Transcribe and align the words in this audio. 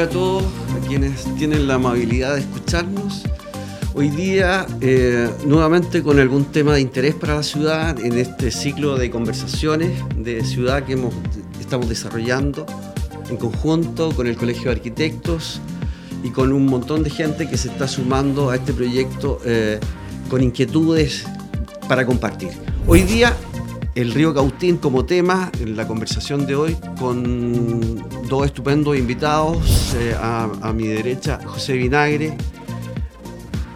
Hola 0.00 0.08
a 0.08 0.12
todos, 0.14 0.44
a 0.44 0.88
quienes 0.88 1.26
tienen 1.36 1.68
la 1.68 1.74
amabilidad 1.74 2.36
de 2.36 2.40
escucharnos. 2.40 3.22
Hoy 3.92 4.08
día, 4.08 4.66
eh, 4.80 5.28
nuevamente 5.44 6.02
con 6.02 6.18
algún 6.18 6.46
tema 6.46 6.72
de 6.72 6.80
interés 6.80 7.14
para 7.14 7.34
la 7.34 7.42
ciudad, 7.42 8.02
en 8.02 8.16
este 8.16 8.50
ciclo 8.50 8.96
de 8.96 9.10
conversaciones 9.10 9.90
de 10.16 10.42
ciudad 10.42 10.84
que 10.84 10.94
hemos, 10.94 11.12
estamos 11.60 11.90
desarrollando 11.90 12.64
en 13.28 13.36
conjunto 13.36 14.12
con 14.12 14.26
el 14.26 14.38
Colegio 14.38 14.70
de 14.70 14.70
Arquitectos 14.70 15.60
y 16.24 16.30
con 16.30 16.54
un 16.54 16.64
montón 16.64 17.02
de 17.02 17.10
gente 17.10 17.46
que 17.46 17.58
se 17.58 17.68
está 17.68 17.86
sumando 17.86 18.48
a 18.48 18.56
este 18.56 18.72
proyecto 18.72 19.38
eh, 19.44 19.80
con 20.30 20.42
inquietudes 20.42 21.26
para 21.88 22.06
compartir. 22.06 22.52
Hoy 22.86 23.02
día 23.02 23.36
el 23.94 24.12
río 24.12 24.32
Cautín 24.32 24.76
como 24.76 25.04
tema 25.04 25.50
en 25.60 25.76
la 25.76 25.86
conversación 25.86 26.46
de 26.46 26.54
hoy 26.54 26.76
con 26.98 27.96
dos 28.28 28.46
estupendos 28.46 28.96
invitados. 28.96 29.94
Eh, 29.96 30.14
a, 30.18 30.72
mi 30.72 30.86
derecha, 30.86 31.40
José 31.44 31.74
Vinagre. 31.74 32.36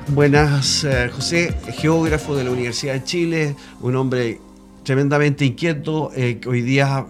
Buenas, 0.09 0.85
eh, 0.85 1.11
José, 1.13 1.57
geógrafo 1.79 2.37
de 2.37 2.45
la 2.45 2.51
Universidad 2.51 2.95
de 2.95 3.05
Chile, 3.05 3.57
un 3.81 3.97
hombre 3.97 4.41
tremendamente 4.85 5.45
inquieto, 5.45 6.13
eh, 6.15 6.41
hoy 6.47 6.61
día 6.61 7.07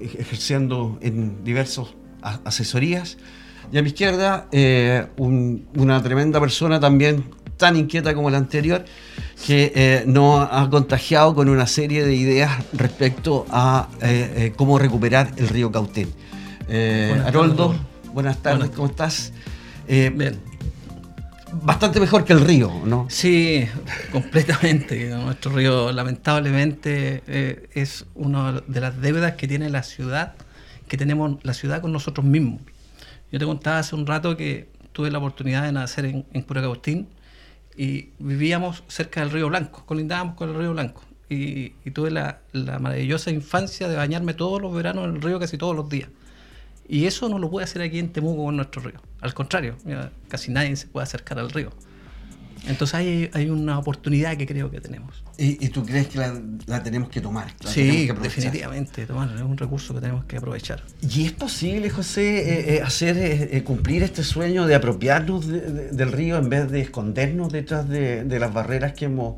ejerciendo 0.00 0.98
en 1.02 1.44
diversas 1.44 1.88
asesorías. 2.22 3.18
Y 3.72 3.78
a 3.78 3.82
mi 3.82 3.88
izquierda, 3.88 4.48
una 5.18 6.02
tremenda 6.02 6.40
persona 6.40 6.80
también 6.80 7.24
tan 7.60 7.76
inquieta 7.76 8.14
como 8.14 8.30
la 8.30 8.38
anterior, 8.38 8.84
que 9.46 9.70
eh, 9.74 10.02
nos 10.06 10.48
ha 10.50 10.68
contagiado 10.70 11.34
con 11.34 11.48
una 11.48 11.66
serie 11.66 12.04
de 12.04 12.14
ideas 12.14 12.64
respecto 12.72 13.46
a 13.50 13.88
eh, 14.00 14.32
eh, 14.34 14.52
cómo 14.56 14.78
recuperar 14.78 15.30
el 15.36 15.48
río 15.48 15.70
Cautén. 15.70 16.08
Haroldo, 17.24 17.74
buenas 18.12 18.38
tardes, 18.38 18.70
¿cómo 18.70 18.88
estás? 18.88 19.32
Bien. 19.86 20.40
Bastante 21.62 21.98
mejor 21.98 22.24
que 22.24 22.32
el 22.32 22.40
río, 22.40 22.72
¿no? 22.86 23.06
Sí, 23.10 23.68
completamente. 24.12 25.10
Nuestro 25.10 25.52
río, 25.52 25.92
lamentablemente, 25.92 27.22
es 27.74 28.06
una 28.14 28.62
de 28.66 28.80
las 28.80 29.00
deudas 29.00 29.34
que 29.34 29.48
tiene 29.48 29.68
la 29.68 29.82
ciudad, 29.82 30.34
que 30.88 30.96
tenemos 30.96 31.38
la 31.42 31.52
ciudad 31.52 31.82
con 31.82 31.92
nosotros 31.92 32.24
mismos. 32.24 32.60
Yo 33.32 33.38
te 33.38 33.44
contaba 33.44 33.80
hace 33.80 33.96
un 33.96 34.06
rato 34.06 34.36
que 34.36 34.68
tuve 34.92 35.10
la 35.10 35.18
oportunidad 35.18 35.64
de 35.64 35.72
nacer 35.72 36.04
en, 36.06 36.24
en 36.32 36.42
Curacaustín 36.42 37.08
y 37.76 38.10
vivíamos 38.18 38.84
cerca 38.88 39.20
del 39.20 39.30
río 39.30 39.48
Blanco, 39.48 39.84
colindábamos 39.86 40.36
con 40.36 40.50
el 40.50 40.56
río 40.56 40.72
Blanco. 40.72 41.02
Y, 41.28 41.70
tuve 41.92 42.10
la, 42.10 42.40
maravillosa 42.80 43.30
infancia 43.30 43.88
de 43.88 43.96
bañarme 43.96 44.34
todos 44.34 44.60
los 44.60 44.74
veranos 44.74 45.08
en 45.08 45.14
el 45.14 45.22
río 45.22 45.38
casi 45.38 45.56
todos 45.56 45.76
los 45.76 45.88
días. 45.88 46.08
Y 46.88 47.06
eso 47.06 47.28
no 47.28 47.38
lo 47.38 47.48
puede 47.48 47.64
hacer 47.64 47.82
aquí 47.82 48.00
en 48.00 48.12
Temuco 48.12 48.44
con 48.46 48.56
nuestro 48.56 48.82
río. 48.82 49.00
Al 49.20 49.32
contrario, 49.32 49.76
casi 50.28 50.50
nadie 50.50 50.74
se 50.74 50.88
puede 50.88 51.04
acercar 51.04 51.38
al 51.38 51.50
río. 51.50 51.70
Entonces 52.66 52.94
hay, 52.94 53.30
hay 53.32 53.50
una 53.50 53.78
oportunidad 53.78 54.36
que 54.36 54.46
creo 54.46 54.70
que 54.70 54.80
tenemos. 54.80 55.22
¿Y, 55.38 55.68
tú 55.68 55.84
crees 55.84 56.08
que 56.08 56.18
la, 56.18 56.82
tenemos 56.82 57.08
que 57.08 57.20
tomar? 57.20 57.54
sí, 57.64 58.06
definitivamente, 58.22 59.06
tomar, 59.06 59.34
es 59.34 59.42
un 59.42 59.56
recurso 59.56 59.94
que 59.94 60.00
tenemos 60.00 60.24
que 60.26 60.36
aprovechar. 60.36 60.82
¿Y 61.00 61.24
es 61.24 61.32
posible, 61.32 61.88
José, 61.88 62.38
eh, 62.38 62.76
eh, 62.76 62.82
hacer 62.82 63.16
eh, 63.18 63.62
cumplir 63.64 64.02
este 64.02 64.22
sueño 64.22 64.66
de 64.66 64.74
apropiarnos 64.74 65.46
del 65.46 66.12
río 66.12 66.36
en 66.36 66.48
vez 66.48 66.70
de 66.70 66.80
escondernos 66.82 67.52
detrás 67.52 67.88
de, 67.88 68.38
las 68.38 68.52
barreras 68.52 68.92
que 68.92 69.06
hemos 69.06 69.36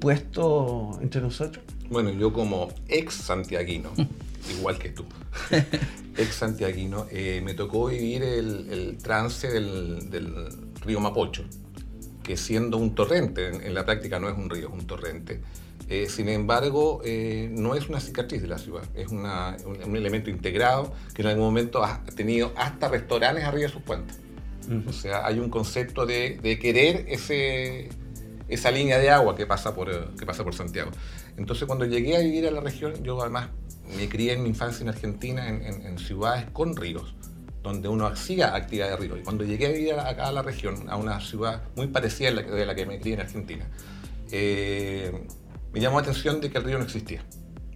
puesto 0.00 0.98
entre 1.02 1.20
nosotros? 1.20 1.64
Bueno, 1.90 2.10
yo 2.10 2.32
como 2.32 2.68
ex 2.88 3.14
santiaguino, 3.14 3.90
igual 4.58 4.78
que 4.78 4.88
tú, 4.88 5.04
ex 6.16 6.34
santiaguino, 6.34 7.06
me 7.12 7.52
tocó 7.54 7.88
vivir 7.88 8.22
el, 8.22 8.96
trance 9.02 9.48
del, 9.48 10.10
del 10.10 10.48
río 10.82 11.00
Mapocho 11.00 11.44
que 12.26 12.36
siendo 12.36 12.76
un 12.76 12.96
torrente, 12.96 13.48
en, 13.48 13.72
la 13.72 13.84
práctica 13.84 14.18
no 14.18 14.28
es 14.28 14.36
un 14.36 14.50
río, 14.50 14.66
es 14.66 14.74
un 14.74 14.84
torrente, 14.84 15.40
eh, 15.88 16.08
sin 16.08 16.28
embargo, 16.28 17.00
eh, 17.04 17.48
no 17.52 17.76
es 17.76 17.88
una 17.88 18.00
cicatriz 18.00 18.42
de 18.42 18.48
la 18.48 18.58
ciudad, 18.58 18.82
es 18.96 19.12
un, 19.12 19.24
elemento 19.94 20.28
integrado 20.28 20.92
que 21.14 21.22
en 21.22 21.28
algún 21.28 21.44
momento 21.44 21.84
ha 21.84 22.02
tenido 22.16 22.52
hasta 22.56 22.88
restaurantes 22.88 23.44
arriba 23.44 23.68
de 23.68 23.72
sus 23.72 23.82
puentes. 23.82 24.18
O 24.88 24.92
sea, 24.92 25.24
hay 25.24 25.38
un 25.38 25.48
concepto 25.48 26.04
de, 26.04 26.58
querer 26.60 27.04
ese, 27.06 27.90
esa 28.48 28.72
línea 28.72 28.98
de 28.98 29.10
agua 29.10 29.36
que 29.36 29.46
pasa, 29.46 29.76
por, 29.76 30.16
que 30.16 30.26
pasa 30.26 30.42
por 30.42 30.56
Santiago. 30.56 30.90
Entonces, 31.36 31.68
cuando 31.68 31.84
llegué 31.84 32.16
a 32.16 32.18
vivir 32.18 32.48
a 32.48 32.50
la 32.50 32.60
región, 32.60 33.04
yo 33.04 33.20
además 33.22 33.50
me 33.96 34.08
crié 34.08 34.32
en 34.32 34.42
mi 34.42 34.48
infancia 34.48 34.82
en 34.82 34.88
Argentina 34.88 35.48
en 35.48 35.96
ciudades 35.98 36.46
con 36.50 36.74
ríos 36.74 37.14
donde 37.66 37.88
uno 37.88 38.06
hacía 38.06 38.54
actividad 38.54 38.90
de 38.90 38.96
río. 38.96 39.16
Y 39.16 39.22
cuando 39.22 39.44
llegué 39.44 39.66
a 39.66 39.70
vivir 39.70 39.94
acá 39.94 40.28
a 40.28 40.32
la 40.32 40.42
región, 40.42 40.88
a 40.88 40.96
una 40.96 41.20
ciudad 41.20 41.62
muy 41.74 41.88
parecida 41.88 42.28
a 42.28 42.32
la, 42.32 42.42
de 42.42 42.64
la 42.64 42.74
que 42.74 42.86
me 42.86 43.00
crié 43.00 43.14
en 43.14 43.20
Argentina, 43.20 43.66
eh, 44.30 45.12
me 45.72 45.80
llamó 45.80 45.96
la 45.96 46.02
atención 46.02 46.40
de 46.40 46.50
que 46.50 46.58
el 46.58 46.64
río 46.64 46.78
no 46.78 46.84
existía. 46.84 47.24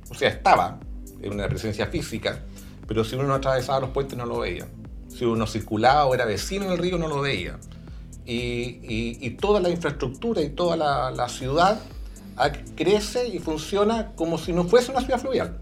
O 0.09 0.15
sea, 0.15 0.29
estaba 0.29 0.79
en 1.21 1.33
una 1.33 1.49
presencia 1.49 1.89
física, 1.89 2.41
pero 2.87 3.05
si 3.05 3.17
uno 3.17 3.35
atravesaba 3.35 3.81
los 3.81 3.91
puentes 3.91 4.17
no 4.17 4.27
lo 4.27 4.39
veía. 4.39 4.67
Si 5.09 5.25
uno 5.25 5.47
circulaba 5.47 6.07
o 6.07 6.15
era 6.15 6.25
vecino 6.25 6.71
del 6.71 6.79
río 6.79 6.97
no 6.97 7.09
lo 7.09 7.21
veía. 7.21 7.59
Y, 8.25 9.31
toda 9.41 9.61
la 9.61 9.71
infraestructura 9.71 10.41
y 10.41 10.51
toda 10.51 10.77
la, 10.77 11.11
la 11.11 11.29
ciudad 11.29 11.81
crece 12.77 13.27
y 13.27 13.41
funciona 13.41 14.13
como 14.15 14.39
si 14.39 14.53
no 14.53 14.65
fuese 14.65 14.93
una 14.93 15.01
ciudad 15.01 15.19
fluvial 15.19 15.61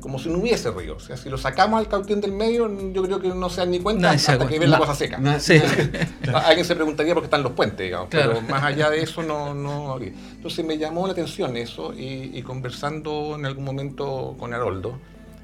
como 0.00 0.18
si 0.18 0.28
no 0.28 0.38
hubiese 0.38 0.70
río. 0.70 0.96
O 0.96 1.00
sea, 1.00 1.16
si 1.16 1.28
lo 1.28 1.38
sacamos 1.38 1.78
al 1.78 1.88
cautín 1.88 2.20
del 2.20 2.32
medio, 2.32 2.70
yo 2.92 3.02
creo 3.02 3.20
que 3.20 3.28
no 3.28 3.50
se 3.50 3.60
dan 3.60 3.70
ni 3.70 3.80
cuenta 3.80 4.10
hasta 4.10 4.46
que 4.46 4.58
ven 4.58 4.70
la 4.70 4.78
cosa 4.78 4.94
seca. 4.94 5.16
Alguien 6.46 6.64
se 6.64 6.74
preguntaría 6.74 7.14
por 7.14 7.22
qué 7.22 7.26
están 7.26 7.42
los 7.42 7.52
puentes, 7.52 7.78
digamos, 7.78 8.08
pero 8.10 8.40
más 8.42 8.62
allá 8.62 8.90
de 8.90 9.02
eso 9.02 9.22
no, 9.22 9.54
no 9.54 9.98
Entonces 9.98 10.64
me 10.64 10.78
llamó 10.78 11.06
la 11.06 11.12
atención 11.12 11.56
eso 11.56 11.92
y, 11.96 12.42
conversando 12.42 13.36
en 13.36 13.46
algún 13.46 13.64
momento 13.64 14.36
con 14.38 14.52
Haroldo, 14.52 14.98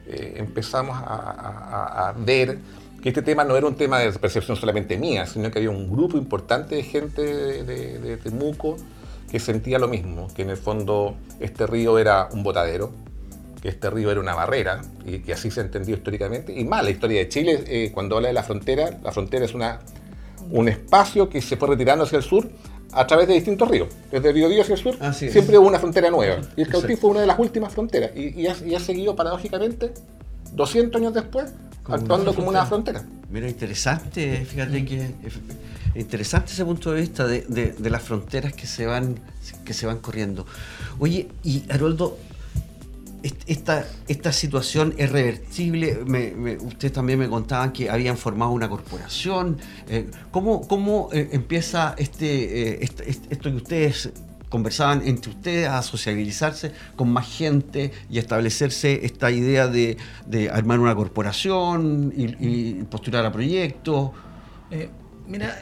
eh, 0.07 0.35
empezamos 0.37 0.97
a, 1.01 2.15
ver 2.19 2.59
que 3.03 3.11
este 3.11 3.23
tema 3.23 3.45
no 3.45 3.57
era 3.57 3.67
un 3.67 3.77
tema 3.77 3.99
de 4.01 4.13
percepción 4.13 4.57
solamente 4.57 4.97
mía, 4.97 5.27
sino 5.27 5.51
que 5.51 5.59
había 5.59 5.71
un 5.71 5.89
grupo 5.91 6.17
importante 6.17 6.75
de 6.75 6.83
gente 6.83 7.23
de, 7.23 7.99
de 7.99 8.17
Temuco 8.17 8.77
que 9.31 9.39
sentía 9.39 9.79
lo 9.79 9.89
mismo, 9.89 10.29
que 10.35 10.43
en 10.43 10.51
el 10.51 10.57
fondo 10.57 11.15
este 11.39 11.67
río 11.67 11.99
era 11.99 12.29
un 12.33 12.43
botadero, 12.43 12.91
que 13.61 13.69
este 13.69 13.91
río 13.91 14.11
era 14.11 14.21
una 14.21 14.35
barrera, 14.35 14.83
y 15.05 15.19
que 15.19 15.33
así 15.33 15.51
se 15.51 15.61
entendió 15.61 15.97
históricamente. 15.97 16.53
Y 16.59 16.65
más, 16.65 16.85
la 16.85 16.91
historia 16.91 17.21
de 17.21 17.29
Chile, 17.29 17.65
eh, 17.67 17.91
cuando 17.93 18.17
habla 18.17 18.29
de 18.29 18.35
la 18.35 18.43
frontera, 18.43 18.99
la 19.03 19.13
frontera 19.13 19.45
es 19.45 19.55
una, 19.55 19.81
un 20.51 20.69
espacio 20.69 21.29
que 21.29 21.41
se 21.43 21.57
fue 21.57 21.69
retirando 21.69 22.05
hacia 22.05 22.19
el 22.19 22.25
sur 22.25 22.49
a 22.93 23.07
través 23.07 23.29
de 23.29 23.35
distintos 23.35 23.69
ríos. 23.69 23.89
Desde 24.11 24.29
el 24.29 24.35
río 24.35 24.49
Díaz 24.49 24.71
hacia 24.71 24.75
el 24.75 24.81
sur, 24.81 25.15
siempre 25.15 25.59
hubo 25.59 25.67
una 25.67 25.79
frontera 25.79 26.11
nueva. 26.11 26.41
Y 26.57 26.63
el 26.63 26.69
Cautín 26.69 26.97
fue 26.97 27.11
una 27.11 27.21
de 27.21 27.27
las 27.27 27.39
últimas 27.39 27.73
fronteras. 27.73 28.13
Y, 28.17 28.47
ha, 28.47 28.81
seguido 28.81 29.15
paradójicamente, 29.15 29.93
200 30.53 31.01
años 31.01 31.15
después, 31.15 31.53
actuando 31.87 32.35
como 32.35 32.49
una 32.49 32.65
frontera. 32.65 33.05
Mira, 33.31 33.49
interesante, 33.49 34.45
fíjate 34.47 34.85
que 34.85 35.11
interesante 35.95 36.53
ese 36.53 36.65
punto 36.65 36.93
de 36.93 37.01
vista 37.01 37.27
de, 37.27 37.43
de, 37.43 37.91
las 37.91 38.03
fronteras 38.03 38.53
que 38.53 38.67
se 38.67 38.87
van 38.87 39.19
que 39.65 39.75
se 39.75 39.87
van 39.87 39.99
corriendo. 39.99 40.47
Oye, 40.99 41.29
y 41.43 41.65
Haroldo, 41.71 42.17
esta, 43.23 43.87
esta 44.07 44.33
situación 44.33 44.95
es 44.97 45.11
reversible. 45.11 45.99
ustedes 46.61 46.93
también 46.93 47.19
me 47.19 47.29
contaban 47.29 47.73
que 47.73 47.91
habían 47.91 48.17
formado 48.17 48.53
una 48.53 48.69
corporación. 48.69 49.59
Eh, 49.89 50.11
¿Cómo, 50.31 51.09
eh, 51.13 51.29
empieza 51.33 51.95
este, 51.99 52.83
eh, 52.83 52.89
esto 53.31 53.51
que 53.51 53.57
ustedes 53.57 54.11
conversaban 54.49 55.07
entre 55.07 55.31
ustedes 55.31 55.69
a 55.69 55.83
sociabilizarse 55.83 56.73
con 56.97 57.11
más 57.11 57.29
gente 57.29 57.93
y 58.09 58.19
establecerse 58.19 59.05
esta 59.05 59.31
idea 59.31 59.69
de, 59.69 59.99
armar 60.51 60.79
una 60.79 60.95
corporación 60.95 62.13
y, 62.17 62.85
postular 62.85 63.25
a 63.27 63.33
proyectos? 63.33 64.11
mira, 65.27 65.55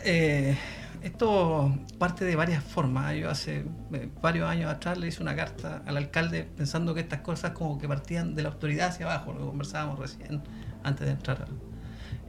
esto 1.06 1.72
parte 1.98 2.24
de 2.24 2.36
varias 2.36 2.62
formas. 2.62 3.14
Yo 3.16 3.30
hace 3.30 3.64
eh, 3.92 4.08
varios 4.20 4.48
años 4.48 4.70
atrás 4.70 4.98
le 4.98 5.08
hice 5.08 5.22
una 5.22 5.34
carta 5.34 5.82
al 5.86 5.96
alcalde 5.96 6.48
pensando 6.56 6.94
que 6.94 7.00
estas 7.00 7.20
cosas 7.20 7.52
como 7.52 7.78
que 7.78 7.88
partían 7.88 8.34
de 8.34 8.42
la 8.42 8.50
autoridad 8.50 8.88
hacia 8.88 9.06
abajo, 9.06 9.32
lo 9.32 9.46
conversábamos 9.46 9.98
recién 9.98 10.42
antes 10.82 11.06
de 11.06 11.12
entrar. 11.12 11.46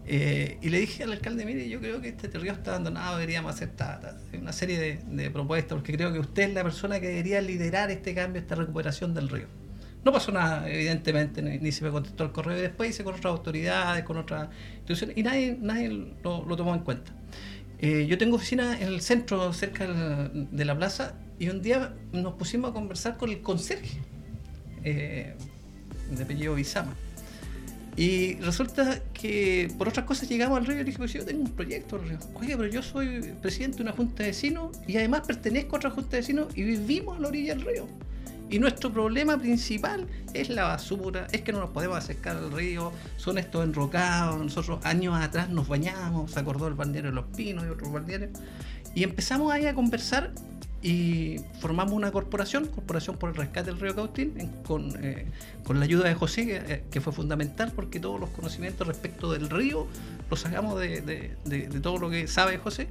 Eh, 0.09 0.57
y 0.61 0.69
le 0.69 0.79
dije 0.79 1.03
al 1.03 1.11
alcalde, 1.11 1.45
mire, 1.45 1.67
yo 1.67 1.79
creo 1.79 1.99
que 1.99 2.09
este 2.09 2.29
río 2.29 2.53
está 2.53 2.71
abandonado, 2.71 3.17
deberíamos 3.17 3.53
hacer 3.53 3.71
una 4.39 4.53
serie 4.53 5.01
de, 5.05 5.29
propuestas, 5.31 5.75
porque 5.75 5.93
creo 5.93 6.13
que 6.13 6.19
usted 6.19 6.43
es 6.43 6.53
la 6.53 6.63
persona 6.63 7.01
que 7.01 7.09
debería 7.09 7.41
liderar 7.41 7.91
este 7.91 8.15
cambio, 8.15 8.41
esta 8.41 8.55
recuperación 8.55 9.13
del 9.13 9.27
río. 9.27 9.47
No 10.05 10.13
pasó 10.13 10.31
nada, 10.31 10.69
evidentemente, 10.69 11.41
ni, 11.41 11.71
se 11.73 11.83
me 11.83 11.91
contestó 11.91 12.23
el 12.23 12.31
correo. 12.31 12.57
Después 12.57 12.91
hice 12.91 13.03
con 13.03 13.15
otras 13.15 13.31
autoridades, 13.31 14.05
con 14.05 14.15
otras 14.15 14.47
instituciones, 14.75 15.17
y 15.17 15.23
nadie, 15.23 15.57
nadie 15.59 15.89
lo 16.23 16.55
tomó 16.55 16.73
en 16.73 16.81
cuenta. 16.81 17.16
Eh, 17.79 18.07
yo 18.07 18.17
tengo 18.17 18.37
oficina 18.37 18.79
en 18.79 18.87
el 18.87 19.01
centro, 19.01 19.53
cerca 19.53 19.87
de 19.87 20.65
la 20.65 20.75
plaza, 20.75 21.13
y 21.39 21.49
un 21.49 21.61
día 21.61 21.93
nos 22.11 22.33
pusimos 22.33 22.71
a 22.71 22.73
conversar 22.73 23.17
con 23.17 23.29
el 23.29 23.41
conserje 23.41 23.99
eh, 24.83 25.35
de 26.09 26.23
apellido 26.23 26.55
Bizama. 26.55 26.95
Y 27.95 28.35
resulta 28.35 29.01
que 29.11 29.71
por 29.77 29.89
otras 29.89 30.05
cosas 30.05 30.29
llegamos 30.29 30.59
al 30.59 30.67
río 30.67 30.81
y 30.81 30.83
dije, 30.83 30.99
pues 30.99 31.13
yo 31.13 31.25
tengo 31.25 31.41
un 31.41 31.51
proyecto 31.51 31.95
al 31.95 32.07
río. 32.07 32.19
Oye, 32.35 32.55
pero 32.55 32.69
yo 32.69 32.83
soy 32.83 33.33
presidente 33.41 33.77
de 33.77 33.83
una 33.83 33.91
junta 33.91 34.21
de 34.21 34.29
vecinos 34.29 34.77
y 34.87 34.97
además 34.97 35.21
pertenezco 35.25 35.75
a 35.75 35.77
otra 35.77 35.89
junta 35.89 36.11
de 36.11 36.17
vecinos 36.17 36.55
y 36.55 36.61
vivimos 36.61 37.17
a 37.17 37.21
la 37.21 37.27
orilla 37.27 37.55
del 37.55 37.65
río. 37.65 37.87
Y 38.49 38.59
nuestro 38.59 38.91
problema 38.91 39.37
principal 39.37 40.07
es 40.33 40.49
la 40.49 40.63
basura, 40.63 41.27
es 41.31 41.41
que 41.41 41.51
no 41.51 41.59
nos 41.59 41.71
podemos 41.71 41.97
acercar 41.97 42.37
al 42.37 42.51
río, 42.51 42.93
son 43.17 43.37
estos 43.37 43.65
enrocados, 43.65 44.39
nosotros 44.39 44.79
años 44.83 45.19
atrás 45.19 45.49
nos 45.49 45.67
bañamos, 45.67 46.31
se 46.31 46.39
acordó 46.39 46.67
el 46.67 46.73
balneario 46.73 47.11
de 47.11 47.15
los 47.15 47.25
pinos 47.35 47.65
y 47.65 47.69
otros 47.69 47.91
balnearios, 47.91 48.31
y 48.95 49.03
empezamos 49.03 49.51
ahí 49.51 49.65
a 49.65 49.73
conversar 49.73 50.31
y 50.81 51.41
formamos 51.59 51.93
una 51.93 52.11
corporación, 52.11 52.67
Corporación 52.67 53.17
por 53.17 53.31
el 53.31 53.35
Rescate 53.35 53.71
del 53.71 53.79
Río 53.79 53.95
Cautín, 53.95 54.33
con, 54.65 54.93
eh, 55.03 55.25
con, 55.65 55.79
la 55.79 55.85
ayuda 55.85 56.07
de 56.07 56.13
José, 56.13 56.45
que, 56.45 56.55
eh, 56.55 56.83
que, 56.89 57.01
fue 57.01 57.11
fundamental 57.11 57.73
porque 57.75 57.99
todos 57.99 58.19
los 58.19 58.29
conocimientos 58.29 58.87
respecto 58.87 59.31
del 59.31 59.49
río 59.49 59.87
los 60.29 60.39
sacamos 60.39 60.79
de, 60.79 61.01
de 61.01 61.79
todo 61.81 61.97
lo 61.97 62.09
que 62.09 62.27
sabe 62.27 62.57
José. 62.59 62.87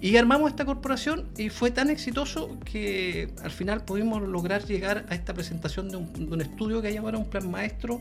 Y 0.00 0.16
armamos 0.16 0.50
esta 0.50 0.64
corporación 0.64 1.26
y 1.38 1.48
fue 1.48 1.70
tan 1.70 1.88
exitoso 1.90 2.58
que 2.64 3.30
al 3.42 3.50
final 3.50 3.84
pudimos 3.84 4.22
lograr 4.22 4.64
llegar 4.64 5.06
a 5.08 5.14
esta 5.14 5.32
presentación 5.32 5.88
de 5.88 5.96
un, 5.96 6.12
de 6.12 6.34
un 6.34 6.40
estudio 6.40 6.82
que 6.82 6.92
llamara 6.92 7.16
un 7.16 7.28
plan 7.30 7.50
maestro 7.50 8.00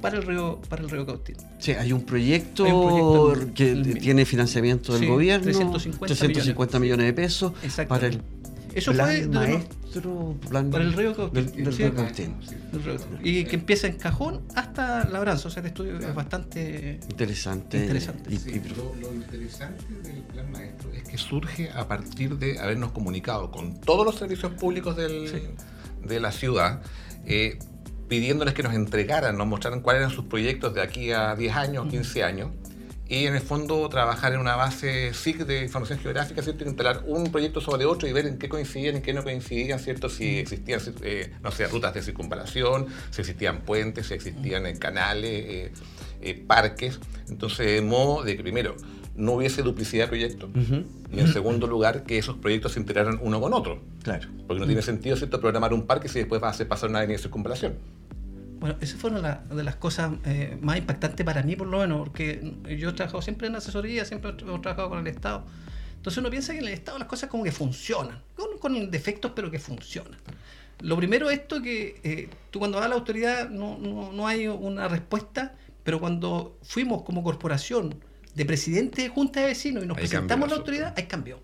para 0.00 0.16
el 0.16 0.22
río 0.22 0.60
para 0.68 0.82
el 0.82 0.90
río 0.90 1.06
Cautín. 1.06 1.36
Sí, 1.58 1.72
hay 1.72 1.92
un 1.92 2.02
proyecto, 2.02 2.64
hay 2.64 2.72
un 2.72 3.32
proyecto 3.32 3.54
que 3.54 3.74
tiene 4.00 4.24
financiamiento 4.24 4.92
del 4.92 5.02
sí, 5.02 5.06
gobierno, 5.06 5.44
350, 5.44 6.06
350 6.06 6.78
millones. 6.78 7.04
millones. 7.04 7.16
de 7.16 7.22
pesos 7.22 7.52
para 7.86 8.06
el 8.06 8.20
eso 8.74 8.92
plan 8.92 9.06
fue 9.06 9.20
de 9.20 9.28
maestro 9.28 10.36
plan 10.48 10.70
para 10.70 10.84
el 10.84 10.92
río 10.92 11.14
Cautín. 11.14 11.46
Del, 11.46 11.64
del 11.64 11.74
sí, 11.74 11.82
río 11.82 11.94
Cautín. 11.94 12.36
Y 13.22 13.44
que 13.44 13.56
empieza 13.56 13.86
en 13.86 13.96
Cajón 13.96 14.42
hasta 14.54 15.08
Labranza. 15.08 15.48
O 15.48 15.50
sea, 15.50 15.60
el 15.60 15.68
estudio 15.68 15.98
es 15.98 16.14
bastante 16.14 17.00
interesante. 17.08 17.78
interesante. 17.78 18.30
Y, 18.30 18.36
y, 18.36 18.60
lo, 18.74 18.94
lo, 19.00 19.14
interesante 19.14 19.84
del 20.02 20.22
plan 20.22 20.50
maestro 20.52 20.90
es 20.92 21.02
que 21.04 21.18
surge 21.18 21.70
a 21.70 21.86
partir 21.88 22.36
de 22.38 22.58
habernos 22.58 22.92
comunicado 22.92 23.50
con 23.50 23.80
todos 23.80 24.04
los 24.04 24.16
servicios 24.16 24.52
públicos 24.52 24.96
del, 24.96 25.28
sí. 25.28 26.06
de 26.06 26.20
la 26.20 26.32
ciudad. 26.32 26.82
Eh, 27.26 27.58
pidiéndoles 28.08 28.54
que 28.54 28.64
nos 28.64 28.74
entregaran, 28.74 29.38
nos 29.38 29.46
mostraran 29.46 29.80
cuáles 29.80 30.00
eran 30.00 30.10
sus 30.10 30.24
proyectos 30.24 30.74
de 30.74 30.82
aquí 30.82 31.12
a 31.12 31.36
10 31.36 31.54
años, 31.54 31.86
15 31.86 32.24
años, 32.24 32.50
y 33.10 33.26
en 33.26 33.34
el 33.34 33.40
fondo 33.40 33.88
trabajar 33.88 34.34
en 34.34 34.40
una 34.40 34.54
base 34.54 35.12
SIC 35.12 35.38
de 35.38 35.64
información 35.64 35.98
geográfica, 35.98 36.42
¿cierto? 36.42 36.62
instalar 36.64 37.02
un 37.08 37.32
proyecto 37.32 37.60
sobre 37.60 37.84
otro 37.84 38.06
y 38.06 38.12
ver 38.12 38.24
en 38.26 38.38
qué 38.38 38.48
coincidían, 38.48 38.94
en 38.94 39.02
qué 39.02 39.12
no 39.12 39.24
coincidían, 39.24 39.80
¿cierto? 39.80 40.08
Si 40.08 40.38
existían, 40.38 40.80
eh, 41.02 41.32
no 41.42 41.50
sé, 41.50 41.66
rutas 41.66 41.92
de 41.92 42.02
circunvalación, 42.02 42.86
si 43.10 43.22
existían 43.22 43.62
puentes, 43.62 44.06
si 44.06 44.14
existían 44.14 44.64
eh, 44.64 44.78
canales, 44.78 45.72
eh, 46.20 46.44
parques. 46.46 47.00
Entonces, 47.28 47.66
de 47.66 47.82
modo 47.82 48.22
de 48.22 48.36
que 48.36 48.42
primero 48.42 48.76
no 49.16 49.32
hubiese 49.32 49.62
duplicidad 49.62 50.04
de 50.04 50.08
proyectos 50.08 50.48
uh 50.54 50.58
-huh. 50.58 50.86
y 51.12 51.18
en 51.18 51.32
segundo 51.32 51.66
lugar 51.66 52.04
que 52.04 52.16
esos 52.16 52.36
proyectos 52.36 52.72
se 52.72 52.80
integraran 52.80 53.18
uno 53.20 53.40
con 53.40 53.52
otro. 53.54 53.82
Claro. 54.04 54.28
Porque 54.46 54.60
no 54.60 54.66
tiene 54.66 54.82
sentido, 54.82 55.16
¿cierto?, 55.16 55.40
programar 55.40 55.74
un 55.74 55.84
parque 55.84 56.08
si 56.08 56.20
después 56.20 56.40
va 56.40 56.46
a 56.46 56.50
hacer 56.52 56.68
pasar 56.68 56.90
una 56.90 57.00
avenida 57.00 57.16
de 57.16 57.22
circunvalación. 57.22 57.74
Bueno, 58.60 58.76
esa 58.82 58.98
fue 58.98 59.10
una 59.10 59.36
de 59.36 59.64
las 59.64 59.76
cosas 59.76 60.12
eh, 60.26 60.58
más 60.60 60.76
impactantes 60.76 61.24
para 61.24 61.42
mí, 61.42 61.56
por 61.56 61.66
lo 61.66 61.78
menos, 61.78 62.00
porque 62.00 62.54
yo 62.78 62.90
he 62.90 62.92
trabajado 62.92 63.22
siempre 63.22 63.48
en 63.48 63.56
asesoría, 63.56 64.04
siempre 64.04 64.32
he 64.32 64.34
trabajado 64.34 64.90
con 64.90 64.98
el 64.98 65.06
Estado. 65.06 65.46
Entonces 65.96 66.18
uno 66.18 66.28
piensa 66.28 66.52
que 66.52 66.58
en 66.58 66.66
el 66.66 66.74
Estado 66.74 66.98
las 66.98 67.08
cosas 67.08 67.30
como 67.30 67.42
que 67.42 67.52
funcionan, 67.52 68.22
con, 68.36 68.58
con 68.58 68.90
defectos, 68.90 69.32
pero 69.34 69.50
que 69.50 69.58
funcionan. 69.58 70.20
Lo 70.80 70.94
primero 70.98 71.30
es 71.30 71.38
esto 71.38 71.62
que 71.62 72.00
eh, 72.04 72.28
tú 72.50 72.58
cuando 72.58 72.76
vas 72.76 72.86
a 72.86 72.88
la 72.90 72.96
autoridad 72.96 73.48
no, 73.48 73.78
no, 73.78 74.12
no, 74.12 74.26
hay 74.26 74.46
una 74.46 74.88
respuesta, 74.88 75.54
pero 75.82 75.98
cuando 75.98 76.58
fuimos 76.62 77.02
como 77.02 77.22
corporación 77.22 77.94
de 78.34 78.44
presidente 78.44 79.02
de 79.02 79.08
junta 79.08 79.40
de 79.40 79.46
vecinos 79.46 79.84
y 79.84 79.86
nos 79.86 79.96
ahí 79.96 80.02
presentamos 80.02 80.48
a 80.48 80.50
la 80.50 80.56
autoridad, 80.58 80.94
ahí 80.98 81.04
cambió 81.04 81.40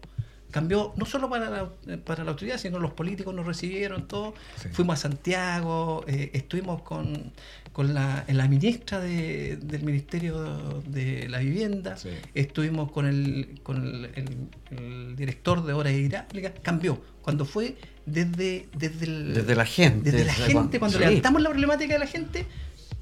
cambió 0.57 0.95
no 0.97 1.05
solo 1.05 1.29
para 1.29 1.51
la, 1.51 1.71
para 1.99 2.25
la 2.25 2.31
autoridad, 2.31 2.57
sino 2.57 2.79
los 2.79 2.93
políticos 2.93 3.35
nos 3.35 3.45
recibieron, 3.45 4.09
todo. 4.09 4.33
Sí. 4.59 4.71
Fuimos 4.73 4.99
a 4.99 5.03
Santiago, 5.03 6.03
eh, 6.09 6.31
estuvimos 6.33 6.81
con, 6.81 7.31
con 7.75 7.93
la, 7.93 8.25
la 8.27 8.49
ministra 8.49 8.99
de, 8.99 9.59
del 9.59 9.83
Ministerio 9.83 10.83
de 10.87 11.29
la 11.29 11.41
Vivienda, 11.41 11.99
sí. 11.99 12.09
estuvimos 12.35 12.91
con 12.91 13.05
el, 13.05 13.61
con 13.63 13.85
el, 13.85 14.05
el, 14.15 14.79
el 14.79 15.15
director 15.15 15.63
de 15.63 15.75
Obras 15.75 15.93
Hidráulicas, 15.93 16.55
cambió. 16.63 17.03
Cuando 17.21 17.45
fue 17.45 17.77
desde, 18.07 18.69
desde, 18.75 19.05
el, 19.05 19.35
desde 19.35 19.55
la 19.57 19.67
gente. 19.67 20.11
Desde 20.11 20.25
la 20.25 20.33
gente, 20.33 20.53
cuando, 20.55 20.79
cuando 20.79 20.99
sí. 20.99 21.05
levantamos 21.05 21.43
la 21.43 21.51
problemática 21.51 21.93
de 21.93 21.99
la 21.99 22.07
gente, 22.07 22.47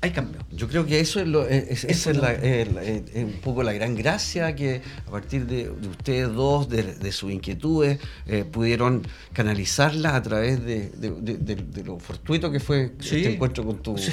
hay 0.04 0.10
cambio. 0.10 0.40
Yo 0.52 0.68
creo 0.68 0.84
que 0.84 1.00
eso 1.00 1.18
es, 1.18 1.26
lo, 1.26 1.46
es, 1.46 1.84
es, 1.84 2.06
es, 2.06 2.16
la, 2.16 2.32
es, 2.32 2.68
es, 3.14 3.24
un 3.24 3.40
poco 3.42 3.62
la 3.62 3.72
gran 3.72 3.94
gracia 3.94 4.54
que 4.54 4.82
a 5.06 5.10
partir 5.10 5.46
de, 5.46 5.70
de 5.70 5.88
ustedes 5.88 6.32
dos, 6.32 6.68
de, 6.68 6.82
de 6.82 7.12
sus 7.12 7.32
inquietudes, 7.32 7.98
eh, 8.26 8.44
pudieron 8.44 9.02
canalizarlas 9.32 10.12
a 10.14 10.22
través 10.22 10.62
de, 10.62 10.90
de, 10.90 11.84
lo 11.84 11.98
fortuito 11.98 12.52
que 12.52 12.60
fue 12.60 12.92
sí. 13.00 13.16
este 13.16 13.34
encuentro 13.34 13.64
con 13.64 13.82
tu... 13.82 13.96
Sí. 13.96 14.12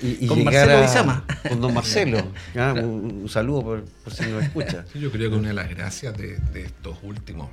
Y, 0.00 0.24
y, 0.24 0.26
con 0.28 0.44
Marcelo 0.44 1.10
a. 1.10 1.24
Con 1.48 1.60
don 1.60 1.74
Marcelo. 1.74 2.18
un, 2.54 3.20
un, 3.22 3.28
saludo 3.28 3.62
por, 3.62 3.84
por, 3.84 4.12
si 4.12 4.24
nos 4.26 4.44
escucha. 4.44 4.84
Yo 4.94 5.10
creo 5.10 5.30
que 5.30 5.36
una 5.36 5.48
de 5.48 5.54
las 5.54 5.68
gracias 5.68 6.16
de, 6.16 6.38
estos 6.54 6.96
últimos 7.02 7.50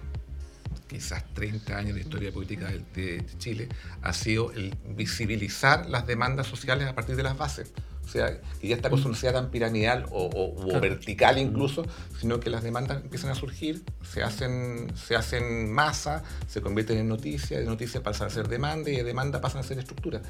quizás 0.92 1.24
30 1.34 1.78
años 1.78 1.96
de 1.96 2.02
historia 2.02 2.34
política 2.34 2.70
de, 2.94 3.26
Chile, 3.38 3.70
ha 4.02 4.12
sido 4.12 4.52
el 4.52 4.76
visibilizar 4.90 5.90
las 5.90 6.06
demandas 6.06 6.48
sociales 6.48 6.86
a 6.86 6.94
partir 6.94 7.16
de 7.16 7.24
las 7.24 7.38
bases. 7.38 7.72
O 8.12 8.14
sea, 8.14 8.42
que 8.60 8.68
ya 8.68 8.76
esta 8.76 8.90
cosa 8.90 9.08
no 9.08 9.16
sea 9.16 9.32
tan 9.32 9.52
piramidal 9.52 10.06
o, 10.12 10.26
o, 10.26 10.62
o 10.62 10.66
claro. 10.66 10.82
vertical 10.82 11.38
incluso, 11.38 11.86
sino 12.20 12.42
que 12.42 12.50
las 12.50 12.62
demandas 12.62 13.02
empiezan 13.02 13.30
a 13.30 13.36
surgir, 13.36 13.84
se 14.04 14.22
hacen, 14.22 14.92
se 14.98 15.16
hacen 15.16 15.72
masa, 15.72 16.22
se 16.46 16.60
convierten 16.60 16.98
en 16.98 17.08
noticias, 17.08 17.62
de 17.62 17.66
noticias 17.66 18.04
pasan 18.04 18.28
a 18.28 18.30
ser 18.30 18.50
demanda 18.50 18.90
y 18.90 18.98
de 18.98 19.06
demanda 19.06 19.40
pasan 19.40 19.62
a 19.62 19.64
ser 19.64 19.80
estructura. 19.80 20.22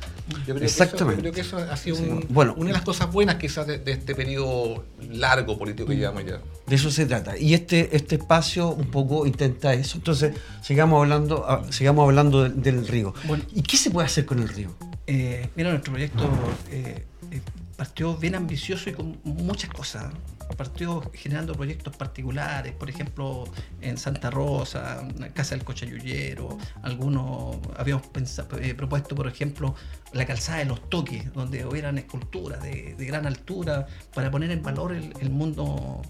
Yo 0.45 0.53
creo, 0.53 0.63
Exactamente. 0.67 1.31
Que 1.31 1.41
eso, 1.41 1.57
yo 1.57 1.57
creo 1.57 1.63
que 1.63 1.65
eso 1.65 1.73
ha 1.73 1.75
sido 1.75 1.97
un, 1.97 2.27
bueno, 2.29 2.53
una 2.55 2.67
de 2.67 2.73
las 2.73 2.83
cosas 2.83 3.11
buenas 3.11 3.37
quizás 3.37 3.65
de, 3.65 3.79
de, 3.79 3.93
este 3.93 4.13
periodo 4.13 4.83
largo 5.09 5.57
político 5.57 5.89
que 5.89 5.95
llevamos 5.95 6.23
ya. 6.23 6.39
De 6.67 6.75
eso 6.75 6.91
se 6.91 7.07
trata. 7.07 7.35
Y 7.35 7.55
este, 7.55 7.95
este 7.95 8.13
espacio 8.17 8.69
un 8.69 8.91
poco 8.91 9.25
intenta 9.25 9.73
eso. 9.73 9.97
Entonces, 9.97 10.35
sigamos 10.61 11.01
hablando, 11.01 11.45
ah, 11.47 11.63
sigamos 11.71 12.03
hablando 12.03 12.43
del, 12.43 12.61
del 12.61 12.87
río. 12.87 13.15
Bueno, 13.23 13.43
¿Y 13.55 13.63
qué 13.63 13.75
se 13.75 13.89
puede 13.89 14.05
hacer 14.05 14.27
con 14.27 14.37
el 14.37 14.49
río? 14.49 14.69
Eh, 15.07 15.49
mira, 15.55 15.71
nuestro 15.71 15.91
proyecto 15.93 16.29
eh, 16.69 17.03
eh, 17.31 17.41
partió 17.81 18.15
bien 18.15 18.35
ambicioso 18.35 18.91
y 18.91 18.93
con 18.93 19.19
muchas 19.23 19.71
cosas. 19.71 20.13
Partió 20.55 21.01
generando 21.15 21.55
proyectos 21.55 21.95
particulares, 21.95 22.73
por 22.73 22.91
ejemplo, 22.91 23.45
en 23.81 23.97
Santa 23.97 24.29
Rosa, 24.29 25.01
en 25.01 25.31
Casa 25.31 25.55
del 25.55 25.63
Cochayullero, 25.63 26.59
algunos 26.83 27.57
habíamos 27.75 28.05
pensado, 28.05 28.59
eh, 28.59 28.75
propuesto, 28.75 29.15
por 29.15 29.27
ejemplo, 29.27 29.73
la 30.13 30.27
calzada 30.27 30.59
de 30.59 30.65
los 30.65 30.91
toques, 30.91 31.33
donde 31.33 31.65
hubieran 31.65 31.97
esculturas 31.97 32.61
de, 32.61 32.93
de 32.95 33.05
gran 33.07 33.25
altura 33.25 33.87
para 34.13 34.29
poner 34.29 34.51
en 34.51 34.61
valor 34.61 34.91
el, 34.91 35.11
el 35.19 35.31
mundo 35.31 36.03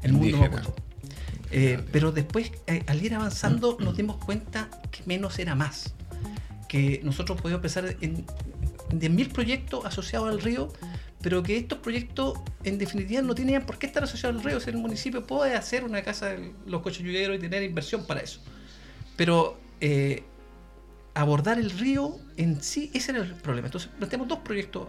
el 0.00 0.14
mundo. 0.14 0.38
Eh, 1.50 1.78
pero 1.92 2.10
después, 2.10 2.52
eh, 2.68 2.84
al 2.86 3.04
ir 3.04 3.14
avanzando, 3.14 3.76
nos 3.80 3.94
dimos 3.98 4.16
cuenta 4.16 4.70
que 4.90 5.02
menos 5.04 5.38
era 5.38 5.54
más. 5.54 5.92
Que 6.70 7.02
nosotros 7.04 7.38
podíamos 7.38 7.60
pensar 7.60 7.96
en 8.00 8.24
10.000 8.90 9.32
proyectos 9.32 9.84
asociados 9.84 10.28
al 10.30 10.40
río, 10.40 10.72
pero 11.20 11.42
que 11.42 11.56
estos 11.56 11.78
proyectos 11.78 12.38
en 12.64 12.78
definitiva 12.78 13.22
no 13.22 13.34
tenían 13.34 13.66
por 13.66 13.78
qué 13.78 13.86
estar 13.86 14.04
asociados 14.04 14.36
al 14.36 14.44
río, 14.44 14.60
si 14.60 14.70
el 14.70 14.76
municipio 14.76 15.26
puede 15.26 15.54
hacer 15.54 15.84
una 15.84 16.02
casa 16.02 16.26
de 16.26 16.52
los 16.66 16.82
cochayulleros 16.82 17.36
y 17.36 17.40
tener 17.40 17.62
inversión 17.62 18.06
para 18.06 18.20
eso. 18.20 18.40
Pero 19.16 19.58
eh, 19.80 20.22
abordar 21.14 21.58
el 21.58 21.70
río 21.70 22.18
en 22.36 22.62
sí, 22.62 22.90
ese 22.94 23.10
era 23.10 23.22
el 23.22 23.34
problema. 23.34 23.66
Entonces 23.66 23.90
planteamos 23.98 24.28
dos 24.28 24.38
proyectos. 24.38 24.86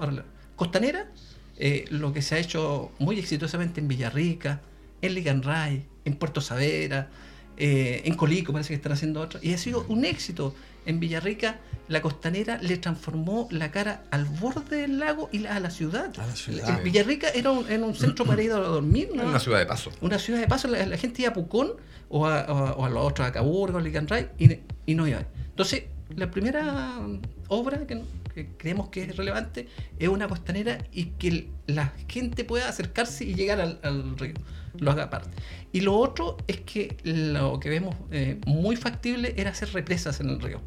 Costanera, 0.55 1.12
eh, 1.57 1.86
lo 1.89 2.13
que 2.13 2.21
se 2.21 2.36
ha 2.36 2.38
hecho 2.38 2.91
muy 3.00 3.17
exitosamente 3.17 3.81
en 3.81 3.88
Villarrica, 3.88 4.62
en 5.01 5.15
Liganray, 5.15 5.86
en 6.05 6.15
Puerto 6.15 6.41
Savera, 6.41 7.09
eh, 7.57 8.03
en 8.05 8.15
Colico 8.15 8.53
parece 8.53 8.69
que 8.69 8.75
están 8.75 8.91
haciendo 8.91 9.19
otro, 9.19 9.39
y 9.41 9.53
ha 9.53 9.57
sido 9.57 9.86
un 9.89 10.05
éxito. 10.05 10.55
En 10.89 11.00
Villarrica, 11.00 11.60
la 11.88 12.01
costanera 12.01 12.58
le 12.63 12.77
transformó 12.77 13.48
la 13.51 13.69
cara 13.69 14.01
al 14.10 14.25
borde 14.25 14.77
del 14.77 14.98
lago 14.98 15.29
y 15.31 15.46
a 15.46 15.60
la 15.60 15.69
ciudad. 15.69 16.12
A 16.19 16.25
la 16.25 16.36
ciudad. 16.36 16.67
En 16.67 16.84
Villarrica 16.84 17.29
era 17.29 17.51
un, 17.51 17.69
era 17.69 17.86
un 17.86 17.93
centro 17.93 18.25
para 18.25 18.41
ir 18.41 18.51
a 18.51 18.55
dormir. 18.55 19.12
¿no? 19.13 19.24
Una 19.24 19.39
ciudad 19.39 19.60
de 19.60 19.67
paso. 19.67 19.91
Una 20.01 20.17
ciudad 20.17 20.39
de 20.39 20.48
paso. 20.48 20.67
La, 20.67 20.84
la 20.88 20.98
gente 20.98 21.22
iba 21.22 21.29
a 21.29 21.34
Pucón 21.36 21.74
o 22.10 22.25
a, 22.25 22.46
o, 22.51 22.81
o 22.81 22.86
a 22.86 22.89
los 22.89 23.05
otros, 23.05 23.27
a 23.27 23.31
Caburgo, 23.31 23.77
a 23.77 23.81
Liganray, 23.81 24.29
y, 24.39 24.60
y 24.88 24.96
no 24.96 25.08
iba. 25.08 25.22
Entonces, 25.50 25.84
la 26.16 26.32
primera 26.32 27.00
obra 27.48 27.86
que, 27.86 28.01
que, 28.34 28.48
creemos 28.58 28.89
que 28.89 29.04
es 29.04 29.16
relevante 29.16 29.68
es 29.98 30.10
una 30.10 30.28
costanera 30.28 30.78
y 30.92 31.06
que 31.06 31.50
la 31.68 31.94
gente 32.08 32.44
pueda 32.44 32.68
acercarse 32.68 33.25
y 33.25 33.36
llegar 33.36 33.62
al, 33.62 33.80
al 33.84 34.18
río 34.18 34.36
lo 34.78 34.92
haga 34.92 35.04
aparte. 35.04 35.30
Y 35.72 35.82
lo 35.82 35.96
otro 35.96 36.38
es 36.48 36.62
que 36.62 36.98
lo 37.04 37.60
que 37.60 37.70
vemos 37.70 37.96
eh, 38.12 38.39
muy 38.46 38.75
factible 38.75 39.34
era 39.38 39.51
hacer 39.51 39.72
represas 39.74 40.20
en 40.20 40.30
el 40.30 40.39
río. 40.39 40.62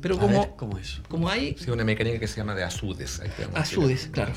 Pero 0.00 0.18
como, 0.18 0.40
ver, 0.40 0.50
¿cómo, 0.56 0.78
es? 0.78 1.00
como 1.08 1.28
hay... 1.28 1.54
Sí, 1.58 1.70
una 1.70 1.84
mecánica 1.84 2.18
que 2.18 2.26
se 2.26 2.38
llama 2.38 2.54
de 2.54 2.64
azudes. 2.64 3.20
Azudes, 3.54 4.08
claro. 4.10 4.32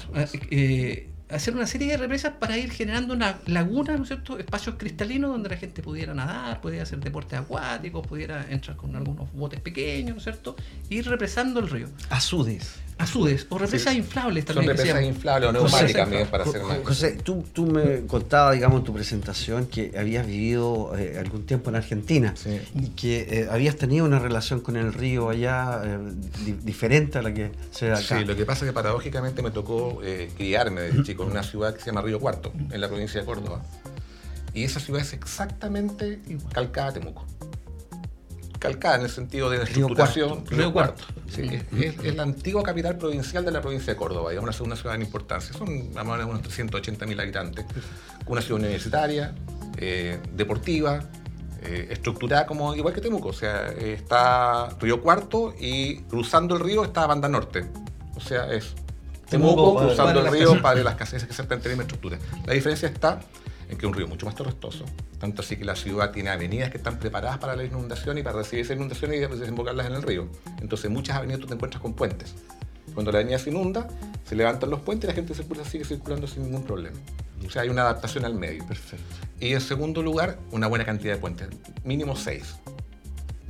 Eh, 0.52 1.10
hacer 1.30 1.56
una 1.56 1.66
serie 1.66 1.90
de 1.90 1.98
represas 1.98 2.34
para 2.40 2.58
ir 2.58 2.72
generando 2.72 3.14
una 3.14 3.40
laguna, 3.48 3.98
¿no 3.98 4.04
es 4.04 4.10
cierto? 4.10 4.38
Espacios 4.38 4.76
cristalinos 4.78 5.32
donde 5.32 5.50
la 5.50 5.58
gente 5.58 5.82
pudiera 5.82 6.14
nadar, 6.14 6.62
pudiera 6.62 6.84
hacer 6.84 7.00
deportes 7.00 7.40
acuáticos, 7.40 8.06
pudiera 8.06 8.46
entrar 8.50 8.78
con 8.78 8.96
algunos 8.96 9.32
botes 9.34 9.60
pequeños, 9.60 10.12
¿no 10.12 10.18
es 10.18 10.24
cierto? 10.24 10.56
Ir 10.90 11.08
represando 11.08 11.60
el 11.60 11.70
río. 11.70 11.88
Azudes. 12.10 12.85
Azudes, 12.98 13.46
o 13.50 13.58
represas 13.58 13.92
Sí. 13.92 14.00
inflables 14.00 14.46
Son 14.46 14.56
también. 14.56 14.78
se 14.78 14.84
represas 14.84 15.04
inflables 15.04 15.50
o 15.50 15.52
neumáticas 15.52 15.82
José, 15.82 15.94
también 15.94 16.28
para 16.28 16.44
hacer 16.46 16.62
Jo- 16.62 16.68
más. 16.70 16.78
José, 16.86 17.12
tú, 17.22 17.44
tú 17.52 17.66
me 17.66 18.06
contabas, 18.08 18.54
digamos, 18.54 18.80
en 18.80 18.84
tu 18.86 18.94
presentación 18.94 19.66
que 19.66 19.92
habías 19.98 20.26
vivido 20.26 20.94
eh, 20.98 21.18
algún 21.20 21.46
tiempo 21.46 21.70
en 21.70 21.76
Argentina 21.76 22.34
Sí. 22.38 22.62
y 22.74 22.88
que 22.92 23.42
eh, 23.42 23.48
habías 23.52 23.76
tenido 23.76 24.06
una 24.06 24.18
relación 24.20 24.62
con 24.62 24.78
el 24.78 24.94
río 24.94 25.30
allá 25.30 25.82
eh, 25.84 25.98
di- 26.46 26.54
diferente 26.64 27.18
a 27.18 27.22
la 27.22 27.34
que 27.34 27.52
se 27.72 27.88
da 27.88 27.98
acá. 27.98 28.18
Sí, 28.20 28.24
lo 28.26 28.34
que 28.36 28.46
pasa 28.46 28.64
es 28.64 28.70
que 28.72 28.74
paradójicamente 28.74 29.42
me 29.42 29.52
tocó 29.52 30.00
eh, 30.02 30.32
criarme 30.38 30.80
desde 30.82 31.04
chico 31.04 31.24
en 31.24 31.32
una 31.32 31.44
ciudad 31.44 31.74
que 31.74 31.82
se 31.82 31.88
llama 31.88 32.02
Río 32.02 32.20
Cuarto, 32.22 32.54
en 32.72 32.80
la 32.80 32.88
provincia 32.88 33.20
de 33.20 33.26
Córdoba. 33.26 33.62
Y 34.54 34.64
esa 34.64 34.80
ciudad 34.80 35.02
es 35.02 35.12
exactamente 35.12 36.20
calcada 36.54 36.88
a 36.88 36.94
Temuco. 36.94 37.26
Calcada 38.60 38.96
en 38.96 39.02
el 39.04 39.10
sentido 39.10 39.50
de 39.50 39.58
la 39.60 39.66
Río 39.66 39.72
estructuración. 39.88 40.46
Río 40.48 40.72
Cuarto. 40.74 41.04
Sí, 41.28 41.42
es, 41.78 41.96
es- 42.04 42.16
la 42.16 42.24
antigua 42.24 42.64
capital 42.64 42.98
provincial 42.98 43.44
de 43.46 43.52
la 43.52 43.62
provincia 43.62 43.94
de 43.94 43.98
Córdoba, 43.98 44.30
digamos, 44.30 44.48
una 44.50 44.54
segunda 44.54 44.76
ciudad 44.76 44.96
en 44.96 45.02
importancia. 45.02 45.54
Son 45.54 45.94
más 45.94 46.06
o 46.06 46.10
menos 46.12 46.26
unos 46.28 46.42
380 46.42 47.06
mil 47.06 47.20
habitantes. 47.20 47.66
Una 48.28 48.42
ciudad 48.42 48.62
universitaria, 48.62 49.36
eh, 49.78 50.20
deportiva, 50.34 51.04
eh, 51.62 51.88
estructurada 51.92 52.46
como 52.46 52.74
igual 52.76 52.94
que 52.94 53.02
Temuco. 53.02 53.30
O 53.30 53.34
sea, 53.34 53.68
eh, 53.72 53.94
está 53.94 54.70
Río 54.80 55.02
Cuarto 55.02 55.54
y 55.60 55.98
cruzando 56.04 56.56
el 56.56 56.62
río 56.62 56.84
está 56.86 57.06
Banda 57.08 57.28
Norte. 57.28 57.66
O 58.16 58.20
sea, 58.22 58.52
es 58.52 58.74
Temuco, 59.30 59.78
cruzando 59.80 60.20
el 60.22 60.32
río 60.32 60.62
para 60.62 60.82
las 60.84 60.96
casas, 60.96 61.16
esa 61.16 61.26
exactamente 61.26 61.68
la 61.68 61.74
misma 61.74 61.84
estructura. 61.84 62.18
La 62.46 62.54
diferencia 62.54 62.88
está 62.88 63.20
en 63.70 63.78
que 63.78 63.86
es 63.86 63.90
un 63.90 63.94
río 63.94 64.08
mucho 64.08 64.26
más 64.26 64.36
torrestoso, 64.36 64.86
tanto 65.20 65.42
así 65.42 65.58
que 65.58 65.66
la 65.66 65.76
ciudad 65.76 66.12
tiene 66.12 66.30
avenidas 66.30 66.70
que 66.70 66.78
están 66.78 67.00
preparadas 67.00 67.40
para 67.40 67.56
la 67.56 67.64
inundación 67.64 68.18
y 68.18 68.24
para 68.24 68.38
recibir 68.38 68.64
esa 68.66 68.74
inundación 68.74 69.14
y 69.14 69.18
desembocarlas 69.20 69.88
en 69.88 69.94
el 69.94 70.04
río. 70.04 70.28
Entonces, 70.62 70.90
muchas 70.92 71.18
avenidas 71.18 71.42
tú 71.42 71.48
te 71.48 71.54
encuentras 71.56 71.82
con 71.82 71.94
puentes. 71.94 72.36
Cuando 72.94 73.12
la 73.12 73.20
avenida 73.20 73.40
se 73.40 73.50
inunda, 73.50 73.88
se 74.24 74.36
levantan 74.36 74.70
los 74.70 74.82
puentes 74.82 75.08
y 75.08 75.12
la 75.12 75.16
gente 75.16 75.34
circula, 75.34 75.66
sigue 75.66 75.84
circulando 75.86 76.28
sin 76.28 76.44
ningún 76.44 76.64
problema. 76.64 76.98
O 77.46 77.50
sea, 77.50 77.64
hay 77.64 77.70
una 77.70 77.82
adaptación 77.82 78.26
al 78.26 78.36
medio. 78.36 78.66
Perfecto. 78.66 79.04
Y 79.40 79.54
en 79.54 79.62
segundo 79.62 80.02
lugar, 80.02 80.40
una 80.52 80.68
buena 80.68 80.86
cantidad 80.86 81.14
de 81.14 81.20
puentes, 81.20 81.50
mínimo 81.84 82.16
seis. 82.16 82.56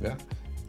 ¿ya? 0.02 0.16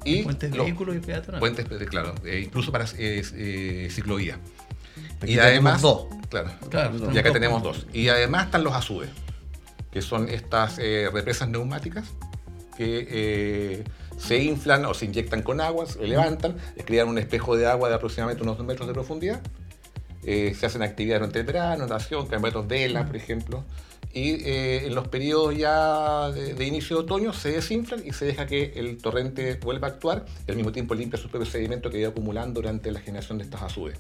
Y 0.06 0.24
Puentes 0.24 0.52
de 0.52 0.58
los 0.58 0.66
vehículos 0.66 0.96
y 0.96 1.00
peatonales. 1.00 1.40
puentes, 1.40 1.82
eh, 1.82 1.86
claro, 1.86 2.16
eh, 2.24 2.42
incluso 2.46 2.72
para 2.72 2.86
eh, 2.98 3.24
eh, 3.34 3.88
ciclovía. 3.92 4.38
Aquí 5.22 5.34
y 5.34 5.40
además, 5.40 5.82
dos. 5.82 6.06
claro, 6.30 6.52
Claro, 6.70 7.12
y 7.12 7.18
acá 7.18 7.34
tenemos 7.34 7.62
dos. 7.64 7.88
Y 7.92 8.08
además 8.10 8.46
están 8.46 8.64
los 8.64 8.74
azudes, 8.74 9.10
que 9.98 10.04
son 10.04 10.30
estas 10.30 10.78
eh, 10.78 11.10
represas 11.12 11.50
neumáticas 11.50 12.06
que 12.78 13.08
eh, 13.10 13.84
se 14.16 14.44
inflan 14.44 14.86
o 14.86 14.94
se 14.94 15.06
inyectan 15.06 15.42
con 15.42 15.60
agua, 15.60 15.88
se 15.88 16.06
levantan, 16.06 16.56
crean 16.86 17.08
un 17.08 17.18
espejo 17.18 17.58
de 17.58 17.66
agua 17.66 17.90
de 17.90 17.96
aproximadamente 17.96 18.44
unos 18.44 18.60
2 18.60 18.68
metros 18.68 18.88
de 18.88 18.94
profundidad. 18.94 19.42
Eh, 20.24 20.54
se 20.54 20.68
hacen 20.68 20.84
actividades 20.84 21.22
durante 21.22 21.40
el 21.40 21.46
verano, 21.48 21.88
natación, 21.88 22.28
campeonatos 22.28 22.68
de 22.68 22.76
vela, 22.76 23.08
por 23.08 23.16
ejemplo. 23.16 23.64
Y 24.14 24.34
eh, 24.48 24.86
en 24.86 24.94
los 24.94 25.08
periodos 25.08 25.58
ya 25.58 26.30
de, 26.30 26.54
de 26.54 26.66
inicio 26.68 26.98
de 26.98 27.02
otoño 27.02 27.34
se 27.34 27.54
desinflan 27.54 28.06
y 28.06 28.14
se 28.14 28.26
deja 28.26 28.46
que 28.46 28.74
el 28.76 29.00
torrente 29.00 29.56
vuelva 29.56 29.88
a 29.88 29.92
actuar 29.94 30.26
y 30.48 30.52
al 30.52 30.58
mismo 30.58 30.72
tiempo 30.72 30.94
limpia 30.94 31.18
su 31.18 31.28
propio 31.28 31.50
sedimento 31.50 31.90
que 31.90 31.98
ha 31.98 32.00
ido 32.02 32.10
acumulando 32.12 32.62
durante 32.62 32.92
la 32.92 33.00
generación 33.00 33.40
de 33.40 33.46
estas 33.46 33.64
azudes. 33.64 33.98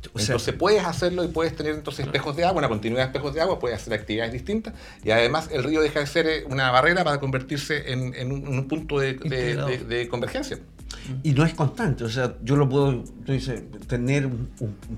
Perfecto. 0.00 0.10
O 0.14 0.18
sea, 0.18 0.34
Entonces 0.34 0.54
puedes 0.54 0.84
hacerlo 0.84 1.24
y 1.24 1.28
puedes 1.28 1.54
tener 1.54 1.74
entonces 1.74 2.06
espejos 2.06 2.34
de 2.34 2.44
agua, 2.44 2.58
una 2.60 2.68
continuidad 2.68 3.02
de 3.02 3.06
espejos 3.08 3.34
de 3.34 3.42
agua, 3.42 3.58
puedes 3.58 3.78
hacer 3.80 3.92
actividades 3.92 4.32
distintas 4.32 4.72
y 5.04 5.10
además 5.10 5.50
el 5.52 5.62
río 5.62 5.82
deja 5.82 6.00
de 6.00 6.06
ser 6.06 6.26
eh, 6.26 6.44
una 6.48 6.70
barrera 6.70 7.04
para 7.04 7.20
convertirse 7.20 7.92
en, 7.92 8.14
en 8.14 8.32
un, 8.32 8.66
punto 8.66 8.98
de, 8.98 9.08
de- 9.08 9.24
Integrado. 9.24 9.68
de- 9.68 9.78
de 9.84 10.08
convergencia. 10.08 10.58
y 11.22 11.32
no 11.32 11.44
es 11.44 11.52
constante, 11.54 12.04
o 12.04 12.08
sea, 12.08 12.34
yo 12.42 12.56
lo 12.56 12.66
puedo, 12.68 13.04
tú 13.26 13.32
dices, 13.32 13.62
tener 13.88 14.24
un, 14.26 14.48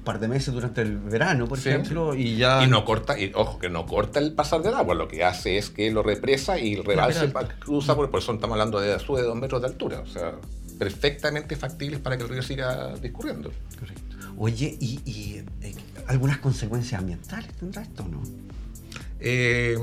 par 0.04 0.20
de 0.20 0.28
meses 0.28 0.54
durante 0.54 0.82
el 0.82 0.96
verano, 0.98 1.46
por 1.48 1.58
Sí. 1.58 1.68
ejemplo, 1.70 2.14
y 2.14 2.36
ya... 2.36 2.62
Y 2.62 2.68
no 2.68 2.84
corta, 2.84 3.18
y 3.18 3.32
ojo, 3.34 3.58
que 3.58 3.68
no 3.68 3.86
corta 3.86 4.20
el 4.20 4.32
pasar 4.34 4.62
del 4.62 4.74
agua, 4.74 4.94
lo 4.94 5.08
que 5.08 5.24
hace 5.24 5.58
es 5.58 5.68
que 5.70 5.90
lo 5.90 6.02
represa 6.04 6.58
y 6.60 6.74
el 6.74 6.84
rebalse 6.84 7.32
cruza, 7.58 7.94
por, 7.96 8.08
por 8.10 8.20
eso 8.20 8.32
estamos 8.32 8.54
hablando 8.54 8.78
de 8.80 8.98
sube 9.00 9.20
de 9.20 9.26
dos 9.26 9.36
metros 9.36 9.60
de 9.62 9.66
altura, 9.68 10.00
o 10.00 10.06
sea, 10.06 10.34
perfectamente 10.78 11.56
factibles 11.56 12.00
para 12.00 12.16
que 12.16 12.22
el 12.24 12.28
río 12.28 12.42
siga 12.42 12.94
discurriendo. 13.00 13.50
Correcto. 13.78 14.11
Oye, 14.38 14.76
¿y, 14.80 15.00
y, 15.04 15.44
eh, 15.62 15.74
algunas 16.06 16.38
consecuencias 16.38 17.00
ambientales 17.00 17.52
tendrá 17.54 17.82
esto 17.82 18.04
o 18.04 18.08
no? 18.08 18.22
Eh, 19.20 19.76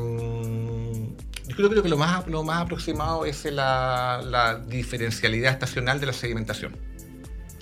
yo 1.48 1.56
creo, 1.56 1.70
creo 1.70 1.84
que 1.84 1.89
lo 1.89 1.98
más, 1.98 2.27
lo 2.27 2.44
más 2.44 2.62
aproximado 2.63 3.25
es 3.25 3.46
la, 3.46 4.22
la 4.25 4.58
diferencialidad 4.60 5.53
estacional 5.53 6.00
de 6.00 6.06
la 6.08 6.13
sedimentación. 6.13 6.75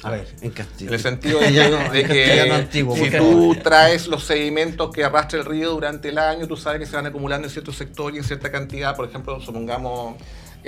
A 0.04 0.12
ver, 0.12 0.28
en 0.42 0.52
Castillo. 0.52 0.90
En 0.90 0.94
el 0.94 1.00
sentido 1.00 1.40
de, 1.40 2.04
que- 2.04 2.14
de 2.44 2.52
antiguo, 2.52 2.96
si 2.96 3.06
tú 3.10 3.18
favor. 3.18 3.58
traes 3.58 4.08
los 4.08 4.24
sedimentos 4.24 4.92
que 4.92 5.04
arrastra 5.04 5.40
el 5.40 5.46
río 5.46 5.72
durante 5.72 6.10
el 6.10 6.18
año, 6.20 6.48
tú 6.48 6.56
sabes 6.56 6.80
que 6.80 6.86
se 6.86 6.96
van 6.96 7.08
acumulando 7.08 7.48
en 7.48 7.52
cierto 7.52 7.72
sector 7.74 8.14
y 8.14 8.18
en 8.18 8.24
cierta 8.24 8.52
cantidad. 8.52 8.96
Por 8.96 9.08
ejemplo, 9.10 9.40
supongamos 9.42 10.16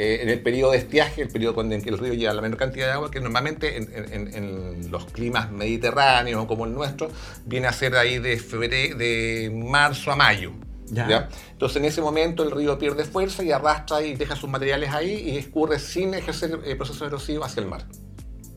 eh, 0.01 0.21
en 0.23 0.29
el 0.29 0.39
periodo 0.41 0.71
de 0.71 0.77
estiaje, 0.79 1.21
el 1.21 1.29
periodo 1.29 1.53
cuando 1.55 1.75
en 1.75 1.81
que 1.81 1.89
el 1.89 1.97
río 1.97 2.13
lleva 2.13 2.33
la 2.33 2.41
menor 2.41 2.57
cantidad 2.57 2.85
de 2.87 2.91
agua, 2.93 3.11
que 3.11 3.19
normalmente 3.19 3.77
en, 3.77 3.89
en- 4.13 4.33
en 4.35 4.91
los 4.91 5.05
climas 5.05 5.51
mediterráneos 5.51 6.45
como 6.45 6.65
el 6.65 6.73
nuestro, 6.73 7.09
viene 7.45 7.67
a 7.67 7.73
ser 7.73 7.95
ahí 7.95 8.17
de, 8.19 8.37
febrero, 8.37 8.97
de 8.97 9.51
marzo 9.53 10.11
a 10.11 10.15
mayo. 10.15 10.51
Ya. 10.91 11.07
¿ya? 11.07 11.29
Entonces 11.51 11.77
en 11.77 11.85
ese 11.85 12.01
momento 12.01 12.41
el 12.43 12.51
río 12.51 12.79
pierde 12.79 13.03
fuerza 13.05 13.43
y 13.43 13.51
arrastra 13.51 14.01
y 14.01 14.15
deja 14.15 14.35
sus 14.35 14.49
materiales 14.49 14.89
ahí 14.91 15.11
y 15.29 15.37
escurre 15.37 15.77
sin 15.79 16.13
ejercer 16.15 16.59
el 16.65 16.77
proceso 16.77 17.05
erosivo 17.05 17.43
hacia 17.43 17.61
el 17.61 17.67
mar. 17.67 17.85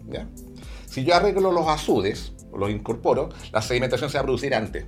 ¿ya? 0.08 0.26
Si 0.87 1.04
yo 1.04 1.14
arreglo 1.14 1.52
los 1.52 1.66
azudes, 1.68 2.32
o 2.50 2.58
los 2.58 2.70
incorporo, 2.70 3.30
la 3.52 3.62
sedimentación 3.62 4.11
se 4.11 4.18
va 4.18 4.20
a 4.22 4.25
producir 4.25 4.54
antes, 4.54 4.84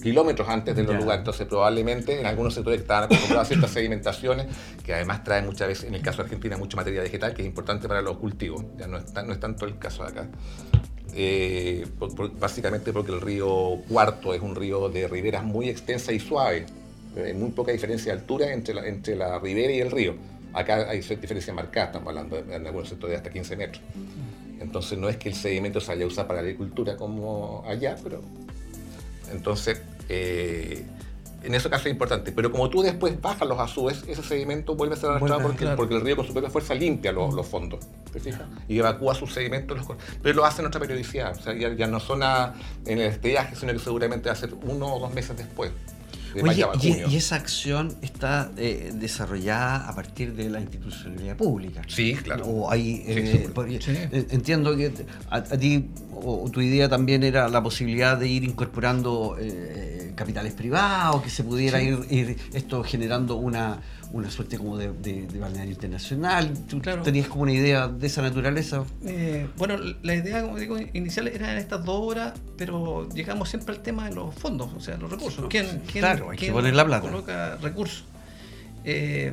kilómetros 0.00 0.48
antes 0.48 0.74
de 0.74 0.82
los 0.82 0.92
lugares. 1.00 1.20
Entonces, 1.20 1.46
probablemente 1.46 2.20
en 2.20 2.26
algunos 2.26 2.54
sectores 2.54 2.80
estaban 2.80 3.04
acostumbrados 3.04 3.46
a 3.46 3.48
ciertas 3.48 3.70
sedimentaciones, 3.74 4.46
que 4.84 4.94
además 4.94 5.22
traen 5.24 5.46
muchas 5.46 5.68
veces, 5.68 5.84
en 5.84 5.94
el 5.94 6.02
caso 6.02 6.18
de 6.18 6.24
Argentina, 6.24 6.56
mucha 6.56 6.76
materia 6.76 7.02
vegetal, 7.02 7.34
que 7.34 7.42
es 7.42 7.46
importante 7.46 7.86
para 7.88 8.02
los 8.02 8.16
cultivos. 8.18 8.64
Ya 8.78 8.86
no 8.86 8.98
es, 8.98 9.12
tan- 9.12 9.26
no 9.26 9.32
es 9.32 9.40
tanto 9.40 9.64
el 9.66 9.78
caso 9.78 10.02
de 10.04 10.08
acá. 10.10 10.28
Eh, 11.12 11.86
por- 11.98 12.14
por- 12.14 12.38
básicamente 12.38 12.92
porque 12.92 13.10
el 13.12 13.20
río 13.20 13.78
Cuarto 13.88 14.32
es 14.32 14.40
un 14.40 14.54
río 14.54 14.88
de 14.88 15.08
riberas 15.08 15.44
muy 15.44 15.68
extensa 15.68 16.12
y 16.12 16.20
suave. 16.20 16.66
Hay 17.16 17.34
muy 17.34 17.50
poca 17.50 17.72
diferencia 17.72 18.12
de 18.14 18.20
altura 18.20 18.52
entre 18.52 18.74
la, 18.74 18.86
entre 18.86 19.16
la 19.16 19.38
ribera 19.40 19.72
y 19.72 19.80
el 19.80 19.90
río. 19.90 20.14
Acá 20.52 20.88
hay 20.88 21.00
diferencia 21.00 21.52
marcada, 21.52 21.86
estamos 21.86 22.08
hablando 22.08 22.40
de, 22.40 22.54
en 22.54 22.66
algunos 22.66 22.88
sectores 22.88 23.12
de 23.14 23.16
hasta 23.18 23.30
15 23.30 23.56
metros. 23.56 23.82
Entonces 24.60 24.98
no 24.98 25.08
es 25.08 25.16
que 25.16 25.28
el 25.30 25.34
sedimento 25.34 25.80
se 25.80 25.90
haya 25.92 26.06
usado 26.06 26.28
para 26.28 26.40
la 26.42 26.46
agricultura 26.46 26.96
como 26.96 27.64
allá, 27.66 27.96
pero 28.02 28.20
entonces 29.32 29.80
eh, 30.08 30.84
en 31.42 31.54
ese 31.54 31.70
caso 31.70 31.88
es 31.88 31.92
importante. 31.92 32.32
Pero 32.32 32.50
como 32.52 32.68
tú 32.68 32.82
después 32.82 33.18
bajas 33.20 33.48
los 33.48 33.58
azúes, 33.58 34.04
ese 34.06 34.22
sedimento 34.22 34.74
vuelve 34.74 34.94
a 34.94 34.98
ser 34.98 35.10
arrastrado 35.10 35.40
porque, 35.42 35.56
claro. 35.58 35.76
porque 35.76 35.94
el 35.94 36.02
río 36.02 36.16
con 36.16 36.26
su 36.26 36.32
propia 36.32 36.50
fuerza 36.50 36.74
limpia 36.74 37.12
los, 37.12 37.32
los 37.32 37.46
fondos. 37.46 37.80
¿Te 38.12 38.20
fijas? 38.20 38.42
Y 38.68 38.78
evacúa 38.78 39.14
sus 39.14 39.32
sedimentos. 39.32 39.78
Los, 39.78 39.86
pero 40.22 40.34
lo 40.36 40.44
hace 40.44 40.60
en 40.60 40.66
otra 40.68 40.80
periodicidad. 40.80 41.34
O 41.38 41.40
sea, 41.40 41.54
ya, 41.54 41.72
ya 41.74 41.86
no 41.86 41.98
son 41.98 42.22
a- 42.22 42.54
en 42.84 42.98
el 42.98 43.06
estiaje, 43.06 43.56
sino 43.56 43.72
que 43.72 43.78
seguramente 43.78 44.28
va 44.28 44.32
a 44.34 44.36
ser 44.36 44.52
uno 44.64 44.94
o 44.94 45.00
dos 45.00 45.14
meses 45.14 45.36
después. 45.36 45.70
De 46.34 46.42
Oye, 46.42 46.64
a 46.64 46.70
y, 47.08 47.16
esa 47.16 47.36
acción 47.36 47.96
está 48.02 48.52
eh, 48.56 48.92
desarrollada 48.94 49.88
a 49.88 49.94
partir 49.94 50.34
de 50.34 50.48
la 50.48 50.60
institucionalidad 50.60 51.36
pública. 51.36 51.82
Sí, 51.88 52.14
claro. 52.14 52.44
O 52.46 52.70
hay, 52.70 53.02
eh, 53.06 53.42
sí. 53.46 53.50
porque, 53.52 53.80
Sí. 53.80 53.92
eh, 53.94 54.26
entiendo 54.30 54.76
que 54.76 54.92
a, 55.28 55.36
a 55.36 55.42
ti 55.42 55.86
o, 56.12 56.44
o 56.44 56.50
tu 56.50 56.60
idea 56.60 56.88
también 56.88 57.22
era 57.24 57.48
la 57.48 57.62
posibilidad 57.62 58.16
de 58.16 58.28
ir 58.28 58.44
incorporando 58.44 59.36
eh, 59.40 59.99
capitales 60.14 60.52
privados, 60.54 61.22
que 61.22 61.30
se 61.30 61.44
pudiera 61.44 61.78
Sí. 61.80 61.86
ir, 61.88 62.06
ir 62.28 62.36
esto 62.54 62.82
generando 62.84 63.36
una, 63.36 63.80
una 64.12 64.30
suerte 64.30 64.58
como 64.58 64.76
de, 64.76 64.92
de- 64.92 65.26
de 65.26 65.38
balneario 65.38 65.72
internacional. 65.72 66.52
¿Tú 66.68 66.80
Claro. 66.80 67.02
tenías 67.02 67.28
como 67.28 67.42
una 67.42 67.52
idea 67.52 67.88
de 67.88 68.06
esa 68.06 68.22
naturaleza? 68.22 68.84
Eh, 69.04 69.46
bueno, 69.56 69.76
la 70.02 70.14
idea, 70.14 70.42
como 70.42 70.58
digo, 70.58 70.76
inicial 70.92 71.28
era 71.28 71.52
en 71.52 71.58
estas 71.58 71.84
dos 71.84 72.00
horas, 72.02 72.32
pero 72.56 73.08
llegamos 73.10 73.48
siempre 73.48 73.74
al 73.74 73.82
tema 73.82 74.08
de 74.08 74.14
los 74.14 74.34
fondos, 74.34 74.70
o 74.76 74.80
sea, 74.80 74.96
los 74.96 75.10
recursos. 75.10 75.46
¿Quién, 75.48 75.66
quién- 75.86 76.02
Claro, 76.02 76.30
hay 76.30 76.36
que 76.36 76.46
quién 76.46 76.52
poner 76.54 76.74
la 76.74 76.84
plata. 76.84 77.08
Coloca 77.08 77.56
recursos. 77.56 78.04
Eh, 78.84 79.32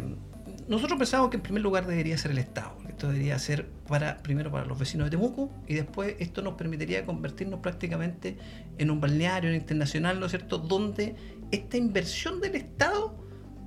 nosotros 0.67 0.97
pensamos 0.99 1.29
que 1.29 1.37
en 1.37 1.43
primer 1.43 1.63
lugar 1.63 1.87
debería 1.87 2.17
ser 2.17 2.31
el 2.31 2.37
Estado. 2.39 2.76
Esto 2.97 3.09
debería 3.09 3.37
ser 3.37 3.67
para 3.87 4.17
primero 4.23 4.51
para 4.51 4.65
los 4.65 4.79
vecinos 4.79 5.05
de 5.05 5.11
Temuco 5.11 5.51
y 5.67 5.75
después 5.75 6.15
esto 6.17 6.41
nos 6.41 6.55
permitiría 6.55 7.05
convertirnos 7.05 7.59
prácticamente 7.59 8.39
en 8.79 8.89
un 8.89 8.99
balneario 8.99 9.53
internacional, 9.53 10.19
¿no 10.19 10.25
es 10.25 10.31
cierto?, 10.31 10.57
donde 10.57 11.15
esta 11.51 11.77
inversión 11.77 12.41
del 12.41 12.55
Estado 12.55 13.15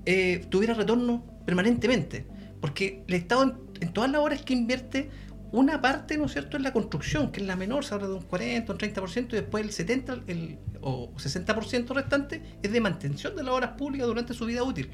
eh, 0.04 0.44
tuviera 0.48 0.74
retorno 0.74 1.24
permanentemente. 1.46 2.26
Porque 2.60 3.04
el 3.06 3.14
Estado 3.14 3.44
en, 3.44 3.54
en 3.80 3.92
todas 3.92 4.10
las 4.10 4.20
horas 4.20 4.42
que 4.42 4.52
invierte, 4.52 5.10
una 5.52 5.80
parte, 5.80 6.18
¿no 6.18 6.24
es 6.24 6.32
cierto?, 6.32 6.56
es 6.56 6.64
la 6.64 6.72
construcción, 6.72 7.30
que 7.30 7.40
es 7.40 7.46
la 7.46 7.54
menor, 7.54 7.84
se 7.84 7.94
habla 7.94 8.08
de 8.08 8.14
un 8.14 8.22
40, 8.22 8.72
un 8.72 8.78
30%, 8.80 9.28
y 9.28 9.36
después 9.36 9.64
el 9.64 9.70
70%, 9.70 10.24
el 10.26 10.58
o 10.80 11.12
60% 11.14 11.94
restante 11.94 12.42
es 12.64 12.72
de 12.72 12.80
mantención 12.80 13.36
de 13.36 13.44
las 13.44 13.54
obras 13.54 13.70
públicas 13.78 14.08
durante 14.08 14.34
su 14.34 14.44
vida 14.46 14.64
útil. 14.64 14.90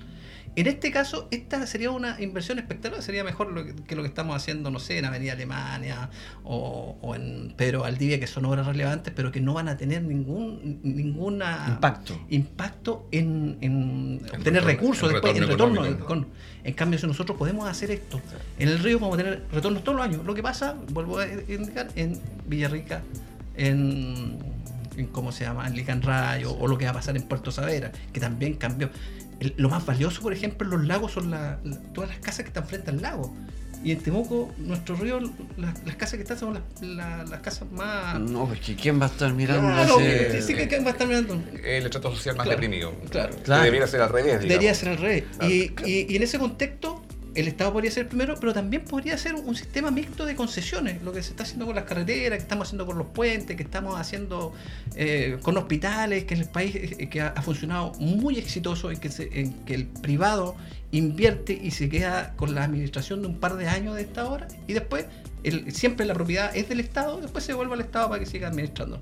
En 0.56 0.66
este 0.66 0.90
caso, 0.90 1.28
esta 1.30 1.66
sería 1.66 1.90
una 1.90 2.18
inversión 2.18 2.58
espectacular, 2.58 3.02
sería 3.02 3.22
mejor 3.22 3.52
lo 3.52 3.62
que, 3.62 3.94
lo 3.94 4.00
que 4.00 4.08
estamos 4.08 4.34
haciendo, 4.34 4.70
no 4.70 4.78
sé, 4.78 4.96
en 4.96 5.04
Avenida 5.04 5.32
Alemania 5.32 6.08
o, 6.44 7.14
en 7.14 7.52
Pedro 7.58 7.82
Valdivia, 7.82 8.18
que 8.18 8.26
son 8.26 8.46
obras 8.46 8.64
relevantes, 8.66 9.12
pero 9.14 9.30
que 9.30 9.40
no 9.42 9.52
van 9.52 9.68
a 9.68 9.76
tener 9.76 10.02
ningún 10.02 10.80
ninguna 10.82 11.66
impacto, 11.68 12.18
impacto 12.30 13.06
en, 13.12 14.22
obtener 14.34 14.64
recursos 14.64 15.12
después, 15.12 15.36
en 15.36 15.46
retorno. 15.46 15.84
en 16.64 16.72
cambio, 16.72 16.98
si 16.98 17.06
nosotros 17.06 17.36
podemos 17.36 17.68
hacer 17.68 17.90
esto, 17.90 18.18
en 18.58 18.70
el 18.70 18.78
río 18.78 18.98
vamos 18.98 19.18
a 19.18 19.22
tener 19.22 19.44
retornos 19.52 19.84
todos 19.84 19.96
los 19.96 20.06
años. 20.06 20.24
Lo 20.24 20.34
que 20.34 20.42
pasa, 20.42 20.74
vuelvo 20.90 21.18
a 21.18 21.26
indicar, 21.26 21.88
en 21.96 22.18
Villarrica, 22.46 23.02
en, 23.58 24.38
en 24.96 25.06
¿cómo 25.08 25.32
se 25.32 25.44
llama? 25.44 25.66
En 25.66 25.76
Licanray 25.76 26.44
o, 26.44 26.52
o 26.52 26.66
lo 26.66 26.78
que 26.78 26.86
va 26.86 26.92
a 26.92 26.94
pasar 26.94 27.14
en 27.14 27.24
Puerto 27.24 27.52
Savera, 27.52 27.92
que 28.10 28.20
también 28.20 28.54
cambió 28.54 28.88
lo 29.56 29.68
más 29.68 29.84
valioso, 29.84 30.22
por 30.22 30.32
ejemplo, 30.32 30.66
en 30.66 30.70
los 30.70 30.86
lagos 30.86 31.12
son 31.12 31.34
todas 31.92 32.10
las 32.10 32.18
casas 32.20 32.40
que 32.40 32.48
están 32.48 32.66
frente 32.66 32.90
al 32.90 33.02
lago. 33.02 33.34
Y 33.84 33.92
en 33.92 34.00
Temuco, 34.00 34.52
nuestro 34.58 34.96
río, 34.96 35.20
las, 35.56 35.96
casas 35.96 36.14
que 36.14 36.22
están 36.22 36.38
son 36.38 36.60
las, 36.80 37.40
casas 37.40 37.70
más. 37.70 38.18
No, 38.18 38.46
porque 38.46 38.74
¿quién 38.74 39.00
va 39.00 39.04
a 39.04 39.08
estar 39.08 39.32
mirando? 39.32 39.68
Claro, 39.68 39.98
sí, 40.40 40.54
que 40.54 40.66
¿quién 40.66 40.82
va 40.82 40.88
a 40.88 40.92
estar 40.92 41.06
mirando? 41.06 41.40
El 41.62 41.84
estrato 41.84 42.10
social 42.12 42.36
más 42.36 42.48
deprimido. 42.48 42.92
Claro. 43.10 43.36
Debería 43.62 43.86
ser 43.86 44.00
al 44.00 44.08
revés. 44.08 44.40
Debería 44.40 44.74
ser 44.74 44.88
al 44.88 44.98
revés. 44.98 45.24
y, 45.42 45.72
y, 45.84 46.16
en 46.16 46.22
ese 46.22 46.38
contexto, 46.38 47.05
el 47.36 47.48
Estado 47.48 47.72
podría 47.72 47.90
ser 47.90 48.08
primero, 48.08 48.36
pero 48.40 48.54
también 48.54 48.84
podría 48.84 49.16
ser 49.18 49.34
un 49.34 49.54
sistema 49.54 49.90
mixto 49.90 50.24
de 50.24 50.34
concesiones, 50.34 51.02
lo 51.02 51.12
que 51.12 51.22
se 51.22 51.30
está 51.30 51.42
haciendo 51.42 51.66
con 51.66 51.76
las 51.76 51.84
carreteras, 51.84 52.38
que 52.38 52.42
estamos 52.42 52.68
haciendo 52.68 52.86
con 52.86 52.96
los 52.96 53.08
puentes, 53.08 53.56
que 53.56 53.62
estamos 53.62 54.00
haciendo 54.00 54.54
eh, 54.94 55.38
con 55.42 55.56
hospitales, 55.56 56.24
que 56.24 56.34
en 56.34 56.40
el 56.40 56.48
país 56.48 56.74
eh, 56.74 57.08
que 57.08 57.20
ha, 57.20 57.42
funcionado 57.42 57.92
muy 57.98 58.38
exitoso 58.38 58.90
y 58.90 58.96
que, 58.96 59.10
en 59.32 59.52
que 59.64 59.74
el 59.74 59.86
privado 59.86 60.56
invierte 60.92 61.52
y 61.52 61.70
se 61.72 61.88
queda 61.88 62.34
con 62.36 62.54
la 62.54 62.64
administración 62.64 63.20
de 63.20 63.28
un 63.28 63.38
par 63.38 63.56
de 63.56 63.68
años 63.68 63.96
de 63.96 64.02
esta 64.02 64.26
hora 64.26 64.48
y 64.66 64.72
después 64.72 65.04
siempre 65.68 66.06
la 66.06 66.14
propiedad 66.14 66.56
es 66.56 66.68
del 66.68 66.80
Estado, 66.80 67.20
después 67.20 67.44
se 67.44 67.52
vuelve 67.52 67.74
al 67.74 67.80
Estado 67.80 68.08
para 68.08 68.18
que 68.18 68.26
siga 68.26 68.48
administrando. 68.48 69.00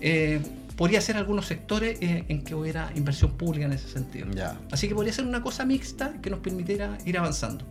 Eh, 0.00 0.40
podría 0.76 1.00
ser 1.00 1.16
algunos 1.16 1.46
sectores 1.46 1.98
eh, 2.00 2.24
en 2.28 2.42
que 2.42 2.54
hubiera 2.54 2.92
inversión 2.94 3.32
pública 3.32 3.66
en 3.66 3.72
ese 3.72 3.88
sentido. 3.88 4.26
Así 4.70 4.88
que 4.88 4.94
podría 4.94 5.12
ser 5.12 5.24
una 5.24 5.42
cosa 5.42 5.64
mixta 5.64 6.14
que 6.22 6.30
nos 6.30 6.40
permitiera 6.40 6.98
ir 7.04 7.18
avanzando. 7.18 7.64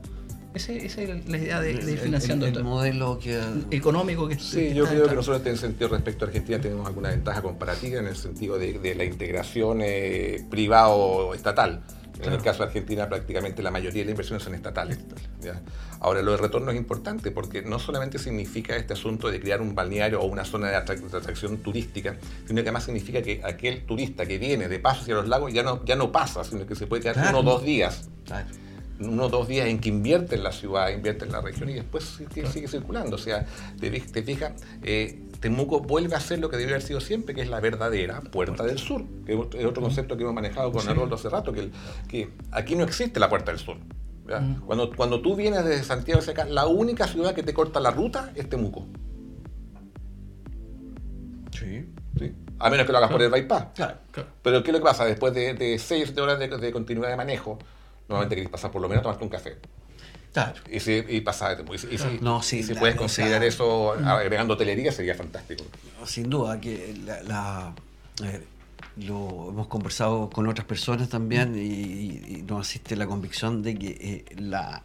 esa 0.53 0.73
es 0.73 0.97
la 1.27 1.37
idea 1.37 1.61
de, 1.61 1.71
ir 1.71 1.99
financiando 1.99 2.47
el, 2.47 2.63
modelo 2.63 3.19
que, 3.19 3.39
económico 3.71 4.27
que 4.27 4.39
Sí, 4.39 4.73
yo 4.73 4.85
creo 4.85 5.07
que 5.07 5.15
nosotros 5.15 5.45
en 5.45 5.53
ese 5.53 5.67
sentido 5.67 5.89
respecto 5.89 6.25
a 6.25 6.27
Argentina 6.29 6.59
tenemos 6.59 6.87
alguna 6.87 7.09
ventaja 7.09 7.41
comparativa 7.41 7.99
en 7.99 8.07
el 8.07 8.15
sentido 8.15 8.57
de, 8.57 8.95
la 8.95 9.03
integración 9.03 9.79
eh, 9.81 10.43
privado-estatal. 10.49 11.83
En 12.21 12.33
el 12.33 12.41
caso 12.41 12.59
de 12.59 12.65
Argentina, 12.65 13.07
prácticamente 13.07 13.61
la 13.61 13.71
mayoría 13.71 14.01
de 14.01 14.05
las 14.05 14.11
inversiones 14.11 14.43
son 14.43 14.55
estatales. 14.55 14.99
Ahora, 15.99 16.21
lo 16.21 16.31
de 16.31 16.37
retorno 16.37 16.71
es 16.71 16.77
importante 16.77 17.31
porque 17.31 17.61
no 17.61 17.79
solamente 17.79 18.19
significa 18.19 18.75
este 18.75 18.93
asunto 18.93 19.29
de 19.29 19.39
crear 19.39 19.61
un 19.61 19.75
balneario 19.75 20.21
o 20.21 20.25
una 20.25 20.45
zona 20.45 20.69
de, 20.69 20.75
atracción 20.75 21.57
turística, 21.57 22.15
sino 22.45 22.61
que 22.61 22.69
además 22.69 22.83
significa 22.83 23.21
que 23.21 23.41
aquel 23.43 23.85
turista 23.85 24.25
que 24.25 24.37
viene 24.37 24.67
de 24.67 24.79
paso 24.79 25.01
hacia 25.01 25.15
los 25.15 25.27
lagos 25.27 25.53
ya 25.53 25.63
no, 25.63 25.83
ya 25.85 25.95
no 25.95 26.11
pasa, 26.11 26.43
sino 26.43 26.65
que 26.65 26.75
se 26.75 26.87
puede 26.87 27.03
quedar 27.03 27.29
uno 27.29 27.39
o 27.39 27.43
dos 27.43 27.63
días. 27.63 28.09
Uno 28.97 29.25
o 29.25 29.29
dos 29.29 29.49
días 29.49 29.67
en 29.67 29.79
que 29.79 29.89
invierte 29.89 30.35
en 30.35 30.43
la 30.43 30.53
ciudad, 30.53 30.89
invierte 30.89 31.25
en 31.25 31.33
la 31.33 31.41
región 31.41 31.69
y 31.69 31.73
después 31.73 32.17
sigue, 32.33 32.67
circulando. 32.67 33.17
O 33.17 33.19
sea, 33.19 33.45
te, 33.79 33.91
te 33.91 34.23
fijas, 34.23 34.53
eh, 34.83 35.24
Temuco 35.39 35.79
vuelve 35.79 36.15
a 36.15 36.19
ser 36.19 36.39
lo 36.39 36.49
que 36.49 36.57
debe 36.57 36.71
haber 36.71 36.81
sido 36.81 37.01
siempre, 37.01 37.35
que 37.35 37.41
es 37.41 37.49
la 37.49 37.59
verdadera 37.59 38.21
puerta 38.21 38.63
del 38.63 38.79
sur, 38.79 39.03
que 39.25 39.33
es 39.33 39.65
otro 39.65 39.81
concepto 39.81 40.17
que 40.17 40.23
hemos 40.23 40.35
manejado 40.35 40.71
con 40.71 40.87
Arnoldo 40.87 41.15
hace 41.15 41.29
rato, 41.29 41.53
que, 41.53 41.71
que 42.07 42.29
aquí 42.51 42.75
no 42.75 42.83
existe 42.83 43.19
la 43.19 43.29
puerta 43.29 43.51
del 43.51 43.59
sur. 43.59 43.77
Cuando, 44.65 44.91
cuando 44.95 45.21
tú 45.21 45.35
vienes 45.35 45.63
desde 45.63 45.83
Santiago 45.83 46.19
hacia 46.19 46.33
acá, 46.33 46.45
la 46.45 46.65
única 46.65 47.07
ciudad 47.07 47.35
que 47.35 47.43
te 47.43 47.53
corta 47.53 47.79
la 47.79 47.91
ruta 47.91 48.31
es 48.35 48.49
Temuco. 48.49 48.87
Sí. 51.51 51.87
¿Sí? 52.17 52.33
A 52.59 52.69
menos 52.69 52.85
que 52.85 52.91
lo 52.91 52.97
hagas 52.97 53.11
por 53.11 53.21
el 53.21 53.29
bypass. 53.29 53.67
Claro, 53.75 53.97
Pero 54.41 54.63
¿qué 54.63 54.71
es 54.71 54.73
lo 54.73 54.79
que 54.79 54.85
pasa? 54.85 55.05
Después 55.05 55.33
de, 55.33 55.53
de 55.53 55.77
6 55.77 56.17
horas 56.17 56.39
de, 56.39 56.47
de, 56.47 56.71
continuidad 56.71 57.09
de 57.09 57.17
manejo, 57.17 57.59
nuevamente 58.07 58.35
querés 58.35 58.49
pasar 58.49 58.71
por 58.71 58.81
lo 58.81 58.87
menos 58.87 59.01
a 59.01 59.03
tomarte 59.03 59.23
un 59.23 59.29
café. 59.29 59.57
Claro. 60.35 60.59
Y 60.69 60.81
si, 60.81 61.01
y 61.07 61.21
pasar, 61.21 61.63
y 61.73 61.97
si, 61.97 62.19
no, 62.19 62.43
sí, 62.43 62.61
si 62.61 62.73
puedes 62.73 62.97
considerar 62.97 63.41
eso 63.41 63.93
agregando 63.93 64.55
hotelería 64.55 64.91
sería 64.91 65.15
fantástico. 65.15 65.63
Sin 66.05 66.29
duda, 66.29 66.59
que 66.59 66.93
la, 67.25 67.73
lo 68.97 69.47
hemos 69.49 69.67
conversado 69.67 70.29
con 70.29 70.45
otras 70.47 70.67
personas 70.67 71.07
también 71.07 71.55
y, 71.57 72.41
nos 72.41 72.67
asiste 72.67 72.97
la 72.97 73.07
convicción 73.07 73.63
de 73.63 73.75
que 73.75 73.87
eh, 73.87 74.35
la, 74.35 74.83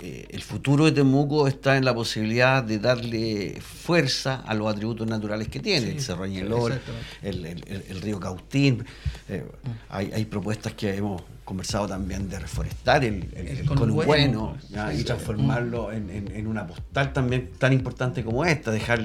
eh, 0.00 0.26
el 0.28 0.42
futuro 0.42 0.84
de 0.84 0.92
Temuco 0.92 1.48
está 1.48 1.78
en 1.78 1.86
la 1.86 1.94
posibilidad 1.94 2.62
de 2.62 2.78
darle 2.78 3.62
fuerza 3.62 4.42
a 4.46 4.52
los 4.52 4.70
atributos 4.70 5.06
naturales 5.06 5.48
que 5.48 5.60
tiene, 5.60 5.92
el 5.92 6.02
Cerro 6.02 6.24
Añelor, 6.24 6.78
el, 7.22 7.46
el, 7.46 8.02
río 8.02 8.20
Cautín. 8.20 8.84
Eh, 9.30 9.42
hay, 9.88 10.12
hay 10.12 10.26
propuestas 10.26 10.74
que 10.74 10.94
hemos 10.94 11.22
conversado 11.44 11.86
también 11.86 12.28
de 12.28 12.38
reforestar 12.38 13.04
el, 13.04 13.28
el, 13.34 13.68
bueno 13.90 14.56
y 14.96 15.04
transformarlo 15.04 15.92
en, 15.92 16.46
una 16.46 16.66
postal 16.66 17.12
también 17.12 17.50
tan 17.58 17.72
importante 17.72 18.24
como 18.24 18.44
esta, 18.44 18.70
dejar 18.70 19.00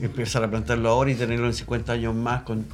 empezar 0.00 0.44
a 0.44 0.50
plantarlo 0.50 0.90
ahora 0.90 1.10
y 1.10 1.14
tenerlo 1.14 1.46
en 1.46 1.54
50 1.54 1.92
años 1.92 2.14
más 2.14 2.42
con, 2.42 2.64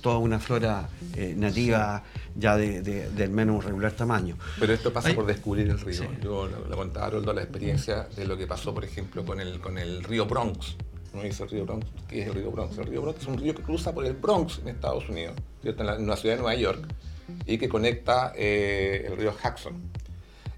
toda 0.00 0.18
una 0.18 0.38
flora 0.38 0.88
eh, 1.16 1.34
nativa 1.36 2.02
ya 2.36 2.56
de, 2.56 2.82
del 2.82 3.30
menos 3.30 3.64
regular 3.64 3.92
tamaño. 3.92 4.36
Pero 4.60 4.74
esto 4.74 4.92
pasa 4.92 5.14
por 5.14 5.26
descubrir 5.26 5.70
el 5.70 5.80
río. 5.80 6.02
Yo 6.22 6.46
le 6.46 6.76
contaba 6.76 7.06
a 7.06 7.10
Roldo 7.10 7.32
la 7.32 7.42
experiencia 7.42 8.08
de 8.14 8.26
lo 8.26 8.36
que 8.36 8.46
pasó, 8.46 8.74
por 8.74 8.84
ejemplo, 8.84 9.24
con 9.24 9.40
el, 9.40 9.60
con 9.60 9.78
el 9.78 10.04
río 10.04 10.26
Bronx. 10.26 10.76
¿No 11.14 11.22
dice 11.22 11.42
el 11.44 11.48
río 11.48 11.64
Bronx? 11.64 11.86
¿Qué 12.06 12.22
es 12.22 12.28
el 12.28 12.34
río 12.34 12.50
Bronx? 12.50 12.76
El 12.76 12.86
río 12.86 13.00
Bronx 13.00 13.22
es 13.22 13.26
un 13.26 13.38
río 13.38 13.54
que 13.54 13.62
cruza 13.62 13.94
por 13.94 14.04
el 14.04 14.12
Bronx 14.12 14.58
en 14.58 14.68
Estados 14.68 15.08
Unidos, 15.08 15.34
en, 15.64 15.86
la, 15.86 15.96
en 15.96 16.06
la 16.06 16.16
ciudad 16.16 16.36
de 16.36 16.42
Nueva 16.42 16.54
York 16.54 16.86
y 17.46 17.58
que 17.58 17.68
conecta 17.68 18.32
eh, 18.36 19.06
el 19.08 19.16
río 19.16 19.34
Jackson. 19.42 19.74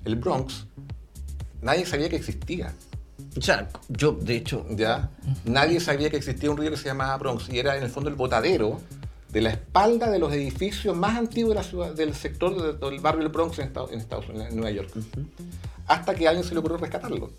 El 0.04 0.16
Bronx, 0.16 0.66
nadie 1.62 1.86
sabía 1.86 2.08
que 2.08 2.16
existía. 2.16 2.74
O 3.36 3.40
sea, 3.40 3.68
yo, 3.88 4.12
de 4.12 4.36
hecho... 4.36 4.66
¿Ya? 4.70 5.10
Nadie 5.44 5.80
sabía 5.80 6.10
que 6.10 6.16
existía 6.16 6.50
un 6.50 6.56
río 6.56 6.70
que 6.70 6.76
se 6.76 6.86
llamaba 6.86 7.16
Bronx 7.18 7.48
y 7.48 7.58
era 7.58 7.76
en 7.76 7.82
el 7.82 7.90
fondo 7.90 8.08
el 8.08 8.16
botadero 8.16 8.80
de 9.32 9.40
la 9.40 9.50
espalda 9.50 10.10
de 10.10 10.18
los 10.18 10.32
edificios 10.32 10.96
más 10.96 11.16
antiguos 11.16 11.50
de 11.50 11.54
la 11.54 11.62
ciudad, 11.62 11.94
del 11.94 12.14
sector 12.14 12.78
del 12.78 13.00
barrio 13.00 13.22
del 13.22 13.32
Bronx 13.32 13.58
en 13.58 13.66
Estados, 13.66 14.28
Unidos, 14.28 14.48
en 14.48 14.56
Nueva 14.56 14.70
York. 14.72 14.90
Hasta 15.86 16.14
que 16.14 16.26
a 16.26 16.30
alguien 16.30 16.46
se 16.46 16.54
le 16.54 16.60
ocurrió 16.60 16.78
rescatarlo. 16.78 17.30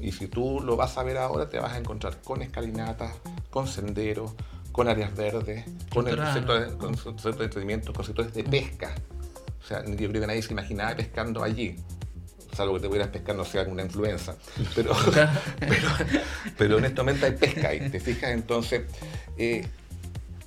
Y 0.00 0.12
si 0.12 0.26
tú 0.26 0.60
lo 0.60 0.76
vas 0.76 0.96
a 0.98 1.02
ver 1.02 1.18
ahora, 1.18 1.48
te 1.48 1.58
vas 1.58 1.72
a 1.72 1.78
encontrar 1.78 2.20
con 2.22 2.42
escalinatas, 2.42 3.14
con 3.50 3.66
senderos, 3.66 4.32
con 4.74 4.88
áreas 4.88 5.14
verdes, 5.14 5.64
con 5.88 6.08
el 6.08 6.16
sector 6.32 6.68
de, 6.68 6.76
con 6.76 6.96
de 6.96 7.30
entretenimiento, 7.30 7.92
con 7.92 8.04
sectores 8.04 8.34
de 8.34 8.42
pesca. 8.42 8.92
O 9.62 9.64
sea, 9.64 9.84
yo 9.84 10.08
creo 10.08 10.20
que 10.20 10.26
nadie 10.26 10.42
se 10.42 10.52
imaginaba 10.52 10.96
pescando 10.96 11.44
allí. 11.44 11.76
Salvo 12.52 12.74
que 12.74 12.80
te 12.80 12.88
pudieras 12.88 13.10
pescar, 13.10 13.36
no 13.36 13.44
sea 13.44 13.60
alguna 13.60 13.82
influenza. 13.82 14.36
Pero, 14.74 14.92
pero, 15.60 15.88
pero, 16.58 16.76
honestamente 16.78 17.24
hay 17.24 17.32
pesca 17.36 17.68
ahí, 17.68 17.88
¿te 17.88 18.00
fijas? 18.00 18.32
Entonces, 18.32 18.82
eh, 19.38 19.64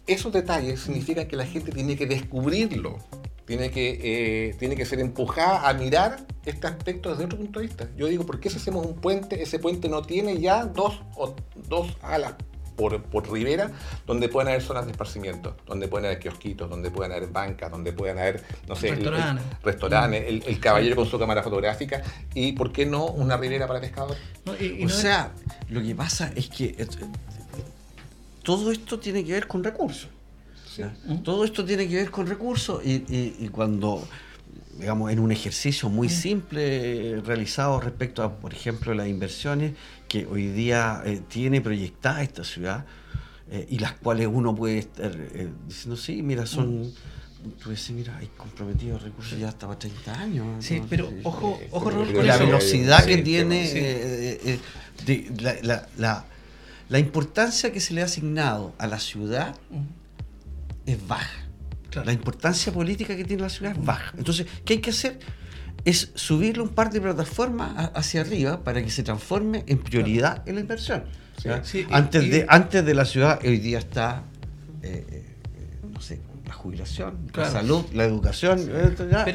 esos 0.08 0.34
detalles 0.34 0.82
significan 0.82 1.26
que 1.30 1.38
la 1.38 1.46
gente 1.46 1.72
tiene 1.72 1.96
que 1.96 2.06
descubrirlo, 2.06 2.98
tiene 3.46 3.72
que, 3.72 4.50
eh, 4.50 4.56
tiene 4.60 4.76
que 4.76 4.86
ser 4.86 5.00
empujada 5.00 5.70
a 5.70 5.74
mirar 5.74 6.28
este 6.44 6.68
aspecto 6.68 7.12
desde 7.12 7.24
otro 7.24 7.38
punto 7.38 7.62
de 7.62 7.68
vista. 7.68 7.88
Yo 7.96 8.08
digo, 8.08 8.26
¿por 8.26 8.42
qué 8.42 8.50
si 8.50 8.58
hacemos 8.58 8.86
un 8.86 8.96
puente, 8.96 9.42
ese 9.42 9.58
puente 9.58 9.88
no 9.88 10.02
tiene 10.02 10.38
ya 10.42 10.66
dos, 10.66 11.02
o, 11.16 11.34
dos 11.56 11.96
alas 12.02 12.34
por, 12.78 13.02
por 13.02 13.30
ribera, 13.30 13.72
donde 14.06 14.30
pueden 14.30 14.50
haber 14.50 14.62
zonas 14.62 14.86
de 14.86 14.92
esparcimiento, 14.92 15.58
donde 15.66 15.90
pueden 15.90 16.06
haber 16.06 16.20
kiosquitos, 16.20 16.70
donde 16.70 16.92
pueden 16.92 17.12
haber 17.12 17.28
bancas, 17.28 17.70
donde 17.70 17.92
pueden 17.92 18.20
haber, 18.20 18.44
no 18.68 18.76
sé, 18.76 18.96
restaurantes, 19.64 20.48
el, 20.48 20.60
caballero 20.60 20.96
con 20.96 21.08
su 21.08 21.20
cámara 21.20 21.44
fotográfica 21.44 22.02
y, 22.34 22.54
¿por 22.54 22.72
qué 22.72 22.86
no, 22.86 23.08
una 23.08 23.36
ribera 23.36 23.68
para 23.68 23.82
pescadores? 23.82 24.22
o 24.46 24.90
sea, 24.90 25.34
lo 25.70 25.82
que 25.82 25.96
pasa 25.96 26.32
es 26.36 26.48
que 26.48 26.76
eh, 26.78 26.88
todo 28.44 28.72
esto 28.72 29.00
tiene 29.00 29.26
que 29.26 29.34
ver 29.34 29.48
con 29.48 29.64
recursos. 29.64 30.10
Todo 31.24 31.44
esto 31.44 31.66
tiene 31.66 31.88
que 31.88 31.96
ver 31.96 32.12
con 32.12 32.28
recursos 32.28 32.86
y, 32.86 33.04
y 33.10 33.50
cuando 33.50 34.08
digamos, 34.80 35.12
en 35.12 35.20
un 35.20 35.32
ejercicio 35.32 35.90
muy 35.90 36.10
simple 36.10 37.22
realizado 37.26 37.80
respecto 37.80 38.24
a, 38.24 38.36
por 38.36 38.54
ejemplo, 38.54 38.94
las 38.94 39.08
inversiones 39.08 39.74
que 40.08 40.26
hoy 40.26 40.48
día 40.48 41.02
eh, 41.06 41.22
tiene 41.28 41.62
proyectada 41.62 42.22
esta 42.22 42.44
ciudad 42.44 42.86
eh, 43.50 43.66
y 43.70 43.80
las 43.80 43.94
cuales 43.94 44.28
uno 44.32 44.56
puede 44.56 44.80
estar 44.80 45.12
eh, 45.16 45.50
diciendo, 45.68 45.98
sí, 45.98 46.22
mira, 46.22 46.46
son... 46.46 46.82
Mm. 46.82 46.94
Tú 47.64 47.70
decís, 47.70 47.92
mira, 47.92 48.18
hay 48.18 48.30
comprometidos 48.36 49.04
recursos 49.04 49.40
ya 49.40 49.50
hasta 49.50 49.68
para 49.68 49.80
30 49.80 50.20
años. 50.20 50.66
Sí, 50.66 50.82
pero 50.90 51.10
ojo, 51.24 51.58
ojo, 51.72 51.92
La 51.92 52.36
velocidad 52.36 53.06
que 53.06 53.20
tiene, 53.20 54.60
la, 55.40 55.88
la, 55.98 56.26
la, 56.90 57.00
importancia 57.00 57.72
que 57.72 57.80
se 57.80 57.94
le 57.94 58.02
ha 58.02 58.06
asignado 58.06 58.74
a 58.80 58.88
la 58.88 59.00
ciudad 59.00 59.56
es 60.88 61.08
baja. 61.08 61.47
La 62.06 62.12
importancia 62.12 62.72
política 62.72 63.16
que 63.16 63.24
tiene 63.24 63.44
la 63.44 63.50
ciudad 63.50 63.74
es 63.74 63.84
baja. 63.84 64.14
Entonces, 64.18 64.48
¿qué 64.66 64.74
hay 64.74 64.80
que 64.80 64.90
hacer? 64.90 65.20
Es 65.86 66.12
subirle 66.16 66.64
un 66.64 66.70
par 66.70 66.92
de 66.92 67.00
plataformas 67.00 67.92
hacia 67.94 68.22
arriba 68.22 68.64
para 68.64 68.84
que 68.84 68.90
se 68.90 69.04
transforme 69.04 69.64
en 69.68 69.80
prioridad 69.80 70.48
en 70.48 70.56
la 70.56 70.62
inversión. 70.62 71.04
antes, 71.92 72.30
de, 72.30 72.46
antes 72.50 72.86
de 72.86 72.94
la 72.94 73.06
ciudad, 73.06 73.40
hoy 73.44 73.60
día 73.60 73.80
está, 73.80 74.24
eh, 74.82 75.06
eh, 75.10 75.26
no 75.92 76.02
sé, 76.02 76.20
la 76.46 76.54
jubilación, 76.54 77.30
la 77.34 77.50
salud, 77.50 77.86
la 77.94 78.04
educación, 78.06 78.60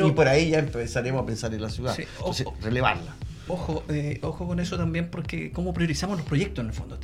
y 0.05 0.11
por 0.13 0.29
ahí 0.29 0.51
ya 0.51 0.59
empezaremos 0.59 1.23
a 1.23 1.27
pensar 1.27 1.55
en 1.55 1.63
la 1.63 1.71
ciudad. 1.71 1.97
Entonces, 1.99 2.47
relevarla. 2.61 3.15
Ojo, 3.49 3.83
eh, 3.89 4.21
ojo 4.23 4.47
con 4.47 4.61
eso 4.61 4.77
también, 4.77 5.11
porque 5.11 5.51
cómo 5.51 5.75
priorizamos 5.75 6.17
los 6.17 6.27
proyectos 6.27 6.63
en 6.63 6.69
el 6.69 6.75
fondo. 6.75 6.99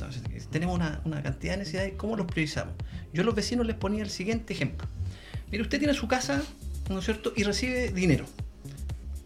Tenemos 0.49 0.75
una, 0.75 1.01
una 1.03 1.21
cantidad 1.21 1.53
de 1.53 1.59
necesidades, 1.59 1.93
¿cómo 1.97 2.15
los 2.15 2.25
priorizamos? 2.27 2.73
Yo 3.13 3.23
a 3.23 3.25
los 3.25 3.35
vecinos 3.35 3.67
les 3.67 3.75
ponía 3.75 4.03
el 4.03 4.09
siguiente 4.09 4.53
ejemplo. 4.53 4.87
Mire, 5.51 5.63
usted 5.63 5.79
tiene 5.79 5.93
su 5.93 6.07
casa, 6.07 6.41
¿no 6.89 6.99
es 6.99 7.05
cierto? 7.05 7.33
Y 7.35 7.43
recibe 7.43 7.91
dinero. 7.91 8.25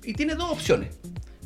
Y 0.03 0.13
tiene 0.13 0.35
dos 0.35 0.51
opciones. 0.51 0.95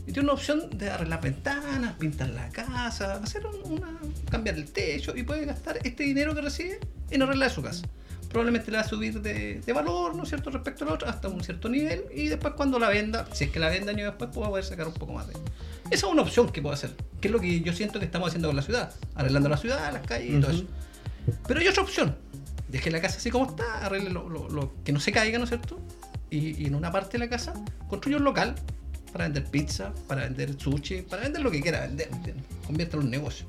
Y 0.07 0.13
tiene 0.13 0.21
una 0.21 0.33
opción 0.33 0.69
de 0.77 0.89
arreglar 0.89 1.21
ventanas, 1.21 1.95
pintar 1.95 2.29
la 2.29 2.49
casa, 2.49 3.15
hacer 3.15 3.45
una, 3.45 3.99
cambiar 4.29 4.55
el 4.55 4.71
techo 4.71 5.13
y 5.15 5.23
puede 5.23 5.45
gastar 5.45 5.79
este 5.83 6.03
dinero 6.03 6.33
que 6.33 6.41
recibe 6.41 6.79
en 7.09 7.21
arreglar 7.21 7.51
su 7.51 7.61
casa. 7.61 7.85
Probablemente 8.29 8.71
le 8.71 8.77
va 8.77 8.83
a 8.83 8.87
subir 8.87 9.21
de, 9.21 9.61
valor, 9.73 10.15
¿no 10.15 10.23
es 10.23 10.29
cierto?, 10.29 10.49
respecto 10.49 10.85
al 10.85 10.91
otro, 10.91 11.09
hasta 11.09 11.27
un 11.27 11.43
cierto 11.43 11.69
nivel. 11.69 12.05
Y 12.13 12.27
después 12.27 12.53
cuando 12.53 12.79
la 12.79 12.89
venda, 12.89 13.27
si 13.33 13.45
es 13.45 13.51
que 13.51 13.59
la 13.59 13.69
venda 13.69 13.91
año 13.91 14.05
después, 14.05 14.29
pues 14.33 14.43
va 14.43 14.47
a 14.47 14.49
poder 14.49 14.65
sacar 14.65 14.87
un 14.87 14.93
poco 14.93 15.13
más 15.13 15.27
de 15.27 15.33
Esa 15.91 16.07
es 16.07 16.11
una 16.11 16.21
opción 16.21 16.49
que 16.51 16.61
puede 16.61 16.75
hacer, 16.75 16.91
que 17.19 17.27
es 17.27 17.31
lo 17.31 17.39
que 17.39 17.61
yo 17.61 17.73
siento 17.73 17.99
que 17.99 18.05
estamos 18.05 18.29
haciendo 18.29 18.47
con 18.47 18.55
la 18.55 18.61
ciudad, 18.61 18.93
arreglando 19.15 19.49
la 19.49 19.57
ciudad, 19.57 19.91
las 19.91 20.05
calles 20.05 20.37
y 20.37 20.39
todo 20.39 20.51
eso. 20.51 20.65
Pero 21.47 21.59
hay 21.59 21.67
otra 21.67 21.83
opción, 21.83 22.15
deje 22.67 22.91
la 22.91 23.01
casa 23.01 23.17
así 23.17 23.31
como 23.31 23.49
está, 23.49 23.85
arregle 23.85 24.09
lo, 24.09 24.73
que 24.83 24.91
no 24.91 24.99
se 24.99 25.11
caiga, 25.11 25.37
¿no 25.37 25.45
es 25.45 25.49
cierto? 25.49 25.79
Y, 26.29 26.65
en 26.65 26.75
una 26.75 26.91
parte 26.91 27.13
de 27.13 27.19
la 27.19 27.29
casa 27.29 27.53
construye 27.87 28.17
un 28.17 28.23
local 28.23 28.55
para 29.11 29.25
vender 29.25 29.45
pizza, 29.45 29.93
para 30.07 30.23
vender 30.23 30.59
sushi, 30.59 31.03
para 31.03 31.23
vender 31.23 31.41
lo 31.41 31.51
que 31.51 31.61
quiera 31.61 31.81
vender, 31.81 32.09
conviértelo 32.65 33.01
en 33.01 33.07
un 33.07 33.11
negocio. 33.11 33.47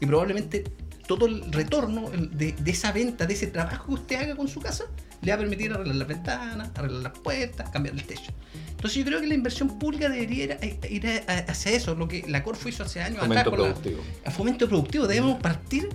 Y 0.00 0.06
probablemente 0.06 0.64
todo 1.06 1.26
el 1.26 1.52
retorno 1.52 2.10
de, 2.10 2.54
esa 2.66 2.92
venta, 2.92 3.26
de 3.26 3.34
ese 3.34 3.48
trabajo 3.48 3.86
que 3.86 3.94
usted 3.94 4.16
haga 4.16 4.36
con 4.36 4.48
su 4.48 4.60
casa, 4.60 4.84
le 5.22 5.32
va 5.32 5.36
a 5.36 5.38
permitir 5.38 5.72
arreglar 5.72 5.96
las 5.96 6.08
ventanas, 6.08 6.70
arreglar 6.74 7.02
las 7.02 7.18
puertas, 7.18 7.68
cambiar 7.70 7.94
el 7.94 8.04
techo. 8.04 8.32
Entonces 8.70 8.94
yo 8.98 9.04
creo 9.04 9.20
que 9.20 9.26
la 9.26 9.34
inversión 9.34 9.78
pública 9.78 10.08
debería 10.08 10.58
ir, 10.88 11.22
hacia 11.26 11.72
eso, 11.72 11.94
lo 11.94 12.08
que 12.08 12.24
la 12.28 12.42
Corfo 12.42 12.68
hizo 12.68 12.82
hace 12.84 13.00
años 13.00 13.20
fomento 13.20 13.50
productivo. 13.50 14.02
a 14.24 14.30
fomento 14.30 14.68
productivo. 14.68 15.06
Debemos 15.06 15.40
partir 15.40 15.88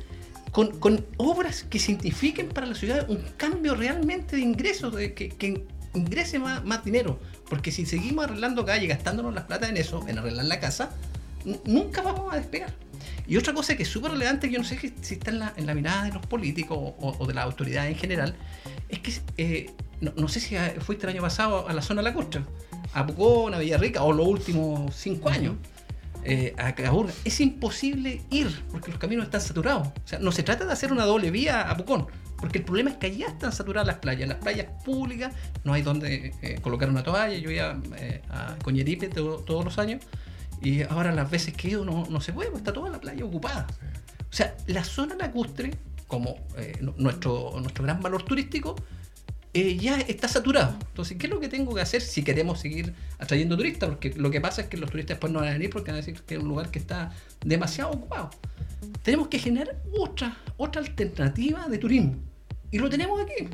con, 0.52 1.06
obras 1.18 1.64
que 1.64 1.80
signifiquen 1.80 2.50
para 2.50 2.68
la 2.68 2.76
ciudad 2.76 3.10
un 3.10 3.24
cambio 3.38 3.76
realmente 3.76 4.36
de 4.36 4.42
ingresos, 4.42 4.96
de 4.96 5.14
que, 5.14 5.64
ingrese 5.94 6.40
más, 6.40 6.64
más, 6.66 6.84
dinero. 6.84 7.20
Porque 7.50 7.72
si 7.72 7.86
seguimos 7.86 8.26
arreglando 8.26 8.66
calle, 8.66 8.88
gastándonos 8.88 9.34
las 9.34 9.46
plata 9.46 9.68
en 9.68 9.78
eso, 9.78 10.06
en 10.08 10.20
arreglar 10.20 10.46
la 10.46 10.60
casa, 10.60 10.92
nunca 11.66 12.02
vamos 12.02 12.34
a 12.34 12.38
despegar. 12.38 12.74
Y 13.28 13.38
otra 13.38 13.54
cosa 13.54 13.76
que 13.78 13.84
es 13.84 13.90
súper 13.90 14.12
relevante, 14.12 14.48
que 14.48 14.54
yo 14.54 14.60
no 14.60 14.66
sé 14.66 14.80
si 15.02 15.14
está 15.14 15.32
en 15.32 15.40
la, 15.40 15.54
en 15.56 15.66
la 15.66 15.74
mirada 15.74 16.06
de 16.06 16.14
los 16.14 16.26
políticos 16.26 16.94
o, 17.00 17.28
de 17.28 17.34
la 17.34 17.44
autoridad 17.44 17.88
en 17.88 17.96
general, 17.96 18.36
es 18.90 19.00
que 19.00 19.14
eh, 19.38 19.72
no, 20.02 20.28
sé 20.28 20.40
si 20.40 20.56
fuiste 20.80 21.06
el 21.06 21.14
año 21.14 21.22
pasado 21.22 21.68
a 21.68 21.74
la 21.74 21.82
zona 21.82 22.02
de 22.02 22.10
la 22.10 22.14
costa, 22.14 22.44
a 22.94 23.06
Pucón, 23.06 23.54
a 23.54 23.60
Villarrica, 23.60 24.04
o 24.04 24.14
los 24.14 24.28
últimos 24.28 24.96
cinco 24.96 25.30
años 25.30 25.56
eh, 26.24 26.54
a 26.58 26.76
Caburga, 26.76 27.14
es 27.24 27.40
imposible 27.40 28.22
ir 28.30 28.64
porque 28.72 28.92
los 28.92 29.00
caminos 29.00 29.26
están 29.26 29.42
saturados. 29.42 29.88
O 29.88 30.08
sea, 30.08 30.20
no 30.20 30.32
se 30.32 30.44
trata 30.44 30.66
de 30.66 30.74
hacer 30.74 30.92
una 30.92 31.06
doble 31.06 31.32
vía 31.32 31.70
a 31.70 31.78
Pucón, 31.78 32.08
porque 32.38 32.60
el 32.60 32.66
problema 32.66 32.92
es 32.92 32.98
que 32.98 33.08
allá 33.08 33.28
están 33.28 33.52
saturadas 33.52 33.88
las 33.88 33.98
playas. 33.98 34.28
Las 34.28 34.38
playas 34.38 34.68
públicas 34.84 35.34
no 35.64 35.74
hay 35.74 35.82
donde 35.82 36.34
eh, 36.42 36.60
colocar 36.62 36.90
una 36.90 37.04
toalla. 37.04 37.38
Yo 37.38 37.52
iba 37.52 37.80
eh, 37.98 38.22
a 38.30 38.56
Coñeripe 38.64 39.08
todos 39.08 39.66
los 39.66 39.78
años 39.78 40.02
y 40.62 40.84
ahora 40.84 41.12
las 41.12 41.30
veces 41.30 41.54
que 41.54 41.68
he 41.68 41.72
ido 41.72 41.86
no, 41.86 42.06
no 42.10 42.22
se 42.22 42.34
puede, 42.34 42.56
está 42.56 42.74
toda 42.74 42.90
la 42.90 43.00
playa 43.00 43.24
ocupada. 43.24 43.68
O 44.30 44.34
sea, 44.34 44.56
la 44.68 44.84
zona 44.84 45.16
lacustre, 45.16 45.72
como 46.08 46.36
eh, 46.58 46.78
nuestro, 46.98 47.54
nuestro 47.60 47.84
gran 47.84 48.02
valor 48.02 48.24
turístico, 48.24 48.76
eh, 49.54 49.78
ya 49.78 50.00
está 50.00 50.28
saturado. 50.28 50.76
Entonces, 50.90 51.18
¿qué 51.18 51.26
es 51.26 51.34
lo 51.34 51.40
que 51.40 51.50
tengo 51.50 51.74
que 51.74 51.82
hacer 51.82 52.02
si 52.02 52.24
queremos 52.24 52.60
seguir 52.60 52.94
atrayendo 53.18 53.58
turistas? 53.58 53.90
Porque 53.90 54.14
lo 54.16 54.30
que 54.30 54.40
pasa 54.40 54.62
es 54.62 54.68
que 54.68 54.78
los 54.78 54.92
turistas 54.92 55.16
después 55.16 55.34
no 55.34 55.40
van 55.40 55.50
a 55.50 55.54
venir 55.54 55.72
porque 55.72 55.92
van 55.92 56.02
a 56.02 56.06
decir 56.06 56.22
que 56.22 56.36
es 56.36 56.42
un 56.42 56.48
lugar 56.48 56.70
que 56.70 56.78
está 56.78 57.12
demasiado 57.44 57.92
ocupado. 57.92 58.30
Tenemos 59.02 59.28
que 59.28 59.40
generar 59.40 59.76
otra, 59.98 60.38
otra 60.58 60.82
alternativa 60.82 61.68
de 61.68 61.78
turismo. 61.80 62.16
Y 62.72 62.78
lo 62.78 62.90
tenemos 62.90 63.20
aquí, 63.22 63.50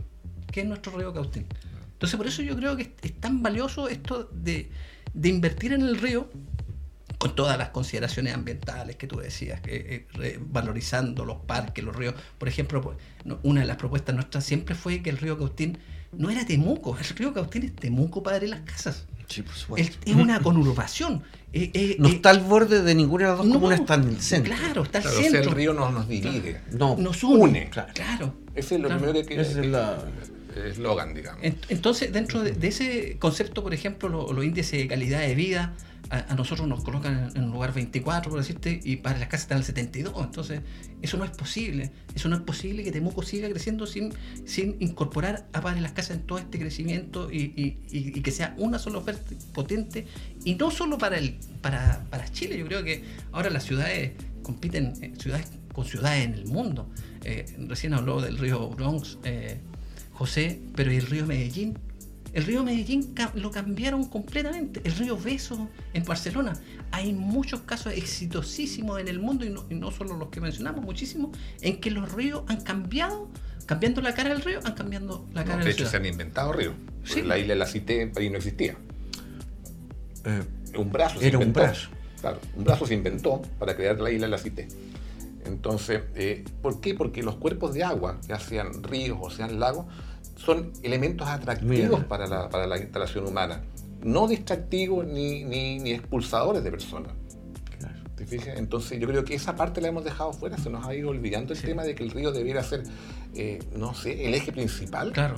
que 0.51 0.61
es 0.61 0.67
nuestro 0.67 0.97
río 0.97 1.13
Cautín. 1.13 1.45
Entonces, 1.93 2.17
por 2.17 2.27
eso 2.27 2.41
yo 2.41 2.57
creo 2.57 2.75
que 2.75 2.93
es 3.01 3.13
tan 3.21 3.41
valioso 3.41 3.87
esto 3.87 4.29
de, 4.33 4.69
de 5.13 5.29
invertir 5.29 5.71
en 5.71 5.81
el 5.81 5.97
río 5.97 6.29
con 7.17 7.35
todas 7.35 7.57
las 7.57 7.69
consideraciones 7.69 8.33
ambientales 8.33 8.95
que 8.95 9.07
tú 9.07 9.17
decías, 9.17 9.61
eh, 9.65 10.05
valorizando 10.51 11.25
los 11.25 11.37
parques, 11.37 11.83
los 11.83 11.95
ríos. 11.95 12.15
Por 12.37 12.47
ejemplo, 12.47 12.81
pues, 12.81 12.97
una 13.43 13.61
de 13.61 13.67
las 13.67 13.77
propuestas 13.77 14.15
nuestras 14.15 14.43
siempre 14.43 14.75
fue 14.75 15.01
que 15.01 15.09
el 15.09 15.17
río 15.17 15.37
Cautín 15.37 15.77
no 16.11 16.29
era 16.29 16.45
Temuco, 16.45 16.97
el 16.97 17.05
río 17.15 17.33
Cautín 17.33 17.63
es 17.63 17.75
Temuco, 17.75 18.23
padre, 18.23 18.47
las 18.47 18.61
casas. 18.61 19.05
Sí, 19.27 19.41
por 19.41 19.55
supuesto. 19.55 19.97
Es, 20.05 20.15
una 20.15 20.39
conurbación. 20.41 21.23
Eh, 21.57 21.71
eh, 21.73 21.95
no 21.99 22.09
está 22.09 22.31
al 22.31 22.41
borde 22.41 22.81
de 22.81 22.93
ninguna 22.93 23.23
de 23.23 23.29
las 23.29 23.37
dos 23.37 23.47
comunas, 23.47 23.79
está 23.79 23.93
en 23.93 24.09
el 24.09 24.19
centro. 24.19 24.53
Claro, 24.53 24.83
está 24.83 24.97
al 24.97 25.05
centro. 25.05 25.39
el 25.39 25.51
río 25.51 25.73
no 25.73 25.89
nos 25.89 26.05
divide. 26.05 26.59
No, 26.73 26.97
nos 26.97 27.23
une. 27.23 27.69
claro. 27.69 28.35
Ese 28.53 28.75
es 28.75 28.81
lo 28.81 28.89
primero 28.89 29.25
que... 29.25 29.39
es 29.39 29.55
eslogan, 30.55 31.13
digamos. 31.13 31.41
Entonces, 31.69 32.11
dentro 32.11 32.41
de, 32.43 32.67
ese 32.67 33.17
concepto, 33.19 33.63
por 33.63 33.73
ejemplo, 33.73 34.31
los 34.31 34.45
índices 34.45 34.79
de 34.79 34.87
calidad 34.87 35.21
de 35.21 35.35
vida, 35.35 35.73
a, 36.09 36.35
nosotros 36.35 36.67
nos 36.67 36.83
colocan 36.83 37.31
en, 37.35 37.43
un 37.45 37.51
lugar 37.51 37.73
24, 37.73 38.29
por 38.29 38.39
decirte, 38.39 38.79
y 38.83 38.97
para 38.97 39.17
las 39.17 39.27
casas 39.27 39.43
están 39.43 39.57
al 39.59 39.63
72. 39.63 40.13
Entonces, 40.17 40.61
eso 41.01 41.17
no 41.17 41.25
es 41.25 41.31
posible. 41.31 41.91
Eso 42.13 42.29
no 42.29 42.35
es 42.35 42.41
posible 42.41 42.83
que 42.83 42.91
Temuco 42.91 43.23
siga 43.23 43.49
creciendo 43.49 43.85
sin, 43.87 44.13
sin 44.45 44.75
incorporar 44.79 45.47
a 45.53 45.61
Padre 45.61 45.81
las 45.81 45.93
casas 45.93 46.17
en 46.17 46.23
todo 46.23 46.37
este 46.37 46.59
crecimiento 46.59 47.29
y, 47.31 47.71
que 48.23 48.31
sea 48.31 48.55
una 48.57 48.79
sola 48.79 48.99
oferta 48.99 49.35
potente. 49.53 50.07
Y 50.43 50.55
no 50.55 50.71
solo 50.71 50.97
para, 50.97 51.17
el, 51.17 51.37
para, 51.61 52.05
para 52.09 52.31
Chile, 52.31 52.57
yo 52.57 52.65
creo 52.65 52.83
que 52.83 53.03
ahora 53.31 53.49
las 53.49 53.63
ciudades 53.63 54.11
compiten 54.43 54.93
eh, 55.01 55.13
ciudades 55.17 55.47
con 55.73 55.85
ciudades 55.85 56.25
en 56.25 56.33
el 56.33 56.45
mundo. 56.45 56.87
Eh, 57.23 57.45
recién 57.67 57.93
habló 57.93 58.21
del 58.21 58.37
río 58.37 58.69
Bronx, 58.69 59.17
eh, 59.23 59.59
José, 60.15 60.59
pero 60.75 60.91
¿y 60.91 60.95
el 60.95 61.05
río 61.05 61.25
Medellín? 61.25 61.77
El 62.33 62.45
río 62.45 62.63
Medellín 62.63 63.13
lo 63.35 63.51
cambiaron 63.51 64.05
completamente. 64.05 64.81
El 64.83 64.93
río 64.95 65.17
Beso 65.17 65.69
en 65.93 66.03
Barcelona. 66.03 66.53
Hay 66.91 67.13
muchos 67.13 67.61
casos 67.61 67.93
exitosísimos 67.93 68.99
en 68.99 69.07
el 69.07 69.19
mundo, 69.19 69.45
y 69.45 69.75
no, 69.75 69.91
solo 69.91 70.17
los 70.17 70.29
que 70.29 70.41
mencionamos, 70.41 70.83
muchísimos, 70.83 71.37
en 71.61 71.79
que 71.79 71.91
los 71.91 72.11
ríos 72.11 72.43
han 72.47 72.61
cambiado, 72.61 73.29
cambiando 73.65 74.01
la 74.01 74.13
cara 74.13 74.29
del 74.29 74.41
río, 74.41 74.59
han 74.63 74.73
cambiado 74.73 75.25
la 75.33 75.43
cara 75.43 75.57
de 75.59 75.63
del 75.63 75.73
río. 75.73 75.75
De 75.75 75.81
hecho, 75.81 75.89
se 75.89 75.97
han 75.97 76.05
inventado 76.05 76.51
ríos. 76.51 76.75
La 77.23 77.37
isla 77.37 77.53
de 77.53 77.59
la 77.59 77.67
Cité 77.67 78.11
ahí 78.15 78.29
no 78.29 78.37
existía. 78.37 78.75
Eh, 80.25 80.43
un 80.77 80.91
brazo 80.91 81.19
se 81.19 81.27
inventó. 81.27 81.45
Un 81.45 81.53
brazo. 81.53 81.89
Claro, 82.19 82.39
un 82.55 82.63
brazo 82.63 82.87
se 82.87 82.93
inventó 82.95 83.41
para 83.59 83.75
crear 83.75 83.99
la 83.99 84.11
isla 84.11 84.27
de 84.27 84.31
la 84.31 84.37
Cité. 84.37 84.67
Entonces, 85.45 86.03
eh, 86.15 86.43
¿por 86.61 86.81
qué? 86.81 86.93
Porque 86.93 87.23
los 87.23 87.35
cuerpos 87.35 87.73
de 87.73 87.83
agua, 87.83 88.19
ya 88.27 88.39
sean 88.39 88.83
ríos 88.83 89.17
o 89.21 89.29
sean 89.29 89.59
lagos, 89.59 89.85
son 90.35 90.71
elementos 90.83 91.27
atractivos 91.27 92.03
para 92.05 92.27
la, 92.27 92.49
para 92.49 92.67
la, 92.67 92.77
instalación 92.77 93.27
humana, 93.27 93.63
no 94.03 94.27
distractivos 94.27 95.05
ni, 95.05 95.43
ni, 95.43 95.91
expulsadores 95.91 96.63
de 96.63 96.71
personas. 96.71 97.13
¿Te 98.15 98.25
fijas? 98.25 98.57
Entonces 98.57 98.99
yo 98.99 99.07
creo 99.07 99.25
que 99.25 99.35
esa 99.35 99.57
parte 99.57 99.81
la 99.81 99.89
hemos 99.89 100.05
dejado 100.05 100.31
fuera, 100.31 100.57
se 100.57 100.69
nos 100.69 100.85
ha 100.85 100.95
ido 100.95 101.09
olvidando 101.09 101.53
el 101.53 101.61
tema 101.61 101.83
de 101.83 101.95
que 101.95 102.03
el 102.03 102.11
río 102.11 102.31
debiera 102.31 102.63
ser, 102.63 102.83
eh, 103.33 103.59
no 103.75 103.93
sé, 103.93 104.25
el 104.25 104.33
eje 104.33 104.53
principal. 104.53 105.11
Claro, 105.11 105.35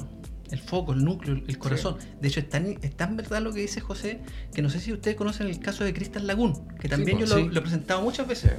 el 0.52 0.60
foco, 0.60 0.94
el 0.94 1.04
núcleo, 1.04 1.42
el 1.48 1.58
corazón. 1.58 1.98
De 2.22 2.28
hecho, 2.28 2.40
es 2.40 2.50
tan, 2.50 3.18
verdad 3.18 3.42
lo 3.42 3.54
que 3.54 3.62
dice 3.62 3.82
José, 3.82 4.20
que 4.54 4.62
no 4.62 4.70
sé 4.70 4.80
si 4.80 4.94
ustedes 4.94 5.18
conocen 5.18 5.48
el 5.48 5.60
caso 5.60 5.84
de 5.84 5.94
Crystal 5.94 6.26
Lagoon, 6.26 6.68
que 6.80 6.90
también 6.90 7.18
pues, 7.18 7.30
yo 7.30 7.40
lo, 7.40 7.60
he 7.60 7.62
presentado 7.62 8.02
muchas 8.02 8.28
veces. 8.28 8.52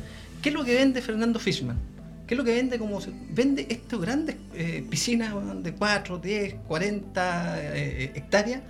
¿Qué 0.43 0.51
es 0.51 0.55
lo 0.55 0.65
que 0.65 0.75
vende 0.75 1.03
Fernando 1.03 1.39
Fishman? 1.39 1.79
¿Qué 2.27 2.35
es 2.35 2.39
lo 2.39 2.45
que 2.45 2.55
vende? 2.55 2.79
Como 2.79 3.01
vende 3.31 3.67
estas 3.71 4.01
grandes 4.01 4.37
eh, 4.55 4.85
piscinas 4.89 5.35
de 5.63 5.73
4, 5.73 6.19
10, 6.19 6.55
40 6.67 7.63
hectáreas 7.65 8.61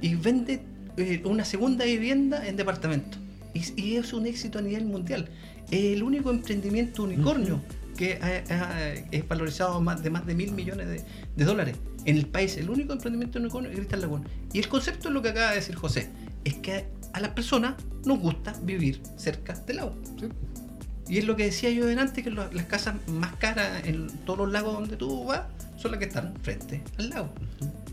y 0.00 0.14
vende 0.14 0.62
eh, 0.96 1.22
una 1.24 1.44
segunda 1.44 1.84
vivienda 1.84 2.46
en 2.46 2.56
departamento. 2.56 3.18
Y, 3.54 3.96
es 3.96 4.12
un 4.14 4.26
éxito 4.26 4.58
a 4.58 4.62
nivel 4.62 4.86
mundial. 4.86 5.28
Es 5.70 5.96
el 5.96 6.02
único 6.02 6.30
emprendimiento 6.30 7.02
unicornio 7.02 7.60
que 7.96 8.18
es 9.10 9.28
valorizado 9.28 9.80
más 9.80 10.02
de 10.02 10.08
más 10.08 10.26
de 10.26 10.34
mil 10.34 10.52
millones 10.52 11.04
de, 11.36 11.44
dólares 11.44 11.76
en 12.04 12.16
el 12.16 12.26
país. 12.26 12.56
El 12.56 12.70
único 12.70 12.92
emprendimiento 12.92 13.38
unicornio 13.38 13.70
es 13.70 13.76
Cristal 13.76 14.00
Laguna. 14.00 14.24
Y 14.52 14.58
el 14.58 14.68
concepto 14.68 15.08
es 15.08 15.14
lo 15.14 15.22
que 15.22 15.30
acaba 15.30 15.50
de 15.50 15.56
decir 15.56 15.74
José, 15.74 16.10
es 16.44 16.54
que 16.54 16.86
a 17.12 17.20
las 17.20 17.30
personas 17.32 17.74
nos 18.04 18.18
gusta 18.18 18.54
vivir 18.62 19.00
cerca 19.16 19.54
del 19.54 19.80
agua. 19.80 19.94
Y 21.08 21.18
es 21.18 21.24
lo 21.26 21.36
que 21.36 21.44
decía 21.44 21.70
yo 21.70 21.86
delante, 21.86 22.22
que 22.22 22.30
las 22.30 22.50
casas 22.68 22.94
más 23.08 23.34
caras 23.36 23.84
en 23.84 24.08
todos 24.24 24.38
los 24.38 24.52
lagos 24.52 24.74
donde 24.74 24.96
tú 24.96 25.24
vas 25.24 25.42
son 25.76 25.90
las 25.90 25.98
que 25.98 26.06
están 26.06 26.34
frente 26.42 26.82
al 26.98 27.10
lago. 27.10 27.28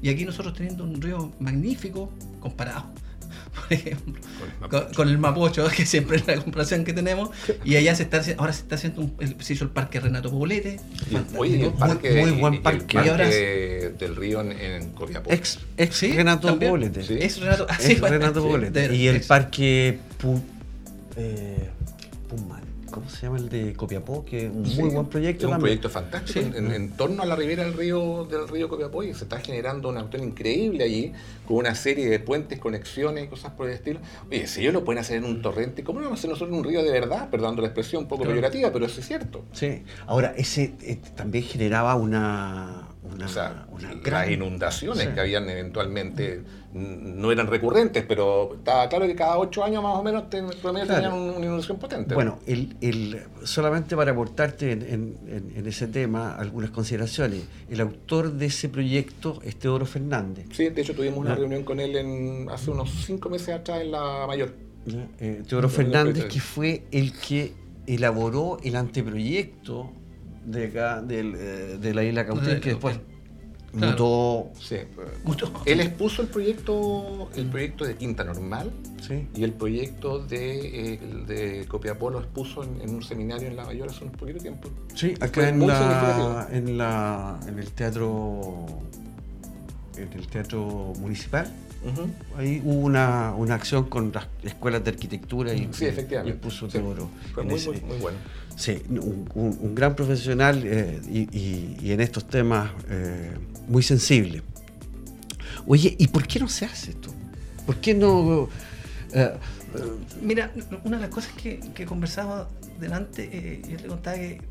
Y 0.01 0.09
aquí 0.09 0.25
nosotros 0.25 0.53
teniendo 0.53 0.83
un 0.83 1.01
río 1.01 1.31
magnífico 1.39 2.11
comparado, 2.39 2.85
por 3.55 3.73
ejemplo, 3.73 4.21
con, 4.95 5.09
el 5.09 5.17
Mapocho, 5.17 5.67
que 5.69 5.85
siempre 5.85 6.17
es 6.17 6.27
la 6.27 6.37
comparación 6.37 6.83
que 6.83 6.93
tenemos, 6.93 7.29
y 7.63 7.75
allá 7.75 7.95
se 7.95 8.03
está 8.03 8.17
haciendo, 8.17 8.41
ahora 8.41 8.53
se 8.53 8.61
está 8.61 8.75
haciendo 8.75 9.01
un, 9.01 9.15
se 9.39 9.53
hizo 9.53 9.63
el 9.63 9.69
parque 9.71 9.99
Renato 9.99 10.31
Poblete, 10.31 10.79
Oye, 11.35 11.65
el 11.65 11.73
parque, 11.73 12.21
muy, 12.21 12.31
buen 12.31 12.61
parque, 12.61 12.97
el 12.97 13.05
parque 13.05 13.93
del 13.97 14.15
río 14.15 14.41
en, 14.41 14.51
en 14.51 14.89
Copiapó. 14.91 15.31
Ex, 15.31 15.59
ex 15.77 16.01
Renato 16.15 16.57
Poblete. 16.59 17.03
¿Sí? 17.03 17.17
Ex 17.19 17.39
Renato, 17.39 17.67
ah, 17.69 17.77
Renato 18.09 18.41
Poblete. 18.41 18.95
y 18.95 19.07
el 19.07 19.21
parque 19.21 19.99
eh, 21.15 21.69
Puman. 22.27 22.68
¿Cómo 22.91 23.09
se 23.09 23.25
llama 23.25 23.37
el 23.37 23.49
de 23.49 23.73
Copiapó? 23.73 24.25
Que 24.25 24.45
es 24.45 24.51
un 24.51 24.75
muy 24.75 24.89
buen 24.89 25.07
proyecto. 25.07 25.47
Es 25.47 25.53
un 25.53 25.59
proyecto 25.59 25.89
fantástico 25.89 26.39
en, 26.55 26.91
torno 26.91 27.23
a 27.23 27.25
la 27.25 27.35
ribera 27.35 27.63
del 27.63 27.73
río, 27.73 28.25
del 28.25 28.47
río 28.47 28.69
Copiapó 28.69 29.03
y 29.03 29.13
se 29.13 29.23
está 29.23 29.39
generando 29.39 29.89
una 29.89 30.01
cuestión 30.01 30.23
increíble 30.23 30.83
allí, 30.83 31.13
con 31.47 31.57
una 31.57 31.75
serie 31.75 32.09
de 32.09 32.19
puentes, 32.19 32.59
conexiones 32.59 33.25
y 33.25 33.27
cosas 33.27 33.51
por 33.53 33.67
el 33.67 33.75
estilo. 33.75 33.99
Oye, 34.29 34.47
si 34.47 34.61
ellos 34.61 34.73
lo 34.73 34.83
pueden 34.83 34.99
hacer 35.01 35.17
en 35.17 35.25
un 35.25 35.41
torrente, 35.41 35.83
¿cómo 35.83 35.99
no 35.99 36.05
vamos 36.05 36.19
a 36.19 36.21
hacer 36.21 36.29
nosotros 36.29 36.53
en 36.53 36.59
un 36.59 36.63
río 36.63 36.83
de 36.83 36.91
verdad? 36.91 37.29
Perdón 37.29 37.59
la 37.59 37.67
expresión 37.67 38.03
un 38.03 38.07
poco 38.07 38.23
peyorativa, 38.23 38.71
pero 38.71 38.85
eso 38.85 38.99
es 38.99 39.07
cierto. 39.07 39.45
Sí, 39.51 39.83
ahora 40.07 40.33
ese 40.37 40.75
eh, 40.81 40.99
también 41.15 41.43
generaba 41.43 41.95
una 41.95 42.89
o 43.23 43.27
sea, 43.27 43.65
las 44.03 44.29
inundaciones 44.29 45.07
que 45.09 45.19
habían 45.19 45.49
eventualmente 45.49 46.43
no 46.73 47.31
eran 47.31 47.47
recurrentes, 47.47 48.05
pero 48.07 48.53
estaba 48.55 48.87
claro 48.89 49.07
que 49.07 49.15
cada 49.15 49.37
ocho 49.37 49.63
años 49.63 49.81
más 49.81 49.95
o 49.95 50.03
menos 50.03 50.29
tenían 50.29 51.13
una 51.13 51.45
inundación 51.45 51.79
potente. 51.79 52.13
Bueno, 52.13 52.39
el, 52.45 53.25
solamente 53.43 53.95
para 53.95 54.11
aportarte 54.11 54.71
en, 54.71 55.63
ese 55.65 55.87
tema 55.87 56.35
algunas 56.35 56.69
consideraciones, 56.69 57.43
el 57.69 57.81
autor 57.81 58.33
de 58.33 58.45
ese 58.47 58.69
proyecto 58.69 59.39
es 59.43 59.57
Teodoro 59.57 59.85
Fernández. 59.85 60.45
Sí, 60.51 60.69
de 60.69 60.81
hecho 60.81 60.93
tuvimos 60.93 61.19
una 61.19 61.35
reunión 61.35 61.63
con 61.63 61.79
él 61.79 61.95
en, 61.95 62.47
hace 62.49 62.69
unos 62.69 62.91
cinco 63.05 63.29
meses 63.29 63.49
atrás 63.49 63.81
en 63.81 63.91
la 63.91 64.25
mayor. 64.27 64.53
Eh, 65.19 65.43
Teodoro 65.47 65.69
Fernández, 65.69 66.25
que 66.25 66.39
fue 66.39 66.83
el 66.91 67.13
que 67.13 67.53
elaboró 67.87 68.59
el 68.63 68.75
anteproyecto 68.75 69.91
de 70.45 70.67
acá, 70.67 71.03
eh, 71.09 71.77
de 71.81 71.93
la 71.93 72.03
isla 72.03 72.25
Cautín, 72.25 72.59
que 72.59 72.69
después 72.69 72.99
mutó. 73.73 74.51
Sí. 74.59 74.77
Él 75.65 75.79
expuso 75.81 76.21
el 76.21 76.27
proyecto, 76.27 77.29
el 77.35 77.45
proyecto 77.47 77.85
de 77.85 77.95
Quinta 77.95 78.23
Normal 78.23 78.71
y 79.35 79.43
el 79.43 79.53
proyecto 79.53 80.19
de, 80.19 80.93
eh, 80.93 80.99
de 81.27 81.65
Copiapó 81.67 82.09
lo 82.09 82.19
expuso 82.19 82.63
en, 82.63 82.89
un 82.89 83.01
seminario 83.01 83.47
en 83.47 83.55
La 83.55 83.65
Mayor 83.65 83.89
hace 83.89 84.03
un 84.03 84.11
poquito 84.11 84.39
tiempo. 84.39 84.69
Sí, 84.93 85.13
acá 85.19 85.49
en 85.49 85.65
la, 85.65 86.47
en 86.51 86.77
la, 86.77 87.39
en 87.47 87.59
el 87.59 87.71
teatro 87.71 88.65
en 89.97 90.13
el 90.13 90.27
teatro 90.27 90.93
municipal. 90.99 91.51
Ahí 92.37 92.61
hubo 92.63 92.81
una, 92.81 93.33
una, 93.35 93.55
acción 93.55 93.85
con 93.85 94.11
las 94.11 94.27
escuelas 94.43 94.83
de 94.83 94.91
arquitectura 94.91 95.53
y, 95.53 95.69
sí, 95.71 95.85
efectivamente. 95.85 96.37
y 96.37 96.41
puso 96.41 96.67
Teodoro. 96.67 97.09
Fue 97.33 97.43
muy, 97.43 97.59
muy 97.59 97.97
bueno. 97.99 98.17
Sí, 98.55 98.81
un, 98.89 99.73
gran 99.73 99.95
profesional 99.95 100.61
eh, 100.65 100.99
y, 101.09 101.91
en 101.91 102.01
estos 102.01 102.27
temas 102.27 102.71
eh, 102.89 103.31
muy 103.67 103.81
sensible. 103.81 104.43
Oye, 105.65 105.95
¿y 105.97 106.07
por 106.07 106.27
qué 106.27 106.39
no 106.39 106.49
se 106.49 106.65
hace 106.65 106.91
esto? 106.91 107.09
¿Por 107.65 107.77
qué 107.77 107.93
no...? 107.93 108.49
Eh, 109.13 109.33
Mira, 110.21 110.51
una 110.83 110.97
de 110.97 111.03
las 111.03 111.13
cosas 111.13 111.31
que, 111.33 111.59
que 111.73 111.85
conversaba 111.85 112.49
delante, 112.79 113.61
yo 113.69 113.77
le 113.77 113.87
contaba 113.87 114.17
que, 114.17 114.41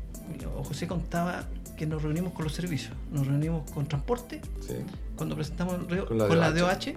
o 0.55 0.63
José 0.63 0.87
contaba 0.87 1.45
que 1.77 1.85
nos 1.85 2.01
reunimos 2.01 2.33
con 2.33 2.43
los 2.45 2.53
servicios, 2.53 2.93
nos 3.11 3.27
reunimos 3.27 3.69
con 3.71 3.87
transporte, 3.87 4.41
cuando 5.15 5.35
presentamos 5.35 5.75
el 5.89 6.05
con 6.05 6.39
la, 6.39 6.51
DOH 6.51 6.95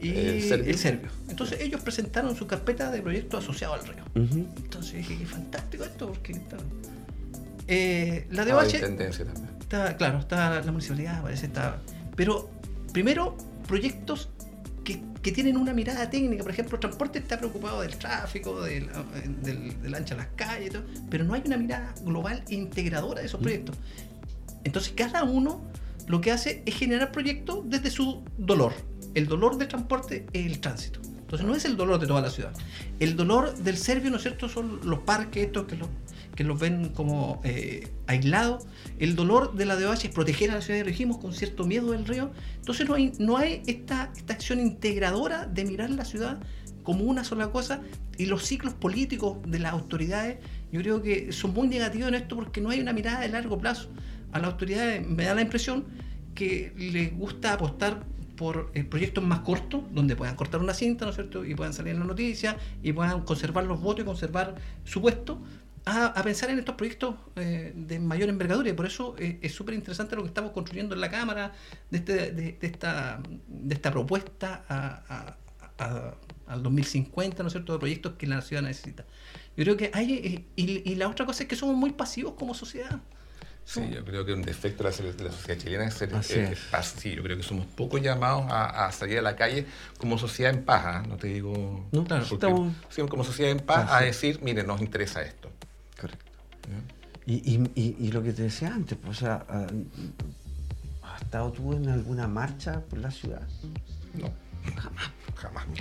y 0.00 0.10
el 0.10 0.78
Servio. 0.78 1.08
Entonces 1.28 1.60
ellos 1.60 1.80
presentaron 1.80 2.36
su 2.36 2.46
carpeta 2.46 2.90
de 2.90 3.02
proyectos 3.02 3.44
asociados 3.44 3.80
al 3.80 3.86
río. 3.86 4.04
Entonces 4.14 4.94
dije, 4.94 5.16
qué 5.18 5.26
fantástico 5.26 5.84
esto, 5.84 6.08
porque 6.08 6.40
eh, 7.68 8.26
la 8.30 8.44
DOH... 8.44 8.76
Está, 9.60 9.96
claro, 9.96 10.20
está 10.20 10.60
la 10.60 10.70
municipalidad, 10.70 11.22
parece 11.22 11.46
está... 11.46 11.80
Pero 12.14 12.48
primero, 12.92 13.36
proyectos 13.66 14.28
que, 14.84 15.02
que, 15.20 15.32
tienen 15.32 15.56
una 15.56 15.72
mirada 15.72 16.08
técnica. 16.08 16.44
Por 16.44 16.52
ejemplo, 16.52 16.76
el 16.76 16.80
transporte 16.80 17.18
está 17.18 17.36
preocupado 17.36 17.80
del 17.80 17.96
tráfico, 17.96 18.62
del, 18.62 18.88
del, 19.42 19.94
ancha 19.94 20.14
de 20.14 20.20
las 20.20 20.30
calles, 20.36 20.72
todo, 20.72 20.84
pero 21.10 21.24
no 21.24 21.34
hay 21.34 21.42
una 21.44 21.56
mirada 21.56 21.92
global 22.04 22.44
integradora 22.48 23.20
de 23.20 23.26
esos 23.26 23.40
proyectos. 23.40 23.76
Entonces 24.62 24.92
cada 24.96 25.24
uno 25.24 25.62
lo 26.06 26.20
que 26.20 26.32
hace 26.32 26.62
es 26.66 26.74
generar 26.74 27.12
proyectos 27.12 27.60
desde 27.64 27.90
su 27.90 28.22
dolor 28.38 28.72
el 29.16 29.26
dolor 29.28 29.56
del 29.56 29.66
transporte 29.66 30.26
es 30.34 30.44
el 30.44 30.60
tránsito. 30.60 31.00
Entonces 31.02 31.46
no 31.46 31.54
es 31.54 31.64
el 31.64 31.76
dolor 31.76 31.98
de 31.98 32.06
toda 32.06 32.20
la 32.20 32.28
ciudad. 32.28 32.52
El 33.00 33.16
dolor 33.16 33.56
del 33.56 33.78
serbio, 33.78 34.10
¿no 34.10 34.16
es 34.16 34.22
cierto?, 34.22 34.46
son 34.46 34.78
los 34.84 35.00
parques 35.00 35.46
estos 35.46 35.64
que 35.64 35.74
los, 35.74 35.88
que 36.34 36.44
los 36.44 36.60
ven 36.60 36.90
como 36.90 37.40
eh, 37.42 37.88
aislados. 38.06 38.66
El 38.98 39.16
dolor 39.16 39.54
de 39.54 39.64
la 39.64 39.74
DOH 39.74 40.04
es 40.04 40.08
proteger 40.10 40.50
a 40.50 40.56
la 40.56 40.60
ciudad 40.60 40.80
de 40.80 40.84
Regimos 40.84 41.16
con 41.16 41.32
cierto 41.32 41.64
miedo 41.64 41.92
del 41.92 42.06
río. 42.06 42.30
Entonces 42.56 42.86
no 42.86 42.94
hay, 42.94 43.12
no 43.18 43.38
hay 43.38 43.62
esta, 43.66 44.12
esta 44.14 44.34
acción 44.34 44.60
integradora 44.60 45.46
de 45.46 45.64
mirar 45.64 45.88
la 45.88 46.04
ciudad 46.04 46.38
como 46.82 47.04
una 47.04 47.24
sola 47.24 47.50
cosa 47.50 47.80
y 48.18 48.26
los 48.26 48.44
ciclos 48.44 48.74
políticos 48.74 49.38
de 49.46 49.58
las 49.58 49.72
autoridades 49.72 50.38
yo 50.72 50.80
creo 50.80 51.02
que 51.02 51.32
son 51.32 51.54
muy 51.54 51.68
negativos 51.68 52.08
en 52.08 52.16
esto 52.16 52.36
porque 52.36 52.60
no 52.60 52.68
hay 52.68 52.80
una 52.80 52.92
mirada 52.92 53.20
de 53.20 53.28
largo 53.28 53.58
plazo. 53.58 53.88
A 54.36 54.38
las 54.38 54.50
autoridades 54.52 55.06
me 55.06 55.24
da 55.24 55.34
la 55.34 55.40
impresión 55.40 55.86
que 56.34 56.74
les 56.76 57.16
gusta 57.16 57.54
apostar 57.54 58.04
por 58.36 58.70
eh, 58.74 58.84
proyectos 58.84 59.24
más 59.24 59.40
cortos, 59.40 59.82
donde 59.92 60.14
puedan 60.14 60.36
cortar 60.36 60.60
una 60.60 60.74
cinta, 60.74 61.06
¿no 61.06 61.10
es 61.10 61.14
cierto? 61.14 61.42
Y 61.42 61.54
puedan 61.54 61.72
salir 61.72 61.94
en 61.94 62.00
la 62.00 62.04
noticia 62.04 62.58
y 62.82 62.92
puedan 62.92 63.22
conservar 63.22 63.64
los 63.64 63.80
votos 63.80 64.02
y 64.02 64.04
conservar 64.04 64.56
su 64.84 65.00
puesto, 65.00 65.40
a, 65.86 66.22
pensar 66.22 66.50
en 66.50 66.58
estos 66.58 66.74
proyectos 66.74 67.14
eh, 67.36 67.72
de 67.74 67.98
mayor 67.98 68.28
envergadura. 68.28 68.68
Y 68.68 68.74
por 68.74 68.84
eso 68.84 69.14
eh, 69.18 69.38
es 69.40 69.54
súper 69.54 69.74
interesante 69.74 70.16
lo 70.16 70.22
que 70.22 70.28
estamos 70.28 70.50
construyendo 70.50 70.94
en 70.94 71.00
la 71.00 71.10
Cámara 71.10 71.52
de, 71.90 71.96
este, 71.96 72.58
esta, 72.60 73.22
de 73.48 73.74
esta 73.74 73.90
propuesta 73.90 74.66
al 76.46 76.62
2050, 76.62 77.42
¿no 77.42 77.46
es 77.46 77.52
cierto?, 77.54 77.72
de 77.72 77.78
proyectos 77.78 78.12
que 78.18 78.26
la 78.26 78.42
ciudad 78.42 78.60
necesita. 78.60 79.06
Yo 79.56 79.64
creo 79.64 79.76
que 79.78 79.90
hay, 79.94 80.46
y 80.56 80.94
la 80.96 81.08
otra 81.08 81.24
cosa 81.24 81.44
es 81.44 81.48
que 81.48 81.56
somos 81.56 81.74
muy 81.74 81.92
pasivos 81.92 82.34
como 82.34 82.52
sociedad. 82.52 83.00
Sí, 83.66 83.90
yo 83.92 84.04
creo 84.04 84.24
que 84.24 84.32
un 84.32 84.42
defecto 84.42 84.84
de 84.84 84.90
la, 85.24 85.32
sociedad 85.32 85.60
chilena 85.60 85.86
es 85.86 85.94
ser 85.94 86.12
eh, 86.30 86.54
sí, 86.82 87.16
yo 87.16 87.22
creo 87.24 87.36
que 87.36 87.42
somos 87.42 87.66
poco 87.66 87.98
llamados 87.98 88.46
a, 88.48 88.92
salir 88.92 89.18
a 89.18 89.22
la 89.22 89.34
calle 89.34 89.66
como 89.98 90.16
sociedad 90.18 90.54
en 90.54 90.64
paz, 90.64 90.82
¿ah? 90.86 91.02
no 91.06 91.16
te 91.16 91.26
digo... 91.26 91.84
No, 91.90 92.04
claro, 92.04 92.22
estamos... 92.22 92.74
como 93.10 93.24
sociedad 93.24 93.50
en 93.50 93.58
paz 93.58 93.90
a 93.90 94.02
decir, 94.02 94.38
mire, 94.40 94.62
nos 94.62 94.80
interesa 94.80 95.20
esto. 95.22 95.50
Correcto. 96.00 96.30
Y, 97.26 97.34
y, 97.74 97.96
y, 97.98 98.12
lo 98.12 98.22
que 98.22 98.32
te 98.32 98.44
decía 98.44 98.72
antes, 98.72 98.96
pues, 99.02 99.18
o 99.18 99.20
sea, 99.20 99.44
ah, 99.48 99.66
¿has 101.02 101.22
estado 101.22 101.50
tú 101.50 101.72
en 101.72 101.88
alguna 101.88 102.28
marcha 102.28 102.80
por 102.88 103.00
la 103.00 103.10
ciudad? 103.10 103.42
No. 104.14 104.30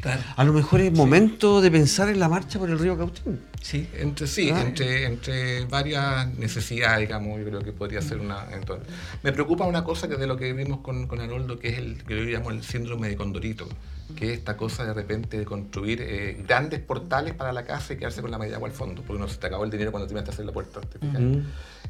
Jamás. 0.02 0.26
A 0.36 0.44
lo 0.44 0.54
mejor 0.54 0.82
es 0.82 0.92
momento 0.92 1.62
de 1.62 1.72
pensar 1.72 2.10
en 2.10 2.20
la 2.20 2.30
marcha 2.30 2.60
por 2.60 2.70
el 2.70 2.80
río 2.80 2.98
Cautín. 2.98 3.40
Sí, 3.62 3.90
entre 3.98 4.28
sí, 4.28 4.52
ah. 4.52 4.62
entre, 4.62 5.06
entre 5.06 5.66
varias 5.66 6.28
necesidades, 6.38 7.00
digamos, 7.00 7.40
yo 7.40 7.46
creo 7.46 7.62
que 7.62 7.72
podría 7.72 8.02
ser 8.02 8.20
una. 8.20 8.46
Entonces, 8.52 8.88
me 9.24 9.32
preocupa 9.32 9.66
una 9.66 9.84
cosa 9.84 10.08
que 10.08 10.18
de 10.18 10.28
lo 10.28 10.38
que 10.38 10.54
vimos 10.54 10.82
con, 10.82 11.08
con 11.08 11.20
Haroldo, 11.20 11.58
que 11.58 11.70
es 11.70 11.78
el 11.80 12.04
que 12.04 12.16
yo 12.16 12.24
llamo 12.26 12.52
el 12.52 12.64
síndrome 12.64 13.10
de 13.10 13.16
Condorito, 13.16 13.68
que 14.16 14.34
es 14.34 14.38
esta 14.38 14.56
cosa 14.56 14.86
de 14.86 14.94
repente 14.94 15.40
de 15.40 15.46
construir 15.46 16.00
eh, 16.02 16.44
grandes 16.48 16.80
portales 16.80 17.34
para 17.34 17.52
la 17.54 17.64
casa 17.64 17.94
y 17.94 17.98
quedarse 17.98 18.22
con 18.22 18.30
la 18.30 18.38
media 18.38 18.58
agua 18.58 18.70
al 18.70 18.76
fondo, 18.76 19.02
porque 19.02 19.20
no 19.20 19.28
se 19.28 19.38
te 19.38 19.48
acabó 19.48 19.64
el 19.64 19.72
dinero 19.72 19.92
cuando 19.92 20.08
te 20.08 20.16
a 20.16 20.22
hacer 20.22 20.46
la 20.46 20.52
puerta. 20.52 20.82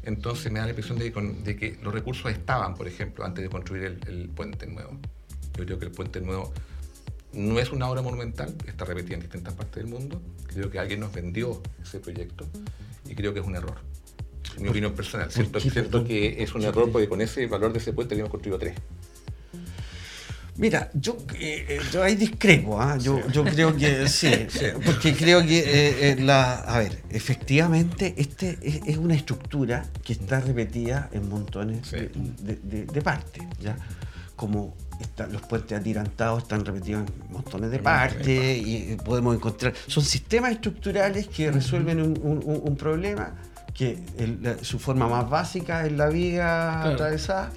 Entonces 0.02 0.50
me 0.50 0.60
da 0.60 0.64
la 0.64 0.70
impresión 0.70 0.98
de, 0.98 1.10
de, 1.10 1.56
que 1.56 1.78
los 1.82 1.92
recursos 1.92 2.30
estaban, 2.30 2.74
por 2.74 2.88
ejemplo, 2.88 3.24
antes 3.24 3.42
de 3.42 3.50
construir 3.50 3.84
el, 3.84 4.00
el 4.08 4.28
puente 4.28 4.66
nuevo. 4.66 4.98
Yo 5.58 5.64
creo 5.64 5.78
que 5.78 5.86
el 5.86 5.92
puente 5.92 6.20
nuevo 6.20 6.52
no 7.36 7.58
es 7.58 7.70
una 7.70 7.88
obra 7.88 8.02
monumental, 8.02 8.54
está 8.66 8.84
repetida 8.84 9.14
en 9.14 9.20
distintas 9.20 9.54
partes 9.54 9.84
del 9.84 9.92
mundo. 9.92 10.20
Creo 10.46 10.70
que 10.70 10.78
alguien 10.78 11.00
nos 11.00 11.12
vendió 11.12 11.62
ese 11.82 12.00
proyecto 12.00 12.46
y 13.08 13.14
creo 13.14 13.34
que 13.34 13.40
es 13.40 13.46
un 13.46 13.54
error. 13.54 13.76
En 14.56 14.62
mi 14.62 14.68
opinión 14.70 14.94
personal. 14.94 15.30
Siento, 15.30 16.04
que 16.04 16.42
es 16.42 16.54
un 16.54 16.62
error 16.62 16.90
porque 16.90 17.08
con 17.08 17.20
ese 17.20 17.46
valor 17.46 17.72
de 17.72 17.78
ese 17.78 17.92
puente 17.92 18.14
habíamos 18.14 18.30
construido 18.30 18.58
tres. 18.58 18.74
Mira, 20.56 20.90
yo, 20.94 21.18
eh, 21.34 21.66
eh, 21.68 21.80
yo 21.92 22.02
ahí 22.02 22.14
discrepo, 22.14 22.80
¿ah? 22.80 22.96
yo, 22.96 23.20
yo, 23.28 23.44
creo 23.44 23.76
que 23.76 24.08
sí, 24.08 24.30
porque 24.86 25.14
creo 25.14 25.42
que 25.44 26.12
eh, 26.12 26.16
la, 26.18 26.60
a 26.60 26.78
ver, 26.78 27.02
efectivamente 27.10 28.14
este 28.16 28.58
es, 28.62 28.96
una 28.96 29.14
estructura 29.14 29.84
que 30.02 30.14
está 30.14 30.40
repetida 30.40 31.10
en 31.12 31.28
montones 31.28 31.90
de, 31.90 32.08
de, 32.62 32.86
de 32.86 33.02
partes, 33.02 33.42
¿ya? 33.60 33.76
Como 34.34 34.74
los 35.30 35.42
puentes 35.42 35.78
atirantados 35.78 36.42
están 36.42 36.64
repetidos 36.64 37.04
en 37.08 37.32
montones 37.32 37.70
de 37.70 37.78
partes 37.78 38.28
y 38.66 38.96
podemos 39.04 39.34
encontrar. 39.34 39.72
Son 39.86 40.02
sistemas 40.04 40.52
estructurales 40.52 41.28
que 41.28 41.50
resuelven 41.50 42.00
un, 42.00 42.76
problema 42.76 43.32
que 43.74 43.98
el- 44.18 44.42
la- 44.42 44.58
su 44.64 44.78
forma 44.78 45.06
más 45.08 45.28
básica 45.28 45.84
es 45.86 45.92
la 45.92 46.08
vía 46.08 46.78
Claro. 46.80 46.90
atravesada, 46.94 47.50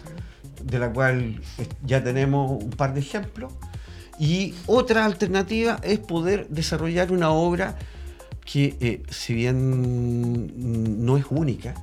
de 0.63 0.79
la 0.79 0.91
cual 0.91 1.41
ya 1.85 2.03
tenemos 2.03 2.61
un 2.63 2.71
par 2.71 2.93
de 2.93 2.99
ejemplos. 2.99 3.53
Y 4.19 4.53
otra 4.65 5.05
alternativa 5.05 5.79
es 5.81 5.99
poder 5.99 6.47
desarrollar 6.49 7.11
una 7.13 7.29
obra 7.29 7.77
que, 8.43 8.75
eh, 8.81 9.03
si 9.09 9.33
bien 9.33 11.05
no 11.05 11.15
es 11.17 11.25
única, 11.29 11.73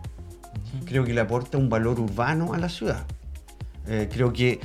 creo 0.84 1.04
que 1.04 1.14
le 1.14 1.20
aporta 1.22 1.56
un 1.56 1.70
valor 1.70 1.98
urbano 2.00 2.52
a 2.52 2.58
la 2.58 2.68
ciudad. 2.68 3.06
Eh, 3.88 4.08
creo 4.12 4.32
que 4.32 4.60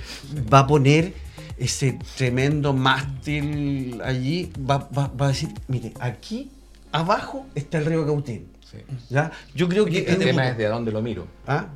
va 0.52 0.60
a 0.60 0.68
poner 0.68 1.14
ese 1.58 2.00
tremendo 2.18 2.74
mástil 2.74 4.02
allí, 4.04 4.52
va, 4.58 4.78
va- 4.98 5.12
va 5.20 5.26
a 5.26 5.30
decir, 5.30 5.50
mire, 5.68 5.94
aquí 6.00 6.50
abajo 6.92 7.46
está 7.56 7.78
el 7.78 7.86
río 7.86 8.06
Cautín. 8.06 8.48
Sí. 8.70 8.78
¿ya? 9.10 9.32
Yo 9.54 9.68
creo 9.70 9.86
que... 9.86 10.00
El 10.00 10.18
tema 10.18 10.48
es 10.50 10.58
de 10.58 10.66
dónde 10.68 10.92
lo 10.92 11.02
miro. 11.02 11.28
¿Ah? 11.46 11.68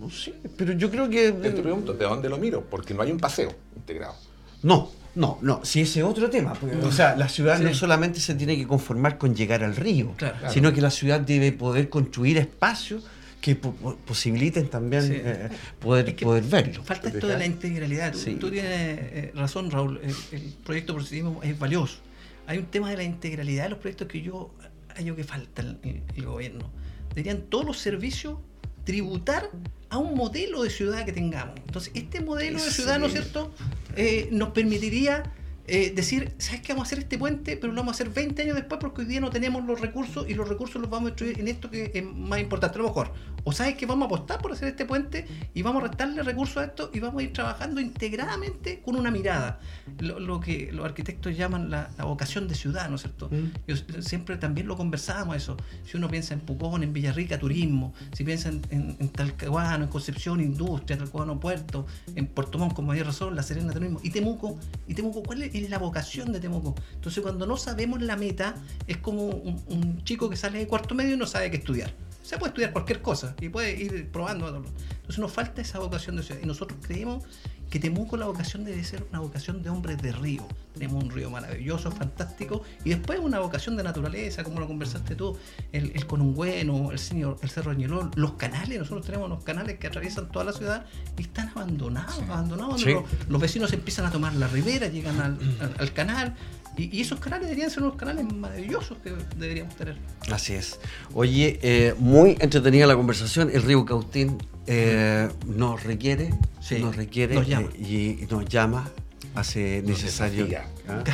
No 0.00 0.10
sé, 0.10 0.34
pero 0.56 0.72
yo 0.72 0.90
creo 0.90 1.08
que... 1.10 1.26
Yo 1.42 1.54
te 1.54 1.62
pregunto, 1.62 1.92
¿de 1.92 2.04
dónde 2.04 2.28
lo 2.28 2.38
miro? 2.38 2.62
Porque 2.68 2.94
no 2.94 3.02
hay 3.02 3.10
un 3.10 3.18
paseo 3.18 3.52
integrado. 3.76 4.14
No, 4.62 4.90
no, 5.16 5.38
no, 5.42 5.64
si 5.64 5.80
ese 5.82 6.00
es 6.00 6.04
otro 6.04 6.30
tema. 6.30 6.52
porque, 6.54 6.76
o 6.76 6.92
sea, 6.92 7.16
la 7.16 7.28
ciudad 7.28 7.58
no 7.58 7.74
solamente 7.74 8.20
se 8.20 8.34
tiene 8.34 8.56
que 8.56 8.66
conformar 8.66 9.18
con 9.18 9.34
llegar 9.34 9.62
al 9.64 9.74
río, 9.76 10.14
Claro. 10.16 10.50
sino 10.50 10.72
que 10.72 10.80
la 10.80 10.90
ciudad 10.90 11.20
debe 11.20 11.52
poder 11.52 11.88
construir 11.88 12.38
espacios 12.38 13.04
que 13.40 13.54
po- 13.56 13.72
po- 13.74 13.96
posibiliten 13.96 14.68
también 14.68 15.02
Sí. 15.06 15.12
eh, 15.14 15.48
poder, 15.80 16.08
Es 16.08 16.14
que 16.14 16.24
poder 16.24 16.42
verlo. 16.44 16.82
Falta 16.82 17.10
¿Te 17.10 17.18
esto 17.18 17.28
de 17.28 17.38
la 17.38 17.46
integralidad. 17.46 18.12
Tú, 18.12 18.18
Sí. 18.18 18.34
tú 18.34 18.50
tienes 18.50 18.70
eh, 18.72 19.32
razón, 19.34 19.70
Raúl. 19.70 20.00
El, 20.02 20.14
el 20.38 20.52
proyecto 20.64 20.94
positivismo 20.94 21.40
es 21.42 21.58
valioso. 21.58 21.98
Hay 22.46 22.58
un 22.58 22.66
tema 22.66 22.90
de 22.90 22.96
la 22.96 23.02
integralidad 23.04 23.64
de 23.64 23.70
los 23.70 23.78
proyectos 23.78 24.08
que 24.08 24.22
yo 24.22 24.54
hallo 24.96 25.14
que 25.14 25.22
falta 25.24 25.62
el, 25.62 25.78
el- 25.84 26.02
el 26.16 26.24
gobierno. 26.24 26.70
Deberían 27.10 27.42
todos 27.42 27.64
los 27.64 27.78
servicios 27.78 28.38
tributar 28.84 29.50
a 29.90 29.98
un 29.98 30.14
modelo 30.14 30.62
de 30.62 30.70
ciudad 30.70 31.04
que 31.04 31.12
tengamos. 31.12 31.54
Entonces, 31.66 31.92
este 31.94 32.20
modelo 32.20 32.62
de 32.62 32.70
ciudad, 32.70 32.98
¿no 32.98 33.06
es 33.06 33.12
cierto?, 33.12 33.54
Eh, 33.96 34.28
nos 34.30 34.50
permitiría 34.50 35.22
eh, 35.68 35.92
decir, 35.94 36.32
¿sabes 36.38 36.62
qué? 36.62 36.72
Vamos 36.72 36.86
a 36.86 36.88
hacer 36.88 37.00
este 37.00 37.18
puente, 37.18 37.56
pero 37.56 37.72
lo 37.72 37.80
vamos 37.80 37.92
a 37.92 37.96
hacer 37.96 38.12
20 38.12 38.42
años 38.42 38.56
después 38.56 38.80
porque 38.80 39.02
hoy 39.02 39.06
día 39.06 39.20
no 39.20 39.30
tenemos 39.30 39.64
los 39.64 39.80
recursos 39.80 40.28
y 40.28 40.34
los 40.34 40.48
recursos 40.48 40.80
los 40.80 40.90
vamos 40.90 41.08
a 41.08 41.10
destruir 41.10 41.38
en 41.38 41.48
esto 41.48 41.70
que 41.70 41.90
es 41.92 42.04
más 42.04 42.40
importante. 42.40 42.78
A 42.78 42.82
lo 42.82 42.88
mejor, 42.88 43.12
o 43.44 43.52
sabes 43.52 43.76
que 43.76 43.86
vamos 43.86 44.04
a 44.04 44.06
apostar 44.06 44.40
por 44.40 44.52
hacer 44.52 44.68
este 44.68 44.86
puente 44.86 45.26
y 45.52 45.62
vamos 45.62 45.84
a 45.84 45.88
restarle 45.88 46.22
recursos 46.22 46.56
a 46.56 46.64
esto 46.64 46.90
y 46.92 47.00
vamos 47.00 47.20
a 47.20 47.24
ir 47.24 47.32
trabajando 47.32 47.80
integradamente 47.80 48.80
con 48.80 48.96
una 48.96 49.10
mirada. 49.10 49.60
Lo, 49.98 50.18
lo 50.18 50.40
que 50.40 50.70
los 50.72 50.84
arquitectos 50.84 51.36
llaman 51.36 51.70
la, 51.70 51.90
la 51.98 52.04
vocación 52.04 52.48
de 52.48 52.54
ciudad, 52.54 52.88
¿no 52.88 52.96
es 52.96 53.02
cierto? 53.02 53.28
Mm. 53.30 53.52
Yo 53.66 53.76
siempre 54.00 54.36
también 54.38 54.66
lo 54.66 54.76
conversábamos 54.76 55.36
eso. 55.36 55.56
Si 55.84 55.96
uno 55.96 56.08
piensa 56.08 56.34
en 56.34 56.40
Pucón, 56.40 56.82
en 56.82 56.92
Villarrica, 56.92 57.38
turismo, 57.38 57.92
si 58.12 58.24
piensa 58.24 58.48
en, 58.48 58.62
en, 58.70 58.96
en 58.98 59.08
Talcahuano, 59.10 59.84
en 59.84 59.90
Concepción, 59.90 60.40
industria, 60.40 60.96
Talcahuano, 60.96 61.38
puerto, 61.38 61.86
en 62.14 62.26
Puerto 62.26 62.58
Montt, 62.58 62.74
con 62.74 62.86
mayor 62.86 63.06
razón, 63.06 63.36
La 63.36 63.42
Serena, 63.42 63.72
turismo, 63.72 64.00
y 64.02 64.10
Temuco, 64.10 64.58
y 64.86 64.94
Temuco, 64.94 65.22
¿cuál 65.22 65.42
es 65.42 65.54
la 65.66 65.78
vocación 65.78 66.32
de 66.32 66.40
Temuco? 66.40 66.74
Entonces, 66.94 67.22
cuando 67.22 67.46
no 67.46 67.56
sabemos 67.56 68.00
la 68.02 68.16
meta, 68.16 68.54
es 68.86 68.98
como 68.98 69.26
un, 69.26 69.62
un 69.68 70.04
chico 70.04 70.30
que 70.30 70.36
sale 70.36 70.58
de 70.58 70.66
cuarto 70.66 70.94
medio 70.94 71.14
y 71.14 71.16
no 71.16 71.26
sabe 71.26 71.50
qué 71.50 71.56
estudiar. 71.56 71.92
Se 72.22 72.36
puede 72.36 72.50
estudiar 72.50 72.72
cualquier 72.72 73.00
cosa 73.00 73.34
y 73.40 73.48
puede 73.48 73.74
ir 73.74 74.10
probando. 74.10 74.46
Entonces 74.48 75.18
nos 75.18 75.32
falta 75.32 75.62
esa 75.62 75.78
vocación 75.78 76.16
de 76.16 76.22
ciudad. 76.22 76.40
Y 76.42 76.46
nosotros 76.46 76.78
creemos 76.82 77.24
que 77.70 77.78
Temuco 77.78 78.16
la 78.16 78.26
vocación 78.26 78.64
debe 78.64 78.82
ser 78.84 79.06
una 79.10 79.20
vocación 79.20 79.62
de 79.62 79.70
hombres 79.70 80.00
de 80.00 80.12
río. 80.12 80.46
Tenemos 80.74 81.02
un 81.04 81.10
río 81.10 81.28
maravilloso, 81.30 81.90
fantástico, 81.90 82.62
y 82.84 82.90
después 82.90 83.18
una 83.20 83.40
vocación 83.40 83.76
de 83.76 83.82
naturaleza, 83.82 84.44
como 84.44 84.60
lo 84.60 84.66
conversaste 84.66 85.14
tú, 85.16 85.36
el, 85.72 85.92
el 85.94 86.06
Conungüeno, 86.06 86.92
el, 86.92 86.98
señor, 86.98 87.36
el 87.42 87.50
Cerro 87.50 87.72
Ñelol, 87.74 88.10
los 88.14 88.32
canales, 88.34 88.78
nosotros 88.78 89.04
tenemos 89.04 89.26
unos 89.26 89.42
canales 89.44 89.78
que 89.78 89.86
atraviesan 89.88 90.28
toda 90.30 90.44
la 90.44 90.52
ciudad 90.52 90.86
y 91.18 91.22
están 91.22 91.48
abandonados, 91.48 92.18
abandonados. 92.22 92.80
Sí. 92.80 92.92
Los, 92.92 93.04
los 93.28 93.40
vecinos 93.40 93.72
empiezan 93.72 94.06
a 94.06 94.10
tomar 94.10 94.34
la 94.34 94.46
ribera, 94.48 94.86
llegan 94.88 95.20
al, 95.20 95.38
al- 95.60 95.74
al 95.78 95.92
canal, 95.92 96.36
y, 96.78 96.96
y 96.96 97.00
esos 97.02 97.20
canales 97.20 97.46
deberían 97.48 97.70
ser 97.70 97.82
unos 97.82 97.96
canales 97.96 98.24
maravillosos 98.32 98.96
que 98.98 99.12
deberíamos 99.36 99.74
tener. 99.76 99.96
Así 100.30 100.54
es. 100.54 100.78
Oye, 101.12 101.58
eh, 101.62 101.94
muy 101.98 102.36
entretenida 102.40 102.86
la 102.86 102.94
conversación. 102.96 103.50
El 103.52 103.62
río 103.62 103.84
Cautín 103.84 104.38
eh, 104.66 105.28
nos 105.46 105.82
requiere, 105.84 106.30
Sí, 106.60 106.78
nos 106.78 106.96
requiere 106.96 107.34
nos 107.34 107.46
llama. 107.48 107.68
eh, 107.78 108.18
y 108.22 108.26
nos 108.32 108.44
llama. 108.46 108.88
Hace 109.34 109.82
Nos 109.82 109.90
necesario. 110.02 110.46
desafía. 110.46 110.68
¿ah? 110.88 111.04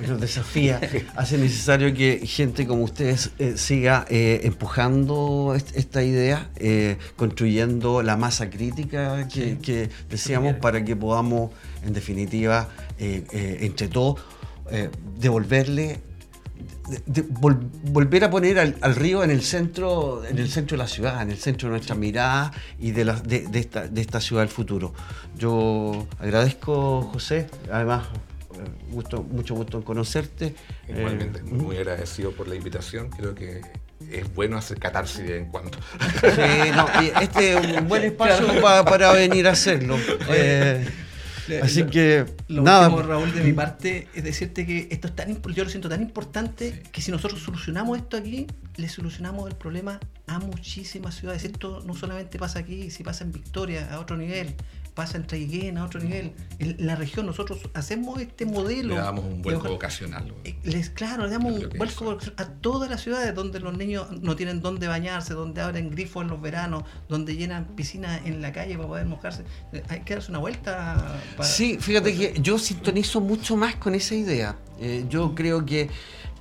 nos 0.08 0.20
desafía. 0.20 0.80
Hace 1.14 1.38
necesario 1.38 1.94
que 1.94 2.26
gente 2.26 2.66
como 2.66 2.82
ustedes 2.82 3.30
eh, 3.38 3.54
siga 3.56 4.06
eh, 4.08 4.40
empujando 4.44 5.54
est- 5.54 5.76
esta 5.76 6.02
idea, 6.02 6.50
eh, 6.56 6.96
construyendo 7.16 8.02
la 8.02 8.16
masa 8.16 8.50
crítica 8.50 9.28
que, 9.28 9.50
Sí. 9.52 9.58
que 9.62 9.90
decíamos 10.10 10.54
para 10.56 10.84
que 10.84 10.96
podamos, 10.96 11.52
en 11.84 11.92
definitiva, 11.92 12.70
eh, 12.98 13.24
eh, 13.32 13.58
entre 13.60 13.86
todos, 13.88 14.20
eh, 14.70 14.90
devolverle 15.18 16.00
de- 16.88 17.02
de 17.06 17.24
vol- 17.28 17.58
volver 17.84 18.24
a 18.24 18.30
poner 18.30 18.58
al, 18.58 18.76
al 18.80 18.94
río 18.94 19.24
en 19.24 19.30
el 19.30 19.42
centro 19.42 20.24
en 20.24 20.38
el 20.38 20.50
centro 20.50 20.76
de 20.76 20.82
la 20.82 20.88
ciudad 20.88 21.22
en 21.22 21.30
el 21.30 21.38
centro 21.38 21.68
de 21.68 21.72
nuestra 21.76 21.94
mirada 21.94 22.52
y 22.78 22.90
de, 22.92 23.04
la- 23.06 23.14
de, 23.20 23.40
de 23.48 23.58
esta, 23.58 23.88
de 23.88 24.00
esta 24.00 24.20
ciudad 24.20 24.42
del 24.42 24.50
futuro 24.50 24.92
yo 25.36 26.06
agradezco 26.18 27.02
José 27.12 27.46
además 27.72 28.04
eh, 28.54 28.90
gusto, 28.90 29.22
mucho 29.22 29.54
gusto 29.54 29.78
en 29.78 29.82
conocerte 29.82 30.54
Igualmente, 30.88 31.40
Eh, 31.40 31.42
muy 31.44 31.76
agradecido 31.76 32.30
por 32.32 32.46
la 32.46 32.54
invitación. 32.54 33.08
Creo 33.10 33.34
que 33.34 33.62
es 34.12 34.32
bueno 34.34 34.56
hacer 34.58 34.78
catarsis 34.78 35.18
de 35.26 35.32
vez 35.32 35.42
en 35.44 35.50
cuando. 35.50 35.70
sí, 36.20 36.70
no, 36.76 36.86
este 37.20 37.54
es 37.54 37.78
un 37.80 37.88
buen 37.88 38.02
espacio 38.10 38.60
pa- 38.60 38.84
para 38.84 39.10
venir 39.12 39.48
a 39.48 39.52
hacerlo 39.52 39.96
Eh, 40.28 40.86
así 41.62 41.82
Lo- 41.82 41.90
que 41.90 42.26
Lo 42.48 42.62
nada 42.62 42.88
último, 42.88 43.02
Raúl, 43.08 43.32
de 43.34 43.42
mi 43.42 43.52
parte, 43.52 44.08
es 44.14 44.24
decirte 44.24 44.64
que 44.66 44.88
esto 44.90 45.08
es 45.08 45.16
tan 45.16 45.40
yo 45.42 45.64
lo 45.64 45.70
siento 45.70 45.88
tan 45.88 46.02
importante 46.02 46.82
que 46.92 47.00
si 47.00 47.10
nosotros 47.10 47.40
solucionamos 47.42 47.98
esto 47.98 48.16
aquí, 48.16 48.46
le 48.76 48.88
solucionamos 48.88 49.48
el 49.50 49.56
problema 49.56 50.00
a 50.26 50.38
muchísimas 50.38 51.14
ciudades. 51.16 51.44
Esto 51.44 51.82
no 51.86 51.94
solamente 51.94 52.38
pasa 52.38 52.60
aquí, 52.60 52.90
si 52.90 53.02
pasa 53.02 53.24
en 53.24 53.32
Victoria 53.32 53.92
a 53.92 54.00
otro 54.00 54.16
nivel, 54.16 54.54
pasa 54.94 55.16
en 55.16 55.26
Traiguén 55.26 55.76
a 55.78 55.84
otro 55.84 56.00
nivel. 56.00 56.32
En 56.58 56.76
la 56.86 56.94
región 56.96 57.26
nosotros 57.26 57.58
hacemos 57.74 58.20
este 58.20 58.46
modelo. 58.46 58.94
Le 58.94 59.00
damos 59.00 59.24
un 59.24 59.42
vuelco 59.42 59.68
vocacional. 59.68 60.32
eh, 60.44 60.54
Les, 60.62 60.88
claro, 60.90 61.24
le 61.26 61.32
damos 61.32 61.52
un 61.52 61.68
vuelco 61.76 62.18
eso. 62.20 62.32
a 62.36 62.44
todas 62.46 62.88
las 62.88 63.00
ciudades 63.02 63.34
donde 63.34 63.60
los 63.60 63.76
niños 63.76 64.06
no 64.22 64.36
tienen 64.36 64.60
dónde 64.60 64.86
bañarse, 64.86 65.34
donde 65.34 65.60
abren 65.60 65.90
grifos 65.90 66.22
en 66.22 66.28
los 66.30 66.40
veranos, 66.40 66.84
donde 67.08 67.34
llenan 67.36 67.66
piscinas 67.74 68.20
en 68.24 68.40
la 68.40 68.52
calle 68.52 68.76
para 68.76 68.88
poder 68.88 69.06
mojarse. 69.06 69.44
Eh, 69.72 69.82
Hay 69.88 70.00
que 70.00 70.14
darse 70.14 70.30
una 70.30 70.38
vuelta. 70.38 71.18
Para, 71.36 71.48
Sí, 71.48 71.76
fíjate 71.80 72.14
que 72.16 72.40
yo 72.40 72.58
sintonizo 72.58 73.20
mucho 73.20 73.56
más 73.56 73.76
con 73.76 73.94
esa 73.94 74.14
idea. 74.14 74.56
Eh, 74.80 75.04
yo 75.08 75.34
creo 75.34 75.64
que 75.66 75.88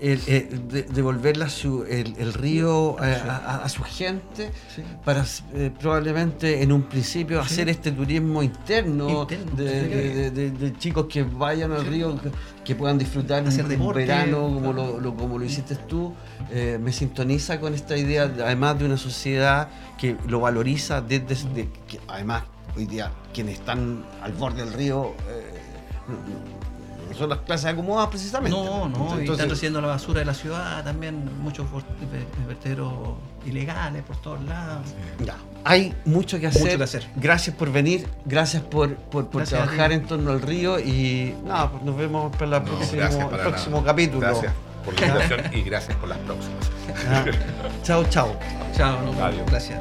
el, 0.03 0.19
eh, 0.27 0.49
de- 0.67 0.83
devolverle 0.83 1.49
su- 1.49 1.83
el, 1.85 2.13
el 2.17 2.33
río 2.33 2.97
eh, 3.01 3.21
a, 3.25 3.35
a- 3.37 3.63
a 3.63 3.69
su 3.69 3.83
gente 3.83 4.51
Sí. 4.75 4.83
para 5.05 5.23
eh, 5.53 5.71
probablemente 5.79 6.61
en 6.61 6.73
un 6.73 6.83
principio 6.83 7.41
Sí. 7.43 7.53
hacer 7.53 7.69
este 7.69 7.93
turismo 7.93 8.43
interno, 8.43 9.21
Interno, 9.21 9.55
de, 9.55 10.29
de- 10.31 10.51
de- 10.51 10.77
chicos 10.77 11.05
que 11.09 11.23
vayan 11.23 11.71
al 11.71 11.83
Sí. 11.83 11.87
río, 11.89 12.21
que, 12.21 12.31
que 12.65 12.75
puedan 12.75 12.97
disfrutar 12.97 13.47
Hacer 13.47 13.63
un 13.63 13.69
deporte, 13.69 13.99
verano 14.01 14.41
como 14.41 14.73
claro. 14.73 14.91
lo, 14.93 14.99
lo- 14.99 15.15
como 15.15 15.39
lo 15.39 15.45
hiciste 15.45 15.75
tú. 15.75 16.13
Eh, 16.51 16.77
me 16.81 16.91
sintoniza 16.91 17.61
con 17.61 17.73
esta 17.73 17.95
idea, 17.95 18.27
de- 18.27 18.43
además 18.43 18.77
de 18.79 18.85
una 18.85 18.97
sociedad 18.97 19.69
que 19.97 20.17
lo 20.27 20.41
valoriza 20.41 20.99
desde, 21.01 21.35
de- 21.53 21.69
que 21.87 21.99
además 22.09 22.43
hoy 22.75 22.87
día 22.87 23.09
quienes 23.33 23.59
están 23.59 24.03
al 24.21 24.33
borde 24.33 24.65
del 24.65 24.73
río 24.73 25.13
eh, 25.29 25.61
no- 26.09 26.15
no 26.15 26.62
son 27.17 27.29
las 27.29 27.39
clases 27.39 27.67
acomodadas 27.67 28.09
precisamente. 28.09 28.57
No, 28.57 28.87
no, 28.89 28.97
y 28.97 29.01
Entonces- 29.19 29.29
están 29.31 29.49
recibiendo 29.49 29.81
la 29.81 29.87
basura 29.87 30.19
de 30.19 30.25
la 30.25 30.33
ciudad 30.33 30.83
también, 30.83 31.29
muchos 31.41 31.65
vertederos 32.47 32.93
ilegales 33.45 34.03
por 34.03 34.15
todos 34.17 34.41
lados. 34.43 34.87
Ya, 35.25 35.35
hay 35.63 35.93
mucho 36.05 36.39
que 36.39 36.47
hacer. 36.47 36.61
Mucho 36.63 36.77
que 36.77 36.83
hacer. 36.83 37.07
Gracias 37.15 37.55
por 37.55 37.71
venir, 37.71 38.07
gracias 38.25 38.63
por, 38.63 38.95
por, 38.95 39.27
por 39.27 39.41
Gracias 39.41 39.61
trabajar 39.61 39.91
en 39.91 40.05
torno 40.05 40.31
al 40.31 40.41
río 40.41 40.79
y 40.79 41.35
nada, 41.45 41.71
pues 41.71 41.83
nos 41.83 41.95
vemos 41.97 42.31
para 42.35 42.47
la 42.47 42.59
No, 42.59 42.65
próximo, 42.65 42.97
gracias 43.01 43.21
el 43.31 43.39
próximo 43.39 43.75
nada. 43.77 43.85
capítulo. 43.87 44.19
Gracias 44.21 44.53
por 44.85 44.99
la 44.99 45.07
invitación 45.07 45.53
y 45.53 45.61
gracias 45.63 45.97
por 45.97 46.09
las 46.09 46.17
próximas. 46.19 46.69
Ah, 47.09 47.25
chao, 47.83 48.03
chao. 48.09 48.35
Chao, 48.75 48.99
no, 49.01 49.11
gracias. 49.47 49.79